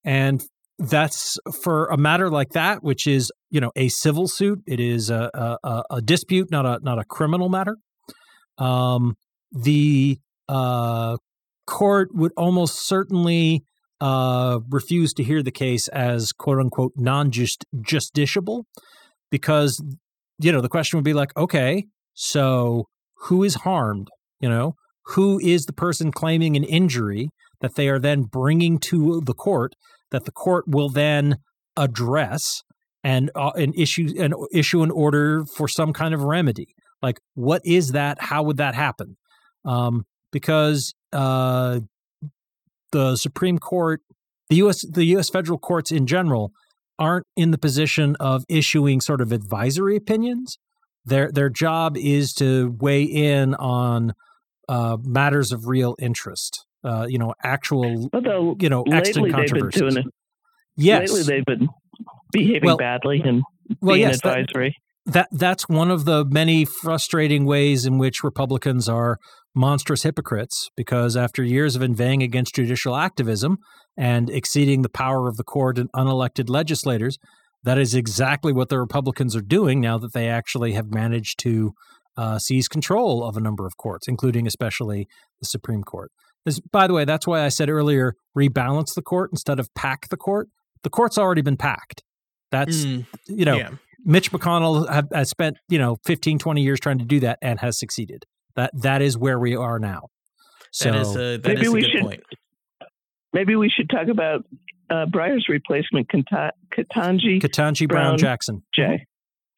and 0.04 0.42
that's 0.78 1.38
for 1.62 1.86
a 1.86 1.96
matter 1.96 2.30
like 2.30 2.50
that, 2.50 2.82
which 2.82 3.06
is 3.06 3.32
you 3.50 3.60
know 3.60 3.72
a 3.76 3.88
civil 3.88 4.28
suit. 4.28 4.60
It 4.66 4.80
is 4.80 5.10
a 5.10 5.58
a, 5.62 5.82
a- 5.90 6.02
dispute, 6.02 6.50
not 6.50 6.66
a 6.66 6.78
not 6.82 6.98
a 6.98 7.04
criminal 7.04 7.48
matter. 7.48 7.76
Um, 8.58 9.16
the 9.52 10.18
uh, 10.48 11.16
court 11.66 12.08
would 12.14 12.32
almost 12.36 12.86
certainly 12.86 13.62
uh, 14.00 14.60
refuse 14.70 15.12
to 15.14 15.24
hear 15.24 15.42
the 15.42 15.50
case 15.50 15.88
as 15.88 16.32
quote 16.32 16.58
unquote 16.58 16.92
non 16.96 17.30
just 17.30 17.64
justiciable 17.76 18.64
because 19.30 19.82
you 20.38 20.52
know 20.52 20.60
the 20.60 20.68
question 20.68 20.96
would 20.96 21.04
be 21.04 21.14
like 21.14 21.36
okay 21.36 21.84
so 22.14 22.84
who 23.22 23.42
is 23.42 23.56
harmed 23.56 24.08
you 24.40 24.48
know 24.48 24.74
who 25.08 25.38
is 25.40 25.64
the 25.64 25.72
person 25.72 26.12
claiming 26.12 26.56
an 26.56 26.64
injury 26.64 27.30
that 27.60 27.74
they 27.74 27.88
are 27.88 27.98
then 27.98 28.22
bringing 28.22 28.78
to 28.78 29.20
the 29.24 29.34
court 29.34 29.74
that 30.10 30.24
the 30.24 30.32
court 30.32 30.64
will 30.66 30.88
then 30.88 31.36
address 31.76 32.62
and 33.04 33.30
uh, 33.34 33.52
and 33.56 33.74
issue 33.78 34.08
and 34.18 34.34
issue 34.52 34.82
an 34.82 34.90
order 34.90 35.44
for 35.56 35.68
some 35.68 35.92
kind 35.92 36.14
of 36.14 36.22
remedy 36.22 36.74
like 37.02 37.20
what 37.34 37.62
is 37.64 37.92
that 37.92 38.20
how 38.20 38.42
would 38.42 38.56
that 38.56 38.74
happen 38.74 39.16
um 39.64 40.04
because 40.32 40.94
uh 41.12 41.80
the 42.92 43.16
Supreme 43.16 43.58
Court, 43.58 44.02
the 44.48 44.56
U.S. 44.56 44.84
the 44.86 45.04
U.S. 45.06 45.28
federal 45.28 45.58
courts 45.58 45.92
in 45.92 46.06
general 46.06 46.52
aren't 46.98 47.26
in 47.36 47.50
the 47.50 47.58
position 47.58 48.16
of 48.18 48.44
issuing 48.48 49.00
sort 49.00 49.20
of 49.20 49.32
advisory 49.32 49.96
opinions. 49.96 50.58
Their 51.04 51.30
their 51.30 51.50
job 51.50 51.96
is 51.96 52.32
to 52.34 52.76
weigh 52.78 53.02
in 53.02 53.54
on 53.54 54.14
uh, 54.68 54.96
matters 55.02 55.52
of 55.52 55.66
real 55.66 55.94
interest. 55.98 56.64
Uh, 56.84 57.06
you 57.08 57.18
know, 57.18 57.34
actual 57.42 58.08
Although 58.12 58.56
you 58.60 58.68
know 58.68 58.82
extant 58.84 59.34
they've 59.36 59.52
been 59.52 59.68
doing 59.70 59.96
it. 59.98 60.06
yes, 60.76 61.10
Lately 61.10 61.22
they've 61.24 61.44
been 61.44 61.68
behaving 62.32 62.62
Well- 62.66 62.76
badly 62.76 63.20
and 63.24 63.42
well, 63.80 63.94
being 63.96 64.06
yes, 64.08 64.20
that- 64.22 64.38
advisory. 64.38 64.76
that 65.06 65.28
that's 65.32 65.68
one 65.68 65.90
of 65.90 66.04
the 66.04 66.24
many 66.24 66.64
frustrating 66.64 67.44
ways 67.46 67.84
in 67.84 67.98
which 67.98 68.22
Republicans 68.22 68.88
are 68.88 69.18
monstrous 69.54 70.04
hypocrites 70.04 70.68
because 70.76 71.16
after 71.16 71.42
years 71.42 71.74
of 71.74 71.82
inveighing 71.82 72.22
against 72.22 72.54
judicial 72.54 72.94
activism 72.94 73.56
and 73.96 74.30
exceeding 74.30 74.82
the 74.82 74.88
power 74.88 75.26
of 75.28 75.36
the 75.36 75.42
court 75.44 75.78
and 75.78 75.90
unelected 75.96 76.48
legislators, 76.48 77.18
that 77.64 77.76
is 77.78 77.92
exactly 77.94 78.52
what 78.52 78.68
the 78.68 78.78
Republicans 78.78 79.34
are 79.34 79.40
doing 79.42 79.80
now 79.80 79.98
that 79.98 80.12
they 80.12 80.28
actually 80.28 80.72
have 80.74 80.92
managed 80.94 81.40
to 81.40 81.72
uh, 82.18 82.38
seize 82.38 82.68
control 82.68 83.24
of 83.24 83.36
a 83.36 83.40
number 83.40 83.64
of 83.66 83.78
courts, 83.78 84.06
including 84.08 84.46
especially 84.46 85.06
the 85.40 85.46
Supreme 85.46 85.82
Court. 85.82 86.10
This, 86.44 86.60
by 86.60 86.86
the 86.86 86.92
way, 86.92 87.04
that's 87.06 87.26
why 87.26 87.44
I 87.44 87.48
said 87.48 87.70
earlier 87.70 88.14
rebalance 88.36 88.94
the 88.94 89.02
court 89.02 89.30
instead 89.32 89.58
of 89.58 89.72
pack 89.74 90.08
the 90.10 90.16
court. 90.16 90.48
The 90.82 90.90
court's 90.90 91.16
already 91.16 91.42
been 91.42 91.56
packed. 91.56 92.02
That's, 92.50 92.84
Mm, 92.84 93.06
you 93.26 93.44
know, 93.44 93.56
yeah. 93.56 93.70
Mitch 94.04 94.30
McConnell 94.32 94.88
have, 94.92 95.06
has 95.12 95.28
spent, 95.30 95.56
you 95.68 95.78
know, 95.78 95.96
15, 96.06 96.38
20 96.38 96.62
years 96.62 96.78
trying 96.80 96.98
to 96.98 97.04
do 97.04 97.20
that 97.20 97.38
and 97.42 97.58
has 97.60 97.78
succeeded. 97.78 98.24
That 98.56 98.70
That 98.74 99.00
is 99.02 99.16
where 99.18 99.38
we 99.38 99.54
are 99.56 99.78
now. 99.78 100.08
So, 100.72 100.90
that 100.92 101.00
is 101.00 101.16
a 101.16 101.18
that 101.38 101.44
Maybe 101.44 101.60
is 101.62 101.68
a 101.68 101.72
we 101.72 101.80
good 101.80 101.90
should- 101.90 102.00
point. 102.02 102.22
Maybe 103.32 103.56
we 103.56 103.68
should 103.68 103.90
talk 103.90 104.08
about 104.08 104.44
uh, 104.90 105.04
Breyer's 105.06 105.46
replacement, 105.48 106.08
Kata- 106.08 106.52
Ketanji 106.74 107.40
Ketanji 107.42 107.86
Brown, 107.86 108.04
Brown 108.16 108.18
Jackson. 108.18 108.62
J. 108.74 109.04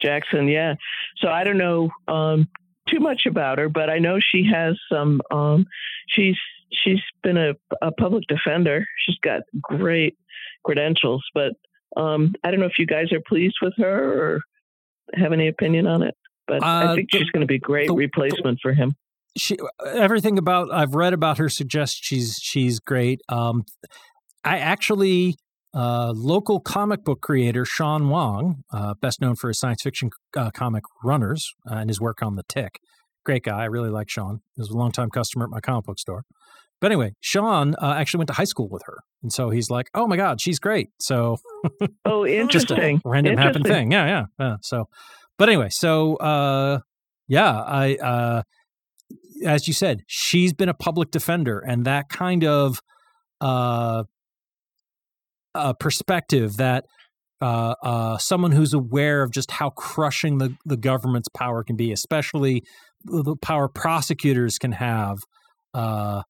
Jackson. 0.02 0.48
Yeah. 0.48 0.74
So 1.18 1.28
I 1.28 1.44
don't 1.44 1.58
know 1.58 1.90
um, 2.08 2.48
too 2.88 3.00
much 3.00 3.22
about 3.26 3.58
her, 3.58 3.68
but 3.68 3.90
I 3.90 3.98
know 3.98 4.18
she 4.20 4.48
has 4.52 4.78
some. 4.92 5.20
Um, 5.30 5.66
she's 6.08 6.36
she's 6.72 7.00
been 7.22 7.36
a, 7.36 7.52
a 7.82 7.92
public 7.92 8.24
defender. 8.28 8.86
She's 9.04 9.18
got 9.22 9.42
great 9.60 10.16
credentials, 10.64 11.24
but 11.34 11.52
um, 11.96 12.34
I 12.44 12.50
don't 12.50 12.60
know 12.60 12.66
if 12.66 12.78
you 12.78 12.86
guys 12.86 13.12
are 13.12 13.20
pleased 13.26 13.56
with 13.62 13.74
her 13.78 14.12
or 14.34 14.40
have 15.14 15.32
any 15.32 15.48
opinion 15.48 15.86
on 15.86 16.02
it. 16.02 16.14
But 16.46 16.62
Uh, 16.62 16.90
I 16.90 16.94
think 16.94 17.10
the- 17.10 17.18
she's 17.18 17.30
going 17.30 17.40
to 17.40 17.46
be 17.46 17.56
a 17.56 17.58
great 17.60 17.88
the- 17.88 17.94
replacement 17.94 18.58
for 18.62 18.72
him. 18.72 18.94
she 19.36 19.56
everything 19.86 20.38
about 20.38 20.72
I've 20.72 20.94
read 20.94 21.12
about 21.12 21.38
her 21.38 21.48
suggests 21.48 21.98
she's 22.02 22.38
she's 22.42 22.78
great. 22.80 23.20
Um, 23.28 23.64
I 24.44 24.58
actually 24.58 25.36
uh, 25.74 26.12
local 26.14 26.60
comic 26.60 27.04
book 27.04 27.20
creator 27.20 27.64
Sean 27.64 28.08
Wang, 28.10 28.64
uh, 28.72 28.94
best 28.94 29.20
known 29.20 29.36
for 29.36 29.48
his 29.48 29.58
science 29.58 29.82
fiction 29.82 30.10
uh, 30.36 30.50
comic 30.50 30.82
Runners 31.04 31.52
uh, 31.70 31.74
and 31.76 31.90
his 31.90 32.00
work 32.00 32.22
on 32.22 32.36
the 32.36 32.42
Tick. 32.48 32.80
Great 33.24 33.44
guy. 33.44 33.60
I 33.62 33.64
really 33.66 33.90
like 33.90 34.08
Sean. 34.08 34.40
He 34.56 34.60
was 34.62 34.70
a 34.70 34.76
longtime 34.76 35.10
customer 35.10 35.44
at 35.44 35.50
my 35.50 35.60
comic 35.60 35.84
book 35.84 35.98
store. 35.98 36.24
But 36.80 36.90
anyway, 36.90 37.12
Sean 37.20 37.74
uh, 37.80 37.94
actually 37.98 38.18
went 38.18 38.28
to 38.28 38.34
high 38.34 38.44
school 38.44 38.68
with 38.70 38.82
her, 38.86 38.98
and 39.22 39.30
so 39.30 39.50
he's 39.50 39.68
like, 39.68 39.90
"Oh 39.94 40.06
my 40.06 40.16
God, 40.16 40.40
she's 40.40 40.58
great." 40.58 40.88
So 40.98 41.36
Oh, 42.06 42.24
just 42.48 42.70
interesting. 42.70 43.02
random 43.04 43.36
happen 43.36 43.56
Interesting. 43.58 43.90
thing. 43.90 43.92
Yeah, 43.92 44.06
yeah, 44.06 44.24
yeah. 44.38 44.56
So, 44.62 44.88
but 45.36 45.50
anyway, 45.50 45.68
so 45.70 46.16
uh, 46.16 46.78
yeah, 47.28 47.52
I 47.60 47.96
uh, 47.96 48.42
as 49.44 49.68
you 49.68 49.74
said, 49.74 50.00
she's 50.06 50.54
been 50.54 50.70
a 50.70 50.74
public 50.74 51.10
defender, 51.10 51.58
and 51.58 51.84
that 51.84 52.08
kind 52.08 52.44
of 52.44 52.80
uh, 55.54 55.72
perspective 55.74 56.56
that 56.56 56.84
uh, 57.40 57.74
uh, 57.82 58.18
someone 58.18 58.52
who's 58.52 58.74
aware 58.74 59.22
of 59.22 59.30
just 59.30 59.50
how 59.50 59.70
crushing 59.70 60.38
the, 60.38 60.54
the 60.66 60.76
government's 60.76 61.28
power 61.28 61.64
can 61.64 61.76
be, 61.76 61.90
especially 61.92 62.62
the 63.04 63.36
power 63.36 63.66
prosecutors 63.66 64.58
can 64.58 64.72
have 64.72 65.18
uh, 65.72 66.22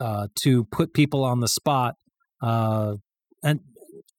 uh, 0.00 0.26
to 0.34 0.64
put 0.64 0.92
people 0.92 1.22
on 1.22 1.40
the 1.40 1.46
spot, 1.46 1.94
uh, 2.42 2.96
and 3.44 3.60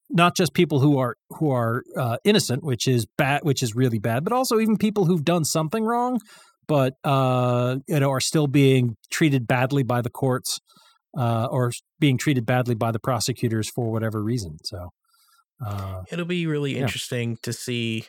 not 0.09 0.35
just 0.35 0.53
people 0.53 0.79
who 0.79 0.97
are 0.99 1.17
who 1.31 1.51
are 1.51 1.83
uh, 1.97 2.17
innocent, 2.23 2.63
which 2.63 2.87
is 2.87 3.05
bad, 3.17 3.41
which 3.43 3.61
is 3.61 3.75
really 3.75 3.99
bad, 3.99 4.23
but 4.23 4.31
also 4.31 4.59
even 4.59 4.77
people 4.77 5.05
who've 5.05 5.25
done 5.25 5.43
something 5.43 5.83
wrong, 5.83 6.19
but 6.65 6.93
you 7.03 7.99
know 7.99 8.09
are 8.09 8.21
still 8.21 8.47
being 8.47 8.95
treated 9.09 9.47
badly 9.47 9.83
by 9.83 10.01
the 10.01 10.09
courts 10.09 10.59
uh, 11.17 11.47
or 11.51 11.71
being 11.99 12.17
treated 12.17 12.45
badly 12.45 12.75
by 12.75 12.91
the 12.91 12.99
prosecutors 12.99 13.69
for 13.69 13.91
whatever 13.91 14.23
reason. 14.23 14.57
So, 14.63 14.91
uh, 15.65 16.03
It'll 16.11 16.25
be 16.25 16.47
really 16.47 16.77
Yeah. 16.77 16.77
interesting 16.77 17.37
to 17.37 17.53
see 17.53 18.05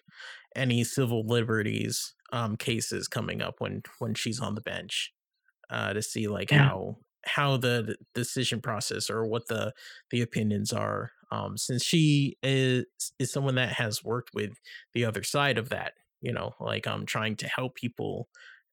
any 0.57 0.85
civil 0.85 1.27
liberties 1.27 2.15
um, 2.33 2.57
cases 2.57 3.09
coming 3.09 3.43
up 3.43 3.57
when 3.61 3.83
when 3.99 4.15
she's 4.15 4.41
on 4.41 4.55
the 4.55 4.61
bench 4.63 5.13
uh, 5.71 5.93
to 5.95 6.03
see 6.03 6.29
like 6.29 6.51
Yeah. 6.51 6.71
how 6.71 6.99
how 7.27 7.57
the 7.59 7.97
decision 8.15 8.61
process 8.63 9.11
or 9.11 9.27
what 9.27 9.49
the 9.49 9.75
the 10.11 10.23
opinions 10.23 10.73
are 10.73 11.13
um, 11.33 11.59
since 11.59 11.85
she 11.85 12.39
is 12.43 12.87
is 13.19 13.33
someone 13.33 13.57
that 13.57 13.75
has 13.75 14.05
worked 14.05 14.35
with 14.35 14.53
the 14.95 15.05
other 15.05 15.23
side 15.23 15.59
of 15.59 15.71
that 15.71 15.95
you 16.21 16.33
know 16.33 16.55
like 16.61 16.87
um 16.87 17.07
trying 17.07 17.37
to 17.37 17.49
help 17.49 17.77
people 17.77 18.29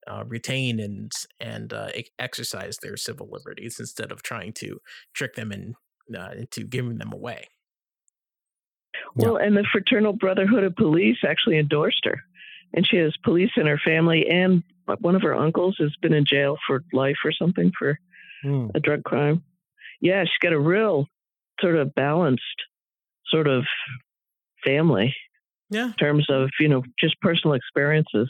uh, 0.07 0.23
retain 0.27 0.79
and 0.79 1.11
and 1.39 1.73
uh, 1.73 1.89
e- 1.95 2.05
exercise 2.17 2.77
their 2.81 2.97
civil 2.97 3.27
liberties 3.31 3.79
instead 3.79 4.11
of 4.11 4.23
trying 4.23 4.53
to 4.53 4.79
trick 5.13 5.35
them 5.35 5.51
in, 5.51 5.75
uh, 6.17 6.31
into 6.35 6.63
giving 6.63 6.97
them 6.97 7.11
away 7.13 7.47
Well, 9.15 9.37
and 9.37 9.55
the 9.55 9.65
Fraternal 9.71 10.13
Brotherhood 10.13 10.63
of 10.63 10.75
Police 10.75 11.17
actually 11.27 11.57
endorsed 11.57 12.05
her. 12.05 12.19
And 12.73 12.87
she 12.87 12.97
has 12.97 13.13
police 13.23 13.51
in 13.57 13.65
her 13.65 13.79
family, 13.83 14.27
and 14.29 14.63
one 14.99 15.15
of 15.15 15.23
her 15.23 15.35
uncles 15.35 15.75
has 15.79 15.95
been 16.01 16.13
in 16.13 16.25
jail 16.25 16.57
for 16.67 16.83
life 16.93 17.17
or 17.25 17.31
something 17.31 17.71
for 17.77 17.97
hmm. 18.43 18.67
a 18.75 18.79
drug 18.79 19.03
crime. 19.03 19.43
Yeah, 20.01 20.23
she's 20.23 20.37
got 20.41 20.53
a 20.53 20.59
real 20.59 21.07
sort 21.59 21.75
of 21.75 21.93
balanced 21.95 22.43
sort 23.27 23.47
of 23.47 23.65
family 24.63 25.15
yeah 25.69 25.87
in 25.87 25.93
terms 25.93 26.27
of, 26.29 26.49
you 26.59 26.67
know, 26.67 26.83
just 26.99 27.19
personal 27.21 27.53
experiences. 27.53 28.29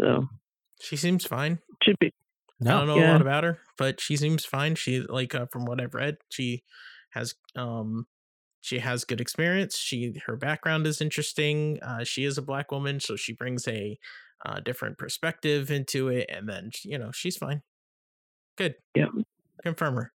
So 0.00 0.28
she 0.80 0.96
seems 0.96 1.24
fine 1.24 1.58
should 1.82 1.98
be 1.98 2.12
I 2.62 2.70
don't 2.72 2.86
know 2.88 2.98
a 2.98 3.08
lot 3.12 3.22
about 3.22 3.44
her, 3.44 3.58
but 3.78 4.00
she 4.00 4.16
seems 4.16 4.44
fine. 4.44 4.74
She 4.74 5.00
like 5.00 5.34
uh, 5.34 5.46
from 5.46 5.64
what 5.64 5.80
I've 5.80 5.94
read, 5.94 6.18
she 6.28 6.62
has 7.10 7.34
um 7.56 8.06
she 8.60 8.80
has 8.80 9.04
good 9.04 9.20
experience. 9.20 9.78
She 9.78 10.20
her 10.26 10.36
background 10.36 10.86
is 10.86 11.00
interesting. 11.00 11.78
Uh, 11.82 12.04
she 12.04 12.24
is 12.24 12.36
a 12.36 12.42
black 12.42 12.70
woman, 12.70 13.00
so 13.00 13.16
she 13.16 13.32
brings 13.32 13.66
a 13.66 13.98
uh, 14.44 14.60
different 14.60 14.98
perspective 14.98 15.70
into 15.70 16.08
it, 16.08 16.28
and 16.28 16.48
then 16.48 16.70
you 16.84 16.98
know 16.98 17.10
she's 17.12 17.36
fine. 17.36 17.62
Good. 18.56 18.74
Yeah. 18.94 19.06
Confirm 19.62 19.94
her. 19.94 20.12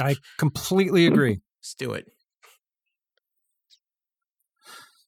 I 0.00 0.16
completely 0.38 1.06
agree. 1.06 1.40
Let's 1.60 1.74
do 1.74 1.92
it. 1.92 2.10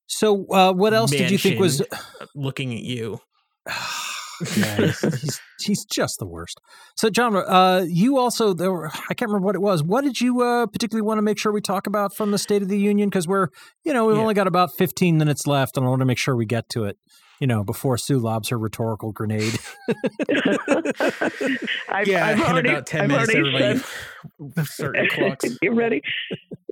So, 0.06 0.46
uh, 0.50 0.72
what 0.72 0.94
else 0.94 1.10
did 1.10 1.30
you 1.30 1.38
think 1.38 1.58
was 1.58 1.80
uh, 1.80 1.86
looking 2.34 2.72
at 2.72 2.82
you? 2.82 3.20
yeah, 4.56 4.76
he's, 4.76 5.00
he's, 5.20 5.40
he's 5.60 5.84
just 5.84 6.18
the 6.18 6.26
worst. 6.26 6.60
So, 6.96 7.10
John, 7.10 7.36
uh, 7.36 7.84
you 7.88 8.18
also 8.18 8.52
there 8.52 8.72
were, 8.72 8.88
I 9.10 9.14
can't 9.14 9.30
remember 9.30 9.46
what 9.46 9.54
it 9.54 9.60
was. 9.62 9.82
What 9.82 10.04
did 10.04 10.20
you 10.20 10.42
uh, 10.42 10.66
particularly 10.66 11.06
want 11.06 11.18
to 11.18 11.22
make 11.22 11.38
sure 11.38 11.52
we 11.52 11.60
talk 11.60 11.86
about 11.86 12.14
from 12.14 12.30
the 12.30 12.38
State 12.38 12.62
of 12.62 12.68
the 12.68 12.78
Union? 12.78 13.08
Because 13.08 13.26
we're, 13.28 13.48
you 13.84 13.92
know, 13.92 14.06
we've 14.06 14.16
Yeah. 14.16 14.22
only 14.22 14.34
got 14.34 14.46
about 14.46 14.70
fifteen 14.76 15.18
minutes 15.18 15.46
left, 15.46 15.76
and 15.76 15.86
I 15.86 15.88
want 15.88 16.00
to 16.00 16.06
make 16.06 16.18
sure 16.18 16.36
we 16.36 16.46
get 16.46 16.68
to 16.70 16.84
it. 16.84 16.98
You 17.40 17.46
know, 17.46 17.62
before 17.64 17.98
Sue 17.98 18.18
lobs 18.18 18.48
her 18.48 18.58
rhetorical 18.58 19.12
grenade. 19.12 19.58
I've, 21.88 22.06
yeah, 22.08 22.26
I've 22.26 22.38
in 22.38 22.42
already, 22.44 22.68
about 22.70 22.86
10 22.86 23.02
I've 23.02 23.08
minutes, 23.08 23.34
everybody 23.34 23.78
said- 24.54 24.66
start 24.66 24.96
clocks. 25.10 25.58
Get 25.60 25.74
ready. 25.74 26.02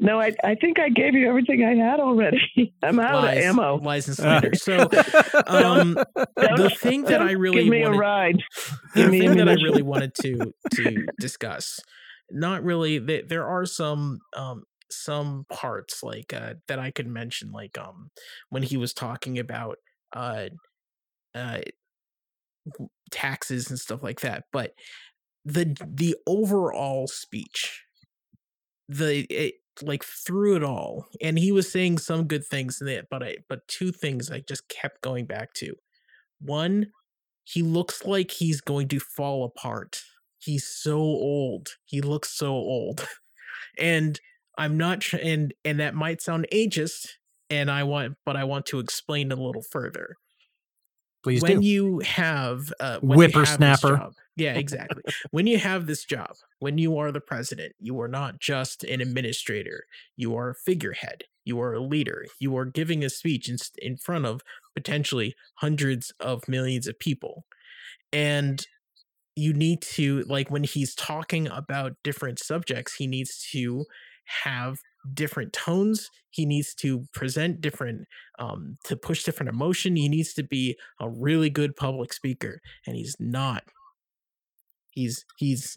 No, 0.00 0.20
I, 0.20 0.32
I 0.42 0.54
think 0.54 0.78
I 0.78 0.88
gave 0.88 1.14
you 1.14 1.28
everything 1.28 1.64
I 1.64 1.74
had 1.74 2.00
already. 2.00 2.40
I'm 2.82 2.98
out 2.98 3.14
Lies, 3.14 3.38
of 3.38 3.44
ammo. 3.44 3.76
lies 3.76 4.08
and 4.08 4.16
slander. 4.16 4.54
So, 4.54 4.78
um, 5.46 5.94
the 6.36 6.74
thing 6.78 7.04
that 7.04 7.22
I 7.22 7.32
really 7.32 7.64
give 7.64 7.70
me 7.70 7.82
wanted, 7.82 7.96
a 7.96 7.98
ride. 7.98 8.42
the 8.94 9.08
me 9.08 9.20
thing 9.20 9.36
that 9.36 9.48
I 9.48 9.54
really 9.54 9.82
wanted 9.82 10.14
to 10.22 10.52
to 10.74 11.06
discuss, 11.20 11.80
not 12.30 12.62
really. 12.64 12.98
That 12.98 13.28
there 13.28 13.46
are 13.46 13.64
some 13.66 14.18
um 14.36 14.64
some 14.90 15.46
parts 15.50 16.02
like 16.02 16.32
uh 16.34 16.54
that 16.68 16.78
I 16.78 16.90
could 16.90 17.06
mention, 17.06 17.50
like 17.52 17.78
um 17.78 18.10
when 18.50 18.62
he 18.62 18.76
was 18.76 18.92
talking 18.92 19.38
about 19.38 19.76
uh 20.14 20.48
uh 21.34 21.60
taxes 23.10 23.70
and 23.70 23.78
stuff 23.78 24.02
like 24.02 24.20
that, 24.20 24.44
but 24.52 24.74
the 25.44 25.76
the 25.86 26.16
overall 26.26 27.06
speech, 27.06 27.82
the 28.88 29.26
it, 29.30 29.54
like 29.82 30.04
through 30.04 30.56
it 30.56 30.64
all, 30.64 31.06
and 31.20 31.38
he 31.38 31.52
was 31.52 31.70
saying 31.70 31.98
some 31.98 32.26
good 32.26 32.46
things 32.46 32.80
in 32.80 32.88
it, 32.88 33.06
but 33.10 33.22
I 33.22 33.36
but 33.48 33.66
two 33.68 33.92
things 33.92 34.30
I 34.30 34.40
just 34.40 34.68
kept 34.68 35.02
going 35.02 35.26
back 35.26 35.52
to. 35.54 35.74
One, 36.40 36.88
he 37.44 37.62
looks 37.62 38.04
like 38.04 38.30
he's 38.30 38.60
going 38.60 38.88
to 38.88 39.00
fall 39.00 39.44
apart. 39.44 40.02
He's 40.38 40.66
so 40.66 40.98
old. 40.98 41.68
He 41.84 42.00
looks 42.00 42.30
so 42.30 42.48
old. 42.48 43.06
and 43.78 44.18
I'm 44.56 44.76
not 44.76 45.12
and 45.12 45.52
and 45.64 45.80
that 45.80 45.94
might 45.94 46.22
sound 46.22 46.46
ageist 46.52 47.08
and 47.50 47.70
I 47.70 47.84
want 47.84 48.16
but 48.24 48.36
I 48.36 48.44
want 48.44 48.66
to 48.66 48.78
explain 48.78 49.32
a 49.32 49.36
little 49.36 49.62
further. 49.62 50.16
Please 51.22 51.42
when 51.42 51.60
do. 51.60 51.66
you 51.66 51.98
have 52.00 52.72
uh 52.80 52.98
when 53.00 53.18
you 53.18 53.22
have 53.22 53.32
Whippersnapper. 53.32 53.96
job- 53.96 54.14
yeah, 54.36 54.54
exactly. 54.54 55.02
when 55.30 55.46
you 55.46 55.58
have 55.58 55.86
this 55.86 56.04
job, 56.04 56.34
when 56.58 56.76
you 56.76 56.98
are 56.98 57.12
the 57.12 57.20
president, 57.20 57.72
you 57.78 58.00
are 58.00 58.08
not 58.08 58.40
just 58.40 58.82
an 58.82 59.00
administrator. 59.00 59.84
You 60.16 60.36
are 60.36 60.50
a 60.50 60.54
figurehead. 60.54 61.24
You 61.44 61.60
are 61.60 61.74
a 61.74 61.80
leader. 61.80 62.26
You 62.40 62.56
are 62.56 62.64
giving 62.64 63.04
a 63.04 63.10
speech 63.10 63.48
in, 63.48 63.58
in 63.78 63.96
front 63.96 64.26
of 64.26 64.40
potentially 64.74 65.36
hundreds 65.56 66.12
of 66.18 66.48
millions 66.48 66.88
of 66.88 66.98
people. 66.98 67.44
And 68.12 68.66
you 69.36 69.52
need 69.52 69.82
to, 69.82 70.22
like, 70.22 70.50
when 70.50 70.64
he's 70.64 70.94
talking 70.94 71.46
about 71.48 71.92
different 72.02 72.38
subjects, 72.38 72.94
he 72.94 73.06
needs 73.06 73.46
to 73.52 73.84
have 74.44 74.78
different 75.12 75.52
tones. 75.52 76.08
He 76.30 76.46
needs 76.46 76.74
to 76.76 77.06
present 77.12 77.60
different, 77.60 78.06
um, 78.38 78.76
to 78.84 78.96
push 78.96 79.24
different 79.24 79.50
emotion. 79.50 79.96
He 79.96 80.08
needs 80.08 80.32
to 80.34 80.42
be 80.42 80.76
a 81.00 81.08
really 81.08 81.50
good 81.50 81.76
public 81.76 82.12
speaker, 82.12 82.60
and 82.86 82.96
he's 82.96 83.16
not. 83.18 83.64
He's, 84.90 85.24
he's, 85.38 85.76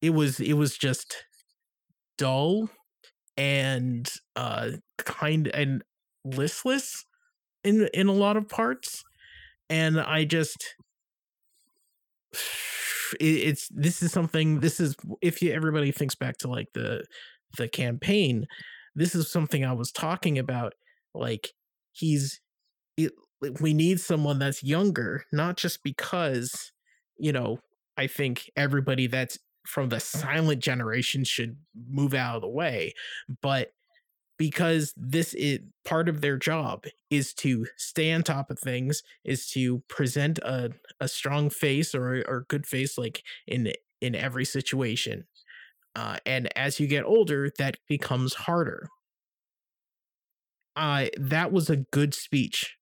it 0.00 0.10
was, 0.10 0.40
it 0.40 0.54
was 0.54 0.76
just 0.76 1.24
dull 2.18 2.68
and 3.36 4.10
uh 4.36 4.70
kind 4.98 5.48
and 5.48 5.82
listless 6.24 7.04
in 7.64 7.88
in 7.94 8.06
a 8.06 8.12
lot 8.12 8.36
of 8.36 8.48
parts 8.48 9.02
and 9.70 9.98
i 10.00 10.24
just 10.24 10.74
it, 13.20 13.24
it's 13.24 13.68
this 13.70 14.02
is 14.02 14.12
something 14.12 14.60
this 14.60 14.80
is 14.80 14.94
if 15.20 15.42
you 15.42 15.52
everybody 15.52 15.90
thinks 15.90 16.14
back 16.14 16.36
to 16.38 16.48
like 16.48 16.68
the 16.74 17.02
the 17.56 17.68
campaign 17.68 18.46
this 18.94 19.14
is 19.14 19.30
something 19.30 19.64
i 19.64 19.72
was 19.72 19.90
talking 19.92 20.38
about 20.38 20.74
like 21.14 21.50
he's 21.92 22.40
it, 22.96 23.12
we 23.60 23.74
need 23.74 24.00
someone 24.00 24.38
that's 24.38 24.62
younger 24.62 25.24
not 25.32 25.56
just 25.56 25.82
because 25.82 26.72
you 27.18 27.32
know 27.32 27.58
i 27.96 28.06
think 28.06 28.50
everybody 28.56 29.06
that's 29.06 29.38
from 29.66 29.88
the 29.88 30.00
silent 30.00 30.60
generation 30.62 31.24
should 31.24 31.56
move 31.88 32.14
out 32.14 32.36
of 32.36 32.42
the 32.42 32.48
way 32.48 32.92
but 33.42 33.70
because 34.38 34.92
this 34.96 35.34
is 35.34 35.60
part 35.84 36.08
of 36.08 36.20
their 36.20 36.36
job 36.36 36.84
is 37.10 37.32
to 37.32 37.66
stay 37.76 38.12
on 38.12 38.22
top 38.22 38.50
of 38.50 38.58
things 38.58 39.02
is 39.24 39.48
to 39.48 39.82
present 39.88 40.38
a, 40.40 40.70
a 41.00 41.06
strong 41.06 41.48
face 41.50 41.94
or 41.94 42.24
or 42.26 42.44
good 42.48 42.66
face 42.66 42.98
like 42.98 43.22
in 43.46 43.72
in 44.00 44.14
every 44.16 44.44
situation 44.44 45.24
uh, 45.94 46.16
and 46.24 46.48
as 46.56 46.80
you 46.80 46.86
get 46.86 47.04
older 47.04 47.50
that 47.58 47.76
becomes 47.88 48.34
harder 48.34 48.88
uh, 50.76 51.06
that 51.18 51.52
was 51.52 51.68
a 51.70 51.76
good 51.76 52.14
speech 52.14 52.76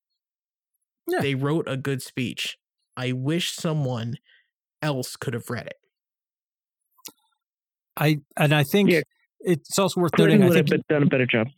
Yeah. 1.08 1.20
they 1.20 1.34
wrote 1.34 1.66
a 1.68 1.76
good 1.76 2.02
speech 2.02 2.58
i 2.96 3.12
wish 3.12 3.52
someone 3.52 4.16
else 4.82 5.16
could 5.16 5.34
have 5.34 5.50
read 5.50 5.66
it 5.66 5.76
I 7.96 8.18
and 8.38 8.54
I 8.54 8.62
think 8.64 8.90
Yeah. 8.90 9.00
it's 9.40 9.78
also 9.78 10.00
worth 10.00 10.12
noting. 10.16 10.38
Clinton 10.38 10.42
I 10.42 10.61
would 10.61 10.70
have 10.70 10.86
done 10.88 11.02
a 11.02 11.06
better 11.06 11.26
job. 11.26 11.48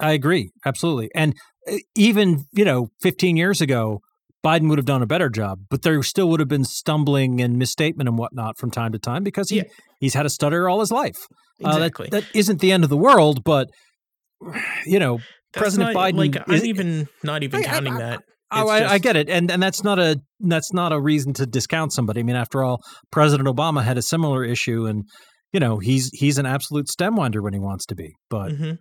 I 0.00 0.12
agree 0.12 0.50
absolutely, 0.66 1.10
and 1.14 1.34
uh, 1.70 1.76
even 1.94 2.44
you 2.52 2.64
know, 2.64 2.88
15 3.02 3.36
years 3.36 3.60
ago, 3.60 4.00
Biden 4.44 4.68
would 4.68 4.78
have 4.78 4.86
done 4.86 5.02
a 5.02 5.06
better 5.06 5.28
job, 5.30 5.60
but 5.70 5.82
there 5.82 6.02
still 6.02 6.28
would 6.30 6.40
have 6.40 6.48
been 6.48 6.64
stumbling 6.64 7.40
and 7.40 7.56
misstatement 7.58 8.08
and 8.08 8.18
whatnot 8.18 8.58
from 8.58 8.70
time 8.70 8.92
to 8.92 8.98
time 8.98 9.22
because 9.22 9.50
he 9.50 9.58
Yeah. 9.58 9.62
he's 10.00 10.14
had 10.14 10.26
a 10.26 10.30
stutter 10.30 10.68
all 10.68 10.80
his 10.80 10.90
life. 10.90 11.16
Uh, 11.64 11.72
that- 11.78 11.86
exactly 11.86 12.08
that 12.10 12.24
isn't 12.34 12.60
the 12.60 12.72
end 12.72 12.82
of 12.84 12.90
the 12.90 12.96
world, 12.96 13.44
but 13.44 13.68
you 14.86 14.98
know, 14.98 15.18
That's 15.18 15.62
President 15.62 15.94
not- 15.94 16.00
Biden 16.12 16.16
like 16.16 16.36
i'm 16.48 16.54
is- 16.54 16.64
even 16.64 17.08
not 17.22 17.42
even 17.42 17.60
I- 17.60 17.62
I- 17.62 17.66
counting 17.66 17.94
I- 17.94 17.98
that 17.98 18.20
Oh, 18.54 18.70
It's 18.70 18.70
I, 18.90 18.94
I 18.94 18.98
get 18.98 19.16
it, 19.16 19.30
and 19.30 19.50
and 19.50 19.62
that's 19.62 19.82
not 19.82 19.98
a 19.98 20.20
that's 20.40 20.74
not 20.74 20.92
a 20.92 21.00
reason 21.00 21.32
to 21.34 21.46
discount 21.46 21.90
somebody. 21.90 22.20
I 22.20 22.22
mean, 22.22 22.36
after 22.36 22.62
all, 22.62 22.82
President 23.10 23.48
Obama 23.48 23.82
had 23.82 23.96
a 23.96 24.02
similar 24.02 24.44
issue, 24.44 24.84
and 24.84 25.04
you 25.54 25.60
know 25.60 25.78
he's 25.78 26.10
he's 26.12 26.36
an 26.36 26.44
absolute 26.44 26.90
stem 26.90 27.16
winder 27.16 27.40
when 27.40 27.54
he 27.54 27.58
wants 27.58 27.86
to 27.86 27.94
be. 27.94 28.12
But 28.28 28.52
Mhm. 28.52 28.76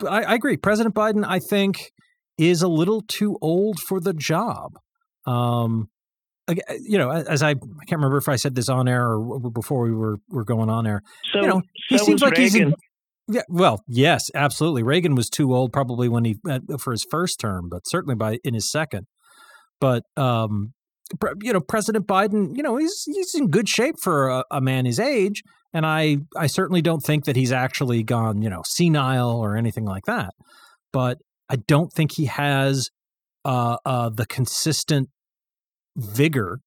but 0.00 0.08
I, 0.12 0.22
I 0.22 0.34
agree, 0.34 0.56
President 0.56 0.92
Biden, 0.92 1.24
I 1.24 1.38
think, 1.38 1.90
is 2.38 2.62
a 2.62 2.68
little 2.68 3.02
too 3.02 3.38
old 3.40 3.78
for 3.80 4.00
the 4.00 4.12
job. 4.12 4.72
Um, 5.26 5.88
you 6.80 6.98
know, 6.98 7.10
as 7.10 7.42
I 7.42 7.50
I 7.50 7.54
can't 7.54 7.92
remember 7.92 8.18
if 8.18 8.28
I 8.28 8.36
said 8.36 8.54
this 8.54 8.68
on 8.68 8.86
air 8.86 9.12
or 9.12 9.50
before 9.50 9.82
we 9.82 9.92
were 9.92 10.18
were 10.28 10.44
going 10.44 10.68
on 10.68 10.86
air. 10.86 11.02
So, 11.32 11.40
you 11.40 11.48
know, 11.48 11.62
he 11.88 11.98
so 11.98 12.04
seems 12.04 12.22
like 12.22 12.36
he's 12.36 12.54
in- 12.54 12.74
Yeah, 13.28 13.42
well, 13.48 13.82
yes, 13.88 14.30
absolutely. 14.34 14.82
Reagan 14.82 15.14
was 15.14 15.30
too 15.30 15.54
old 15.54 15.72
probably 15.72 16.08
when 16.08 16.24
he 16.24 16.36
uh, 16.48 16.60
for 16.78 16.92
his 16.92 17.06
first 17.10 17.40
term, 17.40 17.68
but 17.70 17.86
certainly 17.86 18.14
by 18.14 18.38
in 18.44 18.52
his 18.52 18.70
second. 18.70 19.06
But 19.80 20.02
um, 20.18 20.74
you 21.40 21.52
know, 21.52 21.60
President 21.60 22.06
Biden, 22.06 22.54
you 22.54 22.62
know, 22.62 22.76
he's 22.76 23.04
he's 23.06 23.34
in 23.34 23.48
good 23.48 23.68
shape 23.68 23.96
for 24.02 24.28
a, 24.28 24.44
a 24.50 24.60
man 24.60 24.84
his 24.84 25.00
age, 25.00 25.42
and 25.72 25.86
I 25.86 26.18
I 26.36 26.46
certainly 26.46 26.82
don't 26.82 27.00
think 27.02 27.24
that 27.24 27.36
he's 27.36 27.52
actually 27.52 28.02
gone 28.02 28.42
you 28.42 28.50
know 28.50 28.62
senile 28.66 29.30
or 29.40 29.56
anything 29.56 29.86
like 29.86 30.04
that. 30.04 30.34
But 30.92 31.18
I 31.48 31.56
don't 31.56 31.92
think 31.92 32.12
he 32.12 32.26
has 32.26 32.90
uh, 33.44 33.76
uh, 33.84 34.08
the 34.08 34.26
consistent 34.26 35.08
vigor 35.96 36.60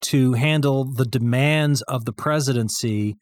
to 0.00 0.34
handle 0.34 0.84
the 0.84 1.04
demands 1.04 1.82
of 1.82 2.04
the 2.04 2.12
presidency 2.12 3.16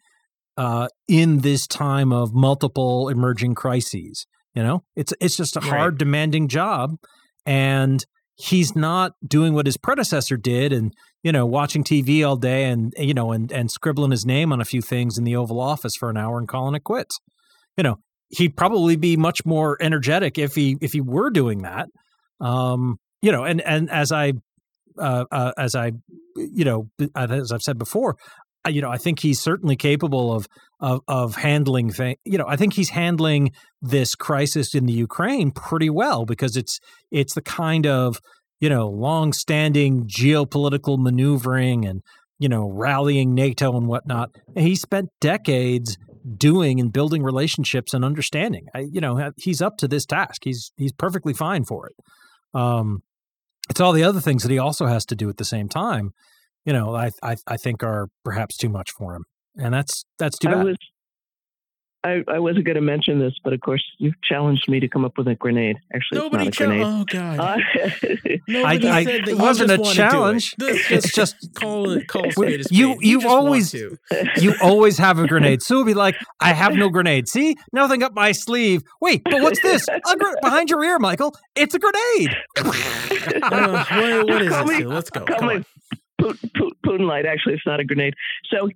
uh, 0.57 0.89
in 1.09 1.39
this 1.41 1.67
time 1.67 2.13
of 2.13 2.35
multiple 2.35 3.09
emerging 3.09 3.55
crises. 3.55 4.27
You 4.55 4.63
know, 4.63 4.85
it's 4.95 5.13
it's 5.21 5.37
just 5.37 5.57
a 5.57 5.61
Right. 5.61 5.69
hard, 5.69 5.99
demanding 5.99 6.49
job, 6.49 6.97
and 7.45 8.05
he's 8.37 8.75
not 8.75 9.13
doing 9.27 9.53
what 9.53 9.67
his 9.67 9.77
predecessor 9.77 10.37
did, 10.39 10.73
and 10.73 10.95
you 11.23 11.31
know, 11.31 11.45
watching 11.45 11.85
TV 11.85 12.27
all 12.27 12.37
day, 12.37 12.65
and 12.65 12.95
you 12.97 13.13
know, 13.13 13.33
and 13.33 13.53
and 13.53 13.71
scribbling 13.71 14.13
his 14.13 14.25
name 14.25 14.53
on 14.53 14.61
a 14.61 14.65
few 14.65 14.81
things 14.81 15.19
in 15.19 15.25
the 15.25 15.37
Oval 15.37 15.61
Office 15.61 15.95
for 15.95 16.09
an 16.09 16.17
hour 16.17 16.39
and 16.39 16.49
calling 16.49 16.75
it 16.75 16.85
quits. 16.85 17.19
You 17.77 17.85
know, 17.85 17.97
he'd 18.31 18.57
probably 18.57 18.97
be 18.97 19.17
much 19.17 19.45
more 19.45 19.77
energetic 19.81 20.39
if 20.39 20.55
he 20.55 20.77
if 20.81 20.93
he 20.93 21.01
were 21.01 21.31
doing 21.31 21.63
that. 21.63 21.89
Um, 22.41 22.99
you 23.23 23.33
know, 23.33 23.45
and 23.45 23.61
and 23.61 23.91
as 23.91 24.13
I 24.13 24.35
uh, 24.99 25.25
uh, 25.31 25.53
as 25.59 25.75
I 25.75 25.93
you 26.37 26.65
know 26.65 26.89
as 27.15 27.53
I've 27.53 27.63
said 27.63 27.79
before, 27.79 28.17
you 28.69 28.83
know, 28.83 28.91
I 28.91 28.99
think 28.99 29.21
he's 29.21 29.41
certainly 29.41 29.77
capable 29.77 30.33
of 30.33 30.47
of 30.81 31.01
of 31.09 31.37
handling 31.37 31.91
things. 31.91 32.19
You 32.25 32.39
know, 32.39 32.47
I 32.47 32.57
think 32.57 32.75
he's 32.75 32.91
handling 32.91 33.53
this 33.81 34.15
crisis 34.15 34.75
in 34.75 34.87
the 34.87 34.93
Ukraine 34.93 35.51
pretty 35.51 35.91
well 35.91 36.25
because 36.25 36.57
it's 36.57 36.81
it's 37.11 37.35
the 37.35 37.43
kind 37.43 37.87
of 37.87 38.21
you 38.61 38.69
know 38.69 38.89
long-standing 38.89 40.07
geopolitical 40.07 40.99
maneuvering 40.99 41.85
and 41.85 42.03
you 42.39 42.49
know 42.49 42.69
rallying 42.69 43.35
NATO 43.35 43.77
and 43.77 43.87
whatnot. 43.87 44.31
And 44.55 44.67
he 44.67 44.77
spent 44.77 45.11
decades 45.21 45.97
doing 46.37 46.81
and 46.81 46.93
building 46.93 47.23
relationships 47.23 47.95
and 47.95 48.05
understanding. 48.05 48.67
I, 48.75 48.87
you 48.91 49.01
know, 49.01 49.33
he's 49.37 49.63
up 49.63 49.77
to 49.79 49.89
this 49.89 50.07
task. 50.07 50.43
He's 50.45 50.73
he's 50.77 50.93
perfectly 50.93 51.35
fine 51.35 51.65
for 51.65 51.89
it. 51.89 51.97
Um, 52.59 53.03
it's 53.69 53.81
all 53.81 53.93
the 53.93 54.05
other 54.05 54.21
things 54.21 54.43
that 54.43 54.51
he 54.51 54.59
also 54.59 54.87
has 54.87 55.05
to 55.07 55.17
do 55.17 55.29
at 55.29 55.37
the 55.37 55.45
same 55.45 55.69
time 55.69 56.13
you 56.67 56.73
know, 56.73 56.95
I 56.95 57.11
I, 57.23 57.37
I 57.47 57.57
think 57.57 57.83
are 57.83 58.09
perhaps 58.25 58.59
too 58.59 58.69
much 58.69 58.91
for 58.91 59.15
him, 59.15 59.25
and 59.57 59.73
that's 59.73 60.05
that's 60.19 60.37
too 60.37 60.49
bad. 60.49 60.59
I 60.59 60.65
was, 60.65 60.77
I, 62.07 62.23
I 62.29 62.39
wasn't 62.39 62.67
going 62.67 62.77
to 62.77 62.81
mention 62.81 63.19
this, 63.19 63.35
but 63.43 63.53
of 63.53 63.61
course 63.61 63.85
you've 63.99 64.21
challenged 64.23 64.69
me 64.69 64.79
to 64.79 64.87
come 64.87 65.05
up 65.05 65.19
with 65.19 65.27
a 65.27 65.35
grenade. 65.35 65.77
Actually, 65.93 66.21
nobody 66.21 66.47
it's 66.47 66.61
not 66.61 66.67
a 66.67 66.69
grenade. 66.69 66.87
Oh 66.87 67.05
God! 67.09 67.41
Uh, 67.41 67.57
nobody 68.49 68.89
I, 68.89 68.97
I, 68.99 69.05
said 69.05 69.25
that 69.25 69.29
it 69.29 69.39
wasn't 69.39 69.73
a 69.73 69.79
challenge. 69.79 70.55
It. 70.61 70.91
It's 70.91 71.13
just 71.13 71.35
call 71.55 71.91
it 71.91 72.07
call 72.07 72.31
spade 72.31 72.61
a 72.61 72.65
spade. 72.65 72.79
You 72.79 72.97
you, 73.01 73.21
you 73.21 73.29
always 73.29 73.75
you 74.37 74.55
always 74.63 74.99
have 74.99 75.19
a 75.19 75.27
grenade. 75.27 75.63
Sue 75.63 75.79
will 75.79 75.85
be 75.85 75.95
like, 75.95 76.17
I 76.41 76.53
have 76.53 76.75
no 76.75 76.91
grenade. 76.91 77.29
See, 77.29 77.57
nothing 77.73 78.05
up 78.05 78.15
my 78.15 78.31
sleeve. 78.31 78.83
Wait, 79.01 79.23
but 79.25 79.43
what's 79.43 79.61
this? 79.61 79.87
Gr- 80.19 80.27
behind 80.43 80.71
your 80.71 80.85
ear, 80.85 81.01
Michael. 81.01 81.35
It's 81.57 81.75
a 81.75 81.79
grenade. 81.81 82.37
uh, 83.43 83.85
what, 83.91 84.29
what 84.29 84.43
is 84.43 84.67
this? 84.69 84.81
Let's 84.87 85.11
go. 85.11 85.25
Come 85.25 85.49
on. 85.49 85.65
Putin, 86.21 86.51
Putin 86.85 87.07
light. 87.07 87.27
Actually, 87.27 87.55
it's 87.55 87.67
not 87.67 87.81
a 87.81 87.85
grenade. 87.85 88.15
So 88.51 88.71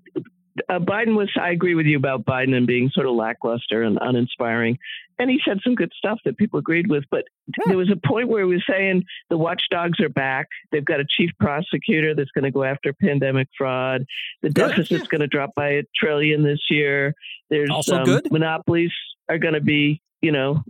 uh, 0.69 0.79
Biden 0.79 1.17
was, 1.17 1.31
I 1.41 1.51
agree 1.51 1.75
with 1.75 1.87
you 1.87 1.97
about 1.97 2.25
Biden 2.25 2.55
and 2.55 2.67
being 2.67 2.91
sort 2.93 3.07
of 3.07 3.15
lackluster 3.15 3.83
and 3.83 3.99
uninspiring. 4.01 4.79
And 5.19 5.31
he 5.31 5.41
said 5.45 5.59
some 5.63 5.75
good 5.75 5.93
stuff 5.97 6.19
that 6.25 6.39
people 6.39 6.59
agreed 6.59 6.89
with. 6.89 7.05
But 7.11 7.25
yeah. 7.47 7.65
there 7.69 7.77
was 7.77 7.91
a 7.91 8.09
point 8.09 8.29
where 8.29 8.45
he 8.45 8.55
was 8.55 8.65
saying 8.69 9.05
the 9.29 9.37
watchdogs 9.37 10.01
are 10.01 10.09
back. 10.09 10.47
They've 10.73 10.85
got 10.85 11.01
a 11.01 11.05
chief 11.09 11.31
prosecutor 11.39 12.15
that's 12.15 12.31
going 12.31 12.45
to 12.45 12.51
go 12.51 12.65
after 12.65 12.93
pandemic 12.93 13.49
fraud. 13.57 14.05
The 14.43 14.51
deficit's 14.51 14.91
yeah. 14.91 15.09
going 15.11 15.21
to 15.21 15.27
drop 15.27 15.55
by 15.55 15.69
a 15.69 15.83
trillion 15.95 16.43
this 16.43 16.63
year. 16.71 17.15
There's 17.51 17.71
also 17.71 17.97
um, 17.97 18.05
good. 18.05 18.33
Monopolies 18.33 18.93
are 19.29 19.39
going 19.39 19.55
to 19.55 19.61
be, 19.61 20.01
you 20.23 20.33
know, 20.33 20.63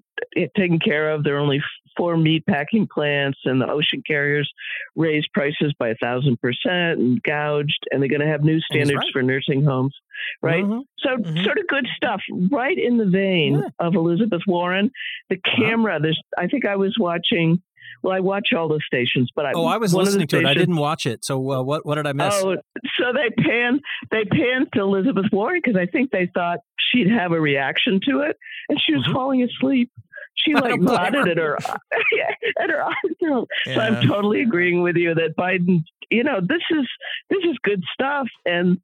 taken 0.56 0.78
care 0.78 1.10
of. 1.10 1.24
There 1.24 1.36
are 1.36 1.40
only 1.40 1.62
four 1.96 2.16
meat 2.16 2.44
packing 2.46 2.86
plants, 2.92 3.38
and 3.44 3.60
the 3.60 3.68
ocean 3.68 4.02
carriers 4.06 4.50
raised 4.96 5.28
prices 5.32 5.74
by 5.78 5.88
a 5.88 5.94
thousand 5.96 6.40
percent 6.40 6.98
and 6.98 7.22
gouged, 7.22 7.84
and 7.90 8.00
they're 8.00 8.08
going 8.08 8.20
to 8.20 8.26
have 8.26 8.42
new 8.42 8.60
standards 8.60 8.96
right. 8.96 9.12
for 9.12 9.22
nursing 9.22 9.64
homes, 9.64 9.94
right? 10.42 10.64
Mm-hmm. 10.64 10.80
So, 10.98 11.16
mm-hmm. 11.16 11.44
sort 11.44 11.58
of 11.58 11.66
good 11.66 11.86
stuff, 11.96 12.20
right 12.50 12.78
in 12.78 12.98
the 12.98 13.06
vein 13.06 13.54
yeah. 13.54 13.86
of 13.86 13.94
Elizabeth 13.94 14.42
Warren. 14.46 14.90
The 15.28 15.36
uh-huh. 15.36 15.56
camera, 15.56 15.96
uh-huh. 15.96 16.02
there's, 16.02 16.22
I 16.38 16.46
think 16.46 16.66
I 16.66 16.76
was 16.76 16.96
watching. 16.98 17.62
Well, 18.02 18.14
I 18.14 18.20
watch 18.20 18.54
all 18.56 18.68
the 18.68 18.80
stations, 18.86 19.30
but 19.36 19.44
I, 19.44 19.52
oh, 19.54 19.66
I 19.66 19.76
was 19.76 19.92
listening 19.92 20.26
to 20.28 20.36
stations, 20.36 20.48
it. 20.48 20.50
I 20.50 20.54
didn't 20.54 20.76
watch 20.76 21.04
it. 21.04 21.22
So 21.22 21.36
uh, 21.52 21.62
what 21.62 21.84
what 21.84 21.96
did 21.96 22.06
I 22.06 22.14
miss? 22.14 22.32
Oh, 22.34 22.56
so 22.98 23.12
they 23.12 23.28
pan 23.42 23.80
they 24.10 24.24
panned 24.24 24.68
to 24.72 24.80
Elizabeth 24.80 25.26
Warren 25.30 25.60
because 25.62 25.78
I 25.78 25.84
think 25.84 26.10
they 26.10 26.30
thought 26.32 26.60
she'd 26.78 27.10
have 27.10 27.32
a 27.32 27.40
reaction 27.40 28.00
to 28.08 28.20
it, 28.20 28.38
and 28.70 28.80
she 28.80 28.94
was 28.94 29.04
mm-hmm. 29.04 29.12
falling 29.12 29.42
asleep 29.42 29.90
she 30.44 30.54
like 30.54 30.80
nodded 30.80 31.28
at 31.28 31.36
her 31.36 31.56
at 32.60 32.70
her 32.70 32.82
eyes. 32.84 32.94
Yeah. 33.20 33.74
So 33.74 33.80
I'm 33.80 34.06
totally 34.06 34.42
agreeing 34.42 34.82
with 34.82 34.96
you 34.96 35.14
that 35.14 35.36
Biden, 35.38 35.84
you 36.10 36.24
know, 36.24 36.40
this 36.40 36.62
is 36.70 36.86
this 37.28 37.40
is 37.44 37.56
good 37.62 37.82
stuff, 37.92 38.28
and 38.44 38.78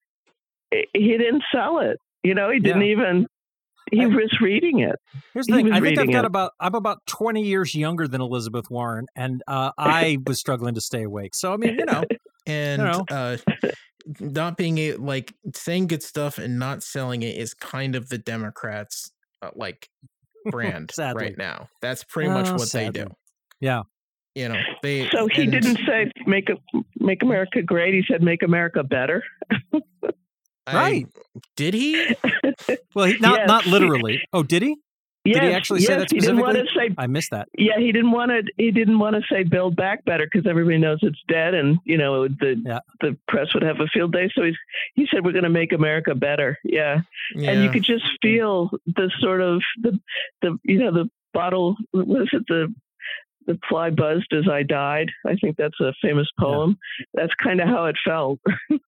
he 0.71 1.17
didn't 1.19 1.43
sell 1.55 1.81
it. 1.81 1.99
You 2.23 2.35
know, 2.35 2.51
he 2.51 2.59
didn't 2.59 2.83
yeah. 2.83 2.93
even. 2.93 3.27
He 3.93 4.03
I, 4.03 4.07
was 4.07 4.37
reading 4.41 4.81
it. 4.81 4.97
Here's 5.33 5.47
the 5.47 5.59
he 5.59 5.63
thing. 5.63 5.73
I 5.73 5.81
think 5.81 6.01
I've 6.01 6.11
got 6.11 6.25
it. 6.25 6.27
about 6.27 6.53
I'm 6.59 6.75
about 6.75 7.07
20 7.07 7.43
years 7.43 7.73
younger 7.73 8.09
than 8.09 8.21
Elizabeth 8.21 8.69
Warren, 8.69 9.07
and 9.15 9.45
uh, 9.47 9.71
I 9.79 10.19
was 10.27 10.41
struggling 10.41 10.75
to 10.75 10.81
stay 10.81 11.05
awake. 11.05 11.37
So 11.37 11.53
I 11.53 11.57
mean, 11.57 11.79
you 11.79 11.85
know, 11.85 12.03
and 12.47 12.83
you 12.83 12.89
know. 12.89 13.05
Uh, 13.09 13.37
not 14.21 14.57
being 14.57 14.79
a, 14.79 14.95
like 14.95 15.35
saying 15.55 15.89
good 15.89 16.03
stuff 16.03 16.39
and 16.39 16.61
not 16.61 16.83
selling 16.83 17.23
it 17.23 17.37
is 17.37 17.55
kind 17.55 17.97
of 17.97 18.09
the 18.09 18.19
Democrats 18.19 19.11
uh, 19.43 19.51
like 19.55 19.89
brand 20.51 20.93
right 20.99 21.37
now. 21.37 21.69
That's 21.81 22.05
pretty 22.05 22.31
much 22.31 22.49
oh, 22.49 22.53
what 22.53 22.69
sadly. 22.69 23.01
they 23.01 23.05
do. 23.07 23.15
Yeah. 23.61 23.83
You 24.35 24.51
know, 24.51 24.61
they 24.83 25.09
So 25.09 25.29
he 25.29 25.43
and, 25.43 25.53
didn't 25.53 25.79
say 25.87 26.11
make 26.27 26.51
a, 26.51 26.57
make 26.99 27.23
America 27.23 27.63
great, 27.63 27.95
he 27.95 28.03
said 28.11 28.23
make 28.23 28.43
America 28.43 28.83
better. 28.83 29.25
right. 29.73 29.83
I, 30.67 31.05
did 31.57 31.73
he? 31.73 32.15
well, 32.95 33.07
he, 33.07 33.17
not 33.19 33.39
yes. 33.39 33.49
not 33.49 33.67
literally. 33.67 34.21
Oh, 34.35 34.43
did 34.43 34.63
he? 34.63 34.77
Yes, 35.27 35.41
Did 35.41 35.49
he 35.49 35.55
actually 35.55 35.81
yes, 35.81 35.89
say 35.89 35.97
that 35.97 36.11
specifically? 36.11 36.37
He 36.37 36.43
didn't 36.43 36.57
want 36.57 36.69
to 36.69 36.75
say, 36.75 36.95
I 36.99 37.07
missed 37.07 37.31
that. 37.31 37.49
Yeah, 37.57 37.79
he 37.79 37.93
didn't 37.93 38.13
want 38.13 38.31
to. 38.31 38.43
He 38.57 38.71
didn't 38.71 38.99
want 38.99 39.17
to 39.17 39.23
say 39.31 39.43
"Build 39.43 39.77
Back 39.77 40.05
Better" 40.05 40.27
because 40.31 40.47
everybody 40.49 40.79
knows 40.79 40.99
it's 41.03 41.23
dead, 41.29 41.55
and 41.55 41.79
you 41.85 41.99
know 41.99 42.29
the 42.29 42.61
yeah. 42.65 42.81
the 43.01 43.17
press 43.29 43.53
would 43.55 43.63
have 43.63 43.81
a 43.81 43.87
field 43.93 44.13
day. 44.13 44.31
So 44.35 44.45
he's 44.45 44.57
he 44.95 45.07
said 45.11 45.25
we're 45.25 45.33
going 45.33 45.45
to 45.45 45.51
make 45.51 45.73
America 45.73 46.15
better. 46.15 46.59
Yeah. 46.65 47.01
yeah. 47.35 47.51
and 47.51 47.65
you 47.65 47.71
could 47.71 47.85
just 47.85 48.05
feel 48.23 48.71
the 48.87 49.11
sort 49.21 49.41
of 49.41 49.63
the 49.83 49.99
the 50.43 50.59
you 50.65 50.79
know 50.79 50.93
the 50.93 51.11
bottle. 51.33 51.77
was 51.93 52.29
it? 52.33 52.45
The 52.49 52.73
the 53.47 53.59
fly 53.69 53.91
buzzed 53.91 54.33
as 54.33 54.49
I 54.51 54.63
died. 54.63 55.11
I 55.25 55.37
think 55.37 55.57
that's 55.57 55.81
a 55.81 55.93
famous 56.03 56.29
poem. 56.39 56.79
Yeah. 56.99 57.23
That's 57.23 57.35
kind 57.35 57.61
of 57.61 57.69
how 57.69 57.87
it 57.87 57.97
felt. 58.05 58.41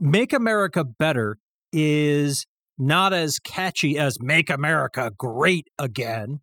make 0.00 0.32
America 0.32 0.84
better 0.84 1.38
is 1.72 2.46
not 2.78 3.12
as 3.12 3.38
catchy 3.38 3.98
as 3.98 4.20
Make 4.20 4.50
America 4.50 5.12
Great 5.16 5.68
Again. 5.78 6.40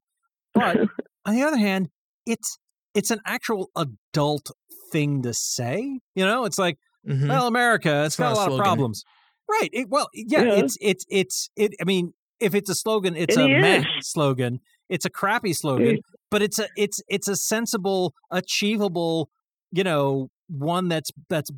But 0.53 0.77
on 1.25 1.35
the 1.35 1.43
other 1.43 1.57
hand, 1.57 1.89
it's 2.25 2.57
it's 2.93 3.11
an 3.11 3.19
actual 3.25 3.69
adult 3.75 4.51
thing 4.91 5.21
to 5.23 5.33
say. 5.33 5.99
You 6.15 6.25
know, 6.25 6.45
it's 6.45 6.57
like, 6.57 6.77
mm-hmm. 7.07 7.27
well, 7.27 7.47
America, 7.47 8.03
it's, 8.05 8.07
it's 8.07 8.15
got 8.17 8.33
a 8.33 8.35
lot 8.35 8.51
of 8.51 8.57
problems. 8.57 9.03
Right. 9.49 9.69
It, 9.71 9.89
well, 9.89 10.09
yeah, 10.13 10.43
yeah, 10.43 10.53
it's 10.55 10.77
it's 10.81 11.05
it's 11.09 11.49
it. 11.55 11.75
I 11.79 11.83
mean, 11.83 12.13
if 12.39 12.55
it's 12.55 12.69
a 12.69 12.75
slogan, 12.75 13.15
it's 13.15 13.37
it 13.37 13.41
a 13.41 13.47
meh 13.47 13.83
slogan. 14.01 14.59
It's 14.89 15.05
a 15.05 15.09
crappy 15.09 15.53
slogan, 15.53 15.99
but 16.31 16.41
it's 16.41 16.59
a 16.59 16.67
it's 16.75 17.01
it's 17.07 17.27
a 17.27 17.35
sensible, 17.35 18.13
achievable, 18.31 19.29
you 19.71 19.83
know, 19.83 20.29
one 20.47 20.87
that's 20.89 21.11
that's 21.29 21.51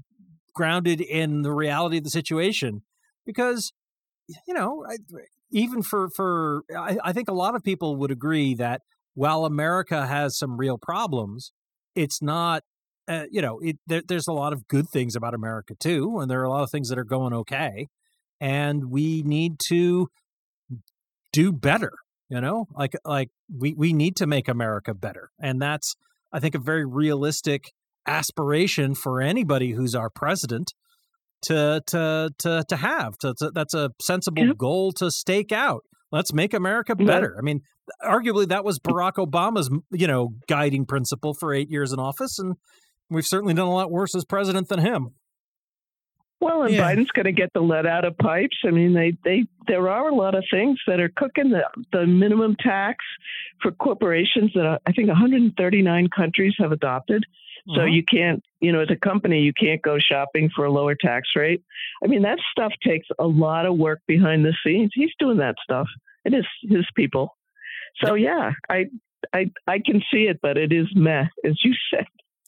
grounded 0.54 1.02
in 1.02 1.44
the 1.44 1.52
reality 1.52 1.98
of 1.98 2.04
the 2.04 2.10
situation. 2.10 2.82
Because 3.26 3.74
you 4.48 4.54
know, 4.54 4.86
even 5.52 5.82
for 5.82 6.10
for 6.10 6.64
I, 6.76 6.98
I 7.04 7.14
think 7.14 7.30
a 7.30 7.34
lot 7.34 7.56
of 7.56 7.64
people 7.64 7.96
would 7.98 8.12
agree 8.12 8.54
that 8.56 8.82
while 9.14 9.46
America 9.46 10.06
has 10.06 10.38
some 10.38 10.58
real 10.58 10.78
problems, 10.78 11.52
it's 11.96 12.22
not. 12.22 12.64
Uh, 13.10 13.24
you 13.32 13.42
know, 13.42 13.58
it, 13.60 13.78
there, 13.88 14.02
there's 14.06 14.28
a 14.28 14.34
lot 14.34 14.52
of 14.52 14.68
good 14.68 14.90
things 14.90 15.16
about 15.16 15.34
America 15.34 15.74
too, 15.80 16.20
and 16.20 16.30
there 16.30 16.42
are 16.42 16.44
a 16.44 16.50
lot 16.50 16.64
of 16.64 16.70
things 16.70 16.90
that 16.90 17.00
are 17.00 17.06
going 17.06 17.32
okay, 17.32 17.88
and 18.42 18.92
we 18.92 19.24
need 19.24 19.58
to 19.70 20.10
do 21.32 21.54
better. 21.54 21.94
You 22.30 22.42
know, 22.42 22.68
like 22.76 22.96
like 23.06 23.30
we 23.56 23.74
we 23.74 23.94
need 23.94 24.18
to 24.18 24.28
make 24.28 24.50
America 24.50 24.94
better, 24.94 25.30
and 25.40 25.62
that's 25.62 25.96
I 26.34 26.42
think 26.42 26.54
a 26.56 26.60
very 26.60 26.86
realistic 26.86 27.72
aspiration 28.06 28.96
for 28.96 29.22
anybody 29.22 29.72
who's 29.72 29.96
our 29.96 30.10
president 30.10 30.74
to 31.44 31.82
to 31.88 32.30
to 32.40 32.64
to 32.68 32.76
have. 32.76 33.18
To, 33.20 33.34
to 33.40 33.52
that's 33.54 33.74
a 33.74 33.92
sensible 34.02 34.54
goal 34.54 34.92
to 34.94 35.12
stake 35.12 35.52
out. 35.52 35.84
Let's 36.12 36.34
make 36.34 36.54
America 36.54 36.96
better. 36.96 37.36
I 37.38 37.42
mean, 37.42 37.62
arguably 38.04 38.48
that 38.48 38.64
was 38.64 38.80
Barack 38.80 39.14
Obama's 39.14 39.70
you 39.92 40.08
know 40.08 40.30
guiding 40.48 40.86
principle 40.86 41.34
for 41.34 41.54
eight 41.54 41.70
years 41.70 41.92
in 41.92 42.00
office, 42.00 42.40
and 42.40 42.56
we've 43.10 43.26
certainly 43.26 43.54
done 43.54 43.68
a 43.68 43.74
lot 43.74 43.92
worse 43.92 44.16
as 44.16 44.26
president 44.26 44.70
than 44.70 44.80
him. 44.80 45.12
Well, 46.40 46.64
and 46.64 46.74
yeah. 46.74 46.84
Biden's 46.84 47.10
going 47.12 47.26
to 47.26 47.32
get 47.32 47.52
the 47.54 47.62
lead 47.62 47.88
out 47.88 48.06
of 48.06 48.18
pipes. 48.18 48.58
I 48.66 48.70
mean, 48.70 48.94
they, 48.94 49.18
they 49.24 49.46
there 49.68 49.90
are 49.90 50.10
a 50.10 50.16
lot 50.16 50.36
of 50.36 50.44
things 50.52 50.80
that 50.86 51.00
are 51.00 51.10
cooking. 51.10 51.50
The, 51.50 51.64
the 51.92 52.06
minimum 52.06 52.56
tax 52.60 53.04
for 53.62 53.72
corporations 53.72 54.52
that 54.54 54.66
uh, 54.66 54.78
I 54.86 54.92
think 54.92 55.08
139 55.08 56.10
countries 56.16 56.54
have 56.60 56.72
adopted. 56.72 57.26
So 57.74 57.82
mm-hmm. 57.82 57.94
you 57.94 58.04
can't, 58.04 58.44
you 58.62 58.72
know, 58.72 58.82
as 58.82 58.90
a 58.90 58.96
company, 58.96 59.42
you 59.42 59.52
can't 59.54 59.82
go 59.82 59.98
shopping 60.00 60.50
for 60.56 60.66
a 60.66 60.72
lower 60.72 60.96
tax 60.96 61.30
rate. 61.36 61.62
I 62.04 62.08
mean, 62.08 62.22
that 62.22 62.40
stuff 62.52 62.72
takes 62.86 63.08
a 63.20 63.28
lot 63.28 63.66
of 63.66 63.78
work 63.78 64.00
behind 64.08 64.46
the 64.46 64.54
scenes. 64.66 64.92
He's 64.94 65.12
doing 65.20 65.38
that 65.38 65.56
stuff. 65.62 65.88
It 66.24 66.34
is 66.34 66.46
his 66.62 66.86
people. 66.96 67.36
So 68.04 68.14
yeah, 68.14 68.52
I 68.70 68.86
I 69.34 69.52
I 69.68 69.80
can 69.80 70.02
see 70.12 70.24
it, 70.24 70.40
but 70.42 70.58
it 70.58 70.72
is 70.72 70.88
meh, 70.96 71.26
as 71.44 71.60
you 71.64 71.74
said. 71.94 72.06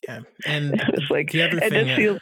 Yeah, 0.07 0.20
and 0.45 0.74
it's 0.93 1.09
like 1.09 1.32
the 1.32 1.41
other 1.41 1.59
thing. 1.59 1.95
Feels, 1.95 2.20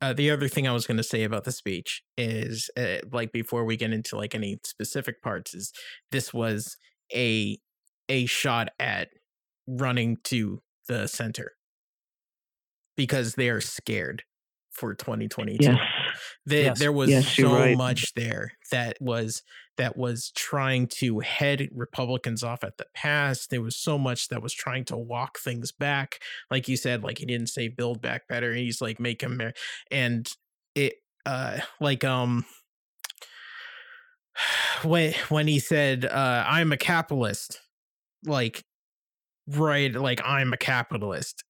uh, 0.00 0.12
the 0.12 0.30
other 0.32 0.48
thing 0.48 0.66
I 0.66 0.72
was 0.72 0.86
going 0.86 0.96
to 0.96 1.04
say 1.04 1.22
about 1.22 1.44
the 1.44 1.52
speech 1.52 2.02
is, 2.18 2.68
uh, 2.76 2.96
like, 3.12 3.30
before 3.30 3.64
we 3.64 3.76
get 3.76 3.92
into 3.92 4.16
like 4.16 4.34
any 4.34 4.58
specific 4.64 5.22
parts, 5.22 5.54
is 5.54 5.72
this 6.10 6.34
was 6.34 6.76
a 7.14 7.58
a 8.08 8.26
shot 8.26 8.70
at 8.80 9.10
running 9.68 10.16
to 10.24 10.60
the 10.88 11.06
center 11.06 11.52
because 13.02 13.34
they 13.34 13.48
are 13.48 13.60
scared 13.60 14.22
for 14.70 14.94
2022. 14.94 15.64
Yes. 15.64 15.78
Yes. 16.46 16.78
There 16.78 16.92
was 16.92 17.10
Yes, 17.10 17.26
so 17.34 17.52
right. 17.52 17.76
much 17.76 18.14
there 18.14 18.52
that 18.70 18.96
was 19.00 19.42
that 19.76 19.96
was 19.96 20.30
trying 20.36 20.86
to 20.86 21.18
head 21.18 21.68
Republicans 21.74 22.44
off 22.44 22.62
at 22.62 22.76
the 22.76 22.86
pass. 22.94 23.48
There 23.48 23.60
was 23.60 23.76
so 23.76 23.98
much 23.98 24.28
that 24.28 24.40
was 24.40 24.54
trying 24.54 24.84
to 24.84 24.96
walk 24.96 25.38
things 25.40 25.72
back. 25.72 26.20
Like 26.48 26.68
you 26.68 26.76
said, 26.76 27.02
like 27.02 27.18
he 27.18 27.26
didn't 27.26 27.48
say 27.48 27.66
build 27.66 28.00
back 28.00 28.28
better. 28.28 28.54
He's 28.54 28.80
like 28.80 29.00
make 29.00 29.24
America 29.24 29.58
and 29.90 30.30
it 30.76 30.94
uh 31.26 31.58
like 31.80 32.04
um 32.04 32.44
when 34.84 35.12
when 35.28 35.48
he 35.48 35.58
said 35.58 36.04
uh 36.04 36.44
I'm 36.46 36.70
a 36.70 36.76
capitalist, 36.76 37.60
like 38.24 38.62
right 39.48 39.92
like 39.92 40.20
I'm 40.24 40.52
a 40.52 40.56
capitalist. 40.56 41.42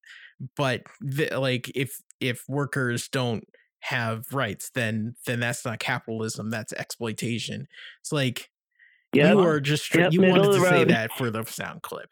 But 0.57 0.83
the, 1.01 1.39
like 1.39 1.71
if 1.75 2.01
if 2.21 2.45
workers 2.49 3.09
don't 3.09 3.45
have 3.81 4.25
rights, 4.33 4.71
then 4.75 5.15
then 5.27 5.41
that's 5.41 5.65
not 5.65 5.79
capitalism. 5.79 6.51
That's 6.51 6.73
exploitation. 6.73 7.69
It's 8.01 8.13
like 8.13 8.49
Yep. 9.15 9.35
you 9.35 9.41
are 9.41 9.61
just 9.61 9.95
Yep, 9.95 10.13
you 10.13 10.23
wanted 10.23 10.53
to 10.53 10.61
say 10.61 10.85
that 10.85 11.13
for 11.19 11.31
the 11.31 11.45
sound 11.45 11.83
clip. 11.83 12.11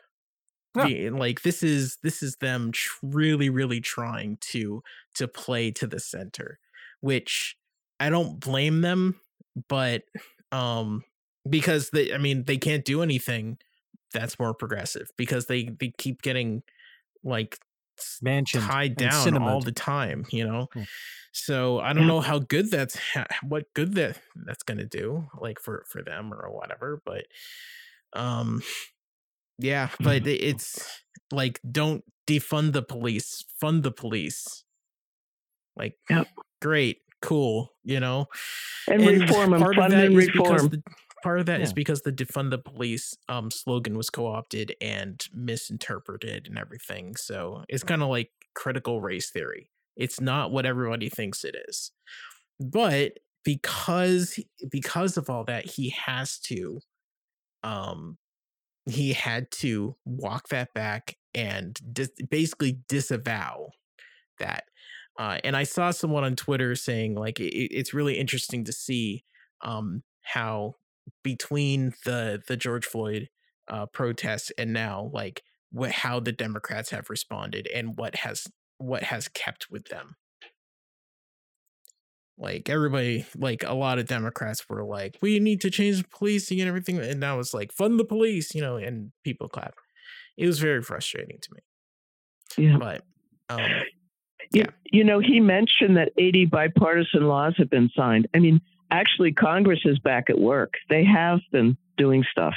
Yeah. 0.76 0.84
The- 0.84 1.10
like 1.10 1.42
this 1.42 1.62
is 1.62 1.98
this 2.02 2.22
is 2.22 2.36
them 2.36 2.72
tr- 2.72 2.98
really 3.02 3.48
really 3.50 3.80
trying 3.80 4.36
to 4.52 4.82
to 5.14 5.26
play 5.28 5.70
to 5.72 5.86
the 5.86 5.98
center, 5.98 6.58
which 7.00 7.56
I 7.98 8.10
don't 8.10 8.38
blame 8.38 8.82
them, 8.82 9.18
but 9.68 10.02
um 10.52 11.04
because 11.48 11.90
they 11.90 12.12
I 12.12 12.18
mean 12.18 12.44
they 12.44 12.58
can't 12.58 12.84
do 12.84 13.02
anything 13.02 13.58
that's 14.12 14.38
more 14.38 14.52
progressive 14.54 15.10
because 15.16 15.46
they 15.46 15.70
they 15.80 15.92
keep 15.96 16.20
getting 16.22 16.62
like 17.24 17.58
Manchin 18.24 18.66
tied 18.66 19.00
and 19.00 19.10
down 19.10 19.42
all 19.42 19.60
the 19.60 19.72
time, 19.72 20.26
you 20.30 20.44
know. 20.46 20.68
Hmm. 20.72 20.82
So 21.32 21.78
I 21.80 21.92
don't 21.92 22.02
Yeah. 22.02 22.08
know 22.08 22.20
how 22.20 22.38
good 22.40 22.70
that's 22.70 22.98
what 23.42 23.72
good 23.74 23.94
that 23.94 24.18
that's 24.34 24.62
gonna 24.64 24.84
do, 24.84 25.28
like 25.40 25.60
for 25.60 25.84
for 25.88 26.02
them 26.02 26.32
or 26.34 26.50
whatever. 26.50 27.00
But 27.04 27.26
um, 28.12 28.62
yeah, 29.58 29.90
but 30.00 30.26
it- 30.26 30.42
it's 30.42 31.02
like 31.30 31.60
don't 31.70 32.02
defund 32.26 32.72
the 32.72 32.82
police, 32.82 33.44
fund 33.60 33.82
the 33.82 33.92
police. 33.92 34.64
Like, 35.76 35.96
Yep. 36.10 36.26
great, 36.60 37.02
cool, 37.22 37.72
you 37.84 38.00
know. 38.00 38.26
And, 38.88 39.06
reform 39.06 39.52
them, 39.52 39.60
fund 39.74 39.92
and 39.94 40.16
reform. 40.16 40.68
the, 40.68 40.82
part 41.22 41.40
of 41.40 41.46
that 41.46 41.60
is 41.60 41.70
Yeah. 41.70 41.74
because 41.74 42.02
the 42.02 42.12
defund 42.12 42.50
the 42.50 42.58
police 42.58 43.16
um 43.28 43.50
slogan 43.50 43.96
was 43.96 44.10
co-opted 44.10 44.74
and 44.80 45.26
misinterpreted 45.32 46.46
and 46.46 46.58
everything 46.58 47.16
so 47.16 47.64
it's 47.68 47.84
kind 47.84 48.02
of 48.02 48.08
like 48.08 48.30
critical 48.54 49.00
race 49.00 49.30
theory 49.30 49.70
it's 49.96 50.20
not 50.20 50.50
what 50.52 50.66
everybody 50.66 51.08
thinks 51.08 51.44
it 51.44 51.56
is 51.68 51.92
but 52.58 53.12
because 53.44 54.38
because 54.70 55.16
of 55.16 55.30
all 55.30 55.44
that 55.44 55.64
he 55.66 55.90
has 55.90 56.38
to 56.38 56.80
um 57.62 58.18
he 58.86 59.12
had 59.12 59.50
to 59.50 59.96
walk 60.04 60.48
that 60.48 60.72
back 60.74 61.16
and 61.34 61.78
dis- 61.92 62.10
basically 62.28 62.80
disavow 62.88 63.68
that 64.38 64.64
uh, 65.18 65.38
and 65.44 65.54
I 65.54 65.64
saw 65.64 65.90
someone 65.90 66.24
on 66.24 66.34
Twitter 66.34 66.74
saying 66.74 67.14
like 67.14 67.40
it, 67.40 67.52
it's 67.54 67.92
really 67.92 68.18
interesting 68.18 68.64
to 68.64 68.72
see 68.72 69.22
um, 69.62 70.02
how 70.22 70.76
between 71.22 71.94
the 72.04 72.42
the 72.46 72.56
George 72.56 72.86
Floyd 72.86 73.28
uh, 73.68 73.86
protests 73.86 74.50
and 74.58 74.72
now 74.72 75.10
like 75.12 75.42
what 75.70 75.92
how 75.92 76.20
the 76.20 76.32
Democrats 76.32 76.90
have 76.90 77.10
responded 77.10 77.66
and 77.68 77.96
what 77.96 78.16
has 78.16 78.46
what 78.78 79.04
has 79.04 79.28
kept 79.28 79.70
with 79.70 79.86
them. 79.88 80.16
Like 82.38 82.70
everybody, 82.70 83.26
like 83.36 83.62
a 83.64 83.74
lot 83.74 83.98
of 83.98 84.06
Democrats 84.06 84.66
were 84.68 84.82
like, 84.82 85.18
"We 85.20 85.38
need 85.40 85.60
to 85.60 85.70
change 85.70 85.98
the 85.98 86.08
policing 86.08 86.58
and 86.60 86.68
everything," 86.68 86.98
and 86.98 87.20
now 87.20 87.38
it's 87.38 87.52
like, 87.52 87.70
"Fund 87.72 88.00
the 88.00 88.04
police," 88.04 88.54
you 88.54 88.62
know, 88.62 88.76
and 88.76 89.12
people 89.24 89.48
clap. 89.48 89.74
It 90.38 90.46
was 90.46 90.58
very 90.58 90.82
frustrating 90.82 91.38
to 91.42 91.48
me, 91.54 91.60
Yeah. 92.56 92.78
but 92.78 93.04
um, 93.48 93.84
You, 94.52 94.64
Yeah. 94.64 94.70
you 94.90 95.04
know, 95.04 95.20
he 95.20 95.40
mentioned 95.40 95.96
that 95.96 96.12
80 96.18 96.46
bipartisan 96.46 97.28
laws 97.28 97.54
have 97.58 97.70
been 97.70 97.90
signed. 97.96 98.28
I 98.34 98.38
mean, 98.40 98.60
actually, 98.90 99.32
Congress 99.32 99.80
is 99.84 99.98
back 99.98 100.30
at 100.30 100.38
work. 100.38 100.74
They 100.88 101.04
have 101.04 101.40
been 101.52 101.76
doing 101.96 102.24
stuff. 102.30 102.54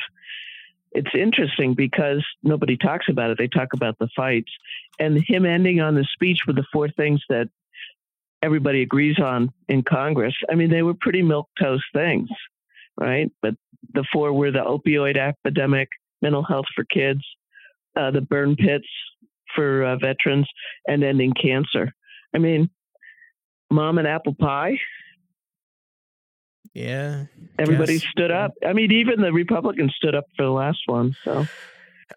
It's 0.91 1.09
interesting 1.15 1.73
because 1.73 2.23
nobody 2.43 2.77
talks 2.77 3.07
about 3.09 3.31
it. 3.31 3.37
They 3.37 3.47
talk 3.47 3.73
about 3.73 3.97
the 3.99 4.09
fights. 4.15 4.51
And 4.99 5.23
him 5.25 5.45
ending 5.45 5.81
on 5.81 5.95
the 5.95 6.07
speech 6.13 6.39
with 6.45 6.55
the 6.55 6.65
four 6.71 6.89
things 6.89 7.21
that 7.29 7.49
everybody 8.43 8.81
agrees 8.81 9.19
on 9.19 9.51
in 9.67 9.81
Congress, 9.83 10.35
I 10.51 10.55
mean, 10.55 10.69
they 10.69 10.83
were 10.83 10.93
pretty 10.93 11.23
milquetoast 11.23 11.81
things, 11.93 12.29
right? 12.99 13.31
But 13.41 13.55
the 13.93 14.05
four 14.13 14.33
were 14.33 14.51
the 14.51 14.59
opioid 14.59 15.17
epidemic, 15.17 15.89
mental 16.21 16.43
health 16.43 16.65
for 16.75 16.83
kids, 16.83 17.21
uh, 17.95 18.11
the 18.11 18.21
burn 18.21 18.55
pits 18.55 18.87
for 19.55 19.83
uh, 19.83 19.97
veterans, 19.97 20.47
and 20.87 21.03
ending 21.03 21.33
cancer. 21.33 21.93
I 22.35 22.39
mean, 22.39 22.69
mom 23.71 23.97
and 23.97 24.07
apple 24.07 24.35
pie. 24.35 24.77
Yeah, 26.73 27.25
Everybody 27.59 27.99
Guess, 27.99 28.07
stood 28.11 28.31
up. 28.31 28.51
I 28.65 28.73
mean, 28.73 28.91
even 28.91 29.21
the 29.21 29.31
Republicans 29.31 29.93
stood 29.95 30.15
up 30.15 30.25
for 30.35 30.43
the 30.43 30.51
last 30.51 30.79
one. 30.87 31.15
So 31.23 31.45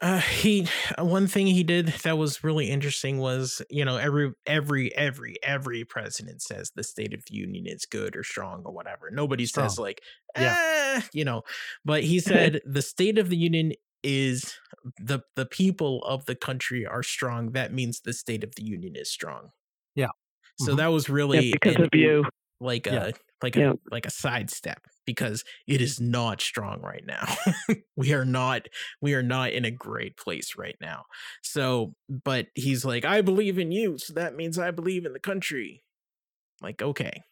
Uh, 0.03 0.19
he 0.19 0.67
uh, 0.99 1.05
one 1.05 1.27
thing 1.27 1.47
he 1.47 1.63
did 1.63 1.87
that 2.05 2.19
was 2.19 2.43
really 2.45 2.69
interesting 2.71 3.19
was 3.19 3.63
you 3.71 3.85
know 3.85 3.97
every 3.97 4.33
every 4.47 4.95
every 4.95 5.37
every 5.43 5.85
president 5.85 6.43
says 6.43 6.71
the 6.75 6.83
State 6.83 7.15
of 7.15 7.25
the 7.27 7.35
Union 7.35 7.67
is 7.67 7.87
good 7.87 8.15
or 8.17 8.23
strong 8.25 8.63
or 8.67 8.73
whatever. 8.73 9.11
Nobody 9.11 9.47
says 9.47 9.73
Strong. 9.75 9.85
like 9.87 10.03
Yeah. 10.37 10.55
eh, 10.97 11.01
you 11.15 11.25
know, 11.25 11.43
but 11.85 12.03
he 12.05 12.21
said 12.31 12.61
the 12.67 12.83
State 12.83 13.17
of 13.19 13.31
the 13.31 13.37
Union 13.37 13.73
is 14.03 14.55
the 14.99 15.21
the 15.35 15.47
people 15.47 16.03
of 16.05 16.27
the 16.27 16.35
country 16.35 16.85
are 16.85 17.03
strong. 17.03 17.53
That 17.53 17.73
means 17.73 18.01
the 18.01 18.13
State 18.13 18.45
of 18.45 18.55
the 18.57 18.65
Union 18.65 18.97
is 18.97 19.11
strong. 19.11 19.51
Yeah. 19.95 20.09
So 20.59 20.73
Mhm. 20.73 20.77
that 20.79 20.89
was 20.89 21.09
yeah, 21.09 21.15
really 21.15 21.53
because 21.53 21.77
an- 21.77 21.83
of 21.83 21.89
you. 21.95 22.25
like 22.61 22.87
Yeah. 22.87 23.07
a 23.07 23.13
like 23.43 23.57
Yeah. 23.57 23.73
a 23.73 23.77
like 23.91 24.07
a 24.07 24.11
sidestep 24.11 24.87
because 25.05 25.45
it 25.67 25.81
is 25.81 26.01
not 26.01 26.41
strong 26.41 26.81
right 26.83 27.05
now. 27.07 27.25
we 27.97 28.13
are 28.13 28.25
not 28.25 28.69
we 29.01 29.15
are 29.15 29.23
not 29.23 29.53
in 29.53 29.65
a 29.65 29.71
great 29.71 30.17
place 30.17 30.57
right 30.57 30.77
now. 30.81 31.05
So, 31.43 31.95
but 32.09 32.47
he's 32.55 32.85
like, 32.85 33.05
I 33.05 33.21
believe 33.23 33.59
in 33.59 33.73
you, 33.73 33.99
so 33.99 34.15
that 34.15 34.35
means 34.37 34.59
I 34.59 34.71
believe 34.71 35.05
in 35.07 35.13
the 35.13 35.21
country. 35.21 35.85
Like, 36.63 36.83
okay, 36.83 37.23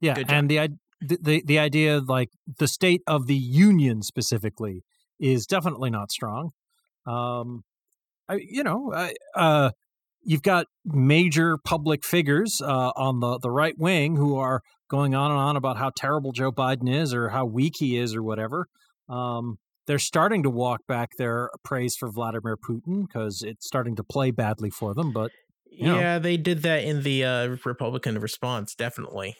Yeah, 0.00 0.20
job. 0.24 0.26
and 0.28 0.50
the, 0.50 0.68
the 1.00 1.18
the 1.20 1.42
the 1.46 1.58
idea 1.58 2.00
like 2.00 2.30
the 2.58 2.68
state 2.68 3.02
of 3.06 3.26
the 3.26 3.34
union 3.36 4.02
specifically 4.02 4.82
is 5.18 5.46
definitely 5.46 5.90
not 5.90 6.10
strong. 6.10 6.50
Um, 7.06 7.64
I, 8.28 8.36
you 8.36 8.64
know, 8.64 8.92
I, 8.94 9.14
uh, 9.36 9.70
you've 10.22 10.42
got 10.42 10.66
major 10.84 11.56
public 11.58 12.04
figures 12.04 12.60
uh, 12.62 12.92
on 12.96 13.20
the 13.20 13.38
the 13.38 13.50
right 13.50 13.78
wing 13.78 14.16
who 14.16 14.36
are 14.36 14.60
going 14.88 15.14
on 15.14 15.30
and 15.30 15.38
on 15.40 15.56
about 15.56 15.76
how 15.76 15.90
terrible 15.96 16.32
Joe 16.32 16.50
Biden 16.52 16.92
is 16.92 17.14
or 17.14 17.28
how 17.30 17.44
weak 17.44 17.74
he 17.78 17.96
is 17.96 18.14
or 18.14 18.22
whatever. 18.22 18.66
Um, 19.08 19.58
they're 19.86 19.98
starting 19.98 20.42
to 20.44 20.50
walk 20.50 20.80
back 20.86 21.10
their 21.16 21.50
praise 21.64 21.96
for 21.96 22.10
Vladimir 22.10 22.56
Putin 22.56 23.06
because 23.06 23.42
it's 23.42 23.66
starting 23.66 23.96
to 23.96 24.04
play 24.04 24.30
badly 24.30 24.70
for 24.70 24.94
them. 24.94 25.12
But 25.12 25.30
know. 25.80 25.98
yeah, 25.98 26.18
they 26.18 26.36
did 26.36 26.62
that 26.62 26.84
in 26.84 27.02
the 27.02 27.24
uh, 27.24 27.46
Republican 27.64 28.18
response, 28.18 28.74
definitely. 28.74 29.36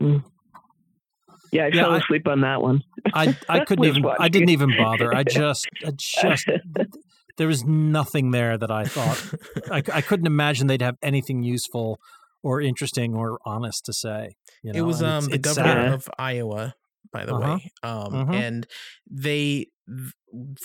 Yeah, 0.00 1.64
I 1.64 1.66
Yeah, 1.68 1.70
fell 1.82 1.92
I- 1.94 1.98
asleep 1.98 2.28
on 2.28 2.40
that 2.42 2.62
one. 2.62 2.82
I 3.14 3.36
I 3.48 3.60
couldn't 3.64 3.80
Was 3.86 3.96
even 3.98 4.10
I 4.18 4.28
didn't 4.28 4.50
even 4.50 4.76
bother. 4.76 5.14
I 5.14 5.22
just 5.28 5.66
I 5.86 5.90
just 5.96 6.46
there 7.38 7.48
was 7.48 7.64
nothing 7.64 8.30
there 8.32 8.58
that 8.58 8.70
I 8.70 8.84
thought 8.84 9.34
I, 9.72 9.82
I 9.98 10.00
couldn't 10.02 10.26
imagine 10.26 10.66
they'd 10.66 10.82
have 10.82 10.96
anything 11.02 11.42
useful 11.42 11.98
or 12.42 12.60
interesting 12.60 13.14
or 13.14 13.38
honest 13.44 13.84
to 13.86 13.92
say. 13.92 14.36
You 14.62 14.72
know? 14.72 14.78
it 14.78 14.82
was 14.82 15.02
um 15.02 15.24
it's- 15.24 15.28
the 15.28 15.34
it's 15.36 15.54
governor 15.56 15.84
sad. 15.86 15.92
of 15.94 16.08
Iowa, 16.18 16.74
by 17.12 17.24
the 17.24 17.34
Uh-huh. 17.34 17.54
way. 17.56 17.72
Um 17.82 18.12
Mhm. 18.12 18.34
and 18.34 18.66
they 19.10 19.66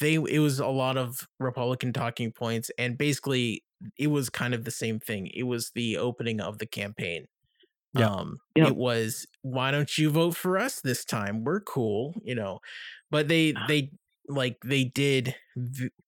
they 0.01 0.15
it 0.15 0.39
was 0.39 0.59
a 0.59 0.67
lot 0.67 0.97
of 0.97 1.28
Republican 1.39 1.93
talking 1.93 2.32
points 2.32 2.69
and 2.78 2.97
basically 2.97 3.63
it 3.97 4.07
was 4.07 4.30
kind 4.30 4.53
of 4.53 4.65
the 4.65 4.71
same 4.71 4.99
thing. 4.99 5.28
It 5.34 5.43
was 5.43 5.71
the 5.76 5.97
opening 5.97 6.39
of 6.41 6.57
the 6.57 6.65
campaign. 6.65 7.26
Yeah. 7.97 8.09
Um 8.09 8.38
Yeah. 8.55 8.67
it 8.67 8.76
was 8.76 9.26
why 9.41 9.71
don't 9.71 9.97
you 9.97 10.09
vote 10.09 10.36
for 10.36 10.57
us 10.57 10.82
this 10.82 11.05
time? 11.05 11.43
We're 11.43 11.61
cool, 11.61 12.13
you 12.24 12.36
know. 12.36 12.59
But 13.11 13.28
they 13.28 13.53
they 13.67 13.91
like 14.28 14.57
they 14.63 14.84
did 14.84 15.36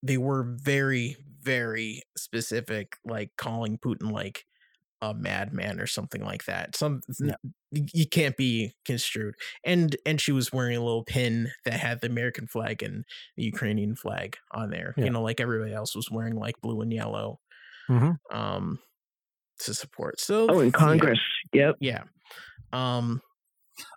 they 0.02 0.16
were 0.18 0.56
very 0.62 1.16
very 1.42 2.02
specific 2.16 2.96
like 3.04 3.30
calling 3.36 3.78
Putin 3.78 4.10
like 4.10 4.44
a 5.02 5.12
madman 5.14 5.78
or 5.78 5.86
something 5.86 6.24
like 6.24 6.44
that. 6.46 6.74
Some 6.74 7.02
Yeah. 7.20 7.34
you 7.70 8.06
can't 8.08 8.36
be 8.36 8.72
construed. 8.86 9.34
And 9.64 9.94
and 10.06 10.20
she 10.20 10.32
was 10.32 10.52
wearing 10.52 10.76
a 10.76 10.80
little 10.82 11.04
pin 11.04 11.52
that 11.66 11.74
had 11.74 12.00
the 12.00 12.06
American 12.08 12.46
flag 12.46 12.82
and 12.82 13.04
the 13.36 13.44
Ukrainian 13.44 13.94
flag 13.94 14.38
on 14.52 14.70
there. 14.70 14.94
Yeah. 14.96 15.04
You 15.04 15.10
know, 15.10 15.22
like 15.22 15.38
everybody 15.40 15.74
else 15.74 15.94
was 15.94 16.10
wearing 16.10 16.34
like 16.34 16.54
blue 16.62 16.80
and 16.80 16.92
yellow. 16.92 17.38
Mhm. 17.90 18.16
Um 18.32 18.78
to 19.60 19.74
support. 19.74 20.18
So 20.20 20.46
Oh, 20.50 20.60
in 20.60 20.66
yeah, 20.66 20.72
Congress. 20.72 21.20
Yep. 21.52 21.76
yeah. 21.80 22.04
Um, 22.72 23.20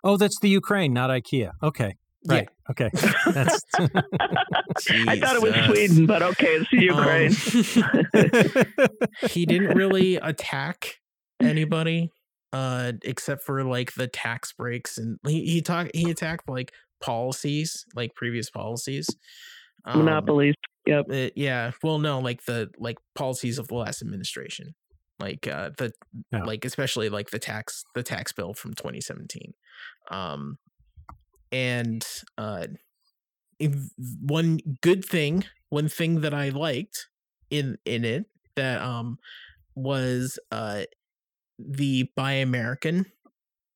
Oh, 0.04 0.16
that's 0.18 0.38
the 0.40 0.48
Ukraine, 0.50 0.92
not 0.92 1.08
IKEA. 1.10 1.52
Okay. 1.62 1.94
Yeah. 2.24 2.34
Right. 2.34 2.48
Okay. 2.70 2.90
That's 3.32 3.62
I 3.78 5.18
thought 5.18 5.36
it 5.36 5.42
was 5.42 5.54
Sweden, 5.66 6.06
but 6.06 6.22
okay, 6.22 6.58
it's 6.60 6.72
Ukraine. 6.72 7.32
Um, 8.14 8.88
he 9.30 9.46
didn't 9.46 9.74
really 9.76 10.16
attack 10.16 10.96
anybody 11.42 12.10
uh 12.52 12.92
except 13.04 13.42
for 13.44 13.62
like 13.64 13.94
the 13.94 14.06
tax 14.08 14.52
breaks 14.52 14.98
and 14.98 15.18
he 15.26 15.44
he 15.46 15.62
talked 15.62 15.90
he 15.94 16.10
attacked 16.10 16.48
like 16.48 16.72
policies 17.00 17.86
like 17.94 18.14
previous 18.16 18.50
policies 18.50 19.08
Um, 19.86 20.00
Monopolies. 20.04 20.54
Yep. 20.84 21.06
uh, 21.12 21.28
yeah 21.36 21.70
well 21.82 21.98
no 21.98 22.18
like 22.18 22.44
the 22.44 22.68
like 22.78 22.98
policies 23.14 23.58
of 23.58 23.68
the 23.68 23.76
last 23.76 24.02
administration 24.02 24.74
like 25.20 25.46
uh 25.46 25.70
the 25.78 25.92
Yeah. 26.32 26.42
like 26.42 26.64
especially 26.64 27.08
like 27.08 27.30
the 27.30 27.38
tax 27.38 27.84
the 27.94 28.02
tax 28.02 28.32
bill 28.32 28.52
from 28.52 28.74
2017 28.74 29.54
um 30.10 30.58
and 31.52 32.06
uh 32.38 32.66
one 34.20 34.58
good 34.80 35.04
thing 35.04 35.44
one 35.68 35.88
thing 35.88 36.20
that 36.20 36.34
i 36.34 36.48
liked 36.48 37.08
in 37.50 37.76
in 37.84 38.04
it 38.04 38.26
that 38.56 38.80
um 38.80 39.18
was 39.74 40.38
uh 40.52 40.84
the 41.58 42.10
buy 42.16 42.32
american 42.34 43.06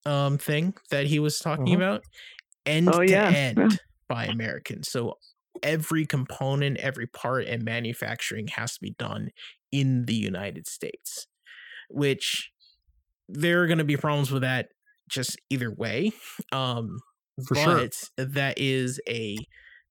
um 0.07 0.39
thing 0.39 0.75
that 0.91 1.07
he 1.07 1.19
was 1.19 1.39
talking 1.39 1.75
Mhm. 1.75 1.77
about 1.77 2.05
end 2.67 2.95
Oh, 2.95 3.01
to 3.09 3.19
yeah, 3.19 3.35
end 3.35 3.57
yeah. 3.57 3.71
buy 4.09 4.27
american 4.27 4.83
so 4.85 5.15
every 5.63 6.07
component 6.07 6.79
every 6.79 7.07
part 7.09 7.47
and 7.47 7.65
manufacturing 7.65 8.49
has 8.49 8.75
to 8.75 8.81
be 8.81 8.93
done 8.99 9.31
in 9.73 10.07
the 10.07 10.15
united 10.15 10.67
states 10.69 11.27
which 11.91 12.53
there 13.29 13.63
are 13.63 13.67
going 13.67 13.79
to 13.79 13.85
be 13.85 13.97
problems 13.97 14.31
with 14.31 14.43
that 14.43 14.71
just 15.09 15.39
either 15.51 15.71
way 15.71 16.13
um 16.53 16.99
For 17.47 17.55
sure. 17.55 17.77
but 17.77 18.11
that 18.17 18.59
is 18.59 19.01
a 19.09 19.37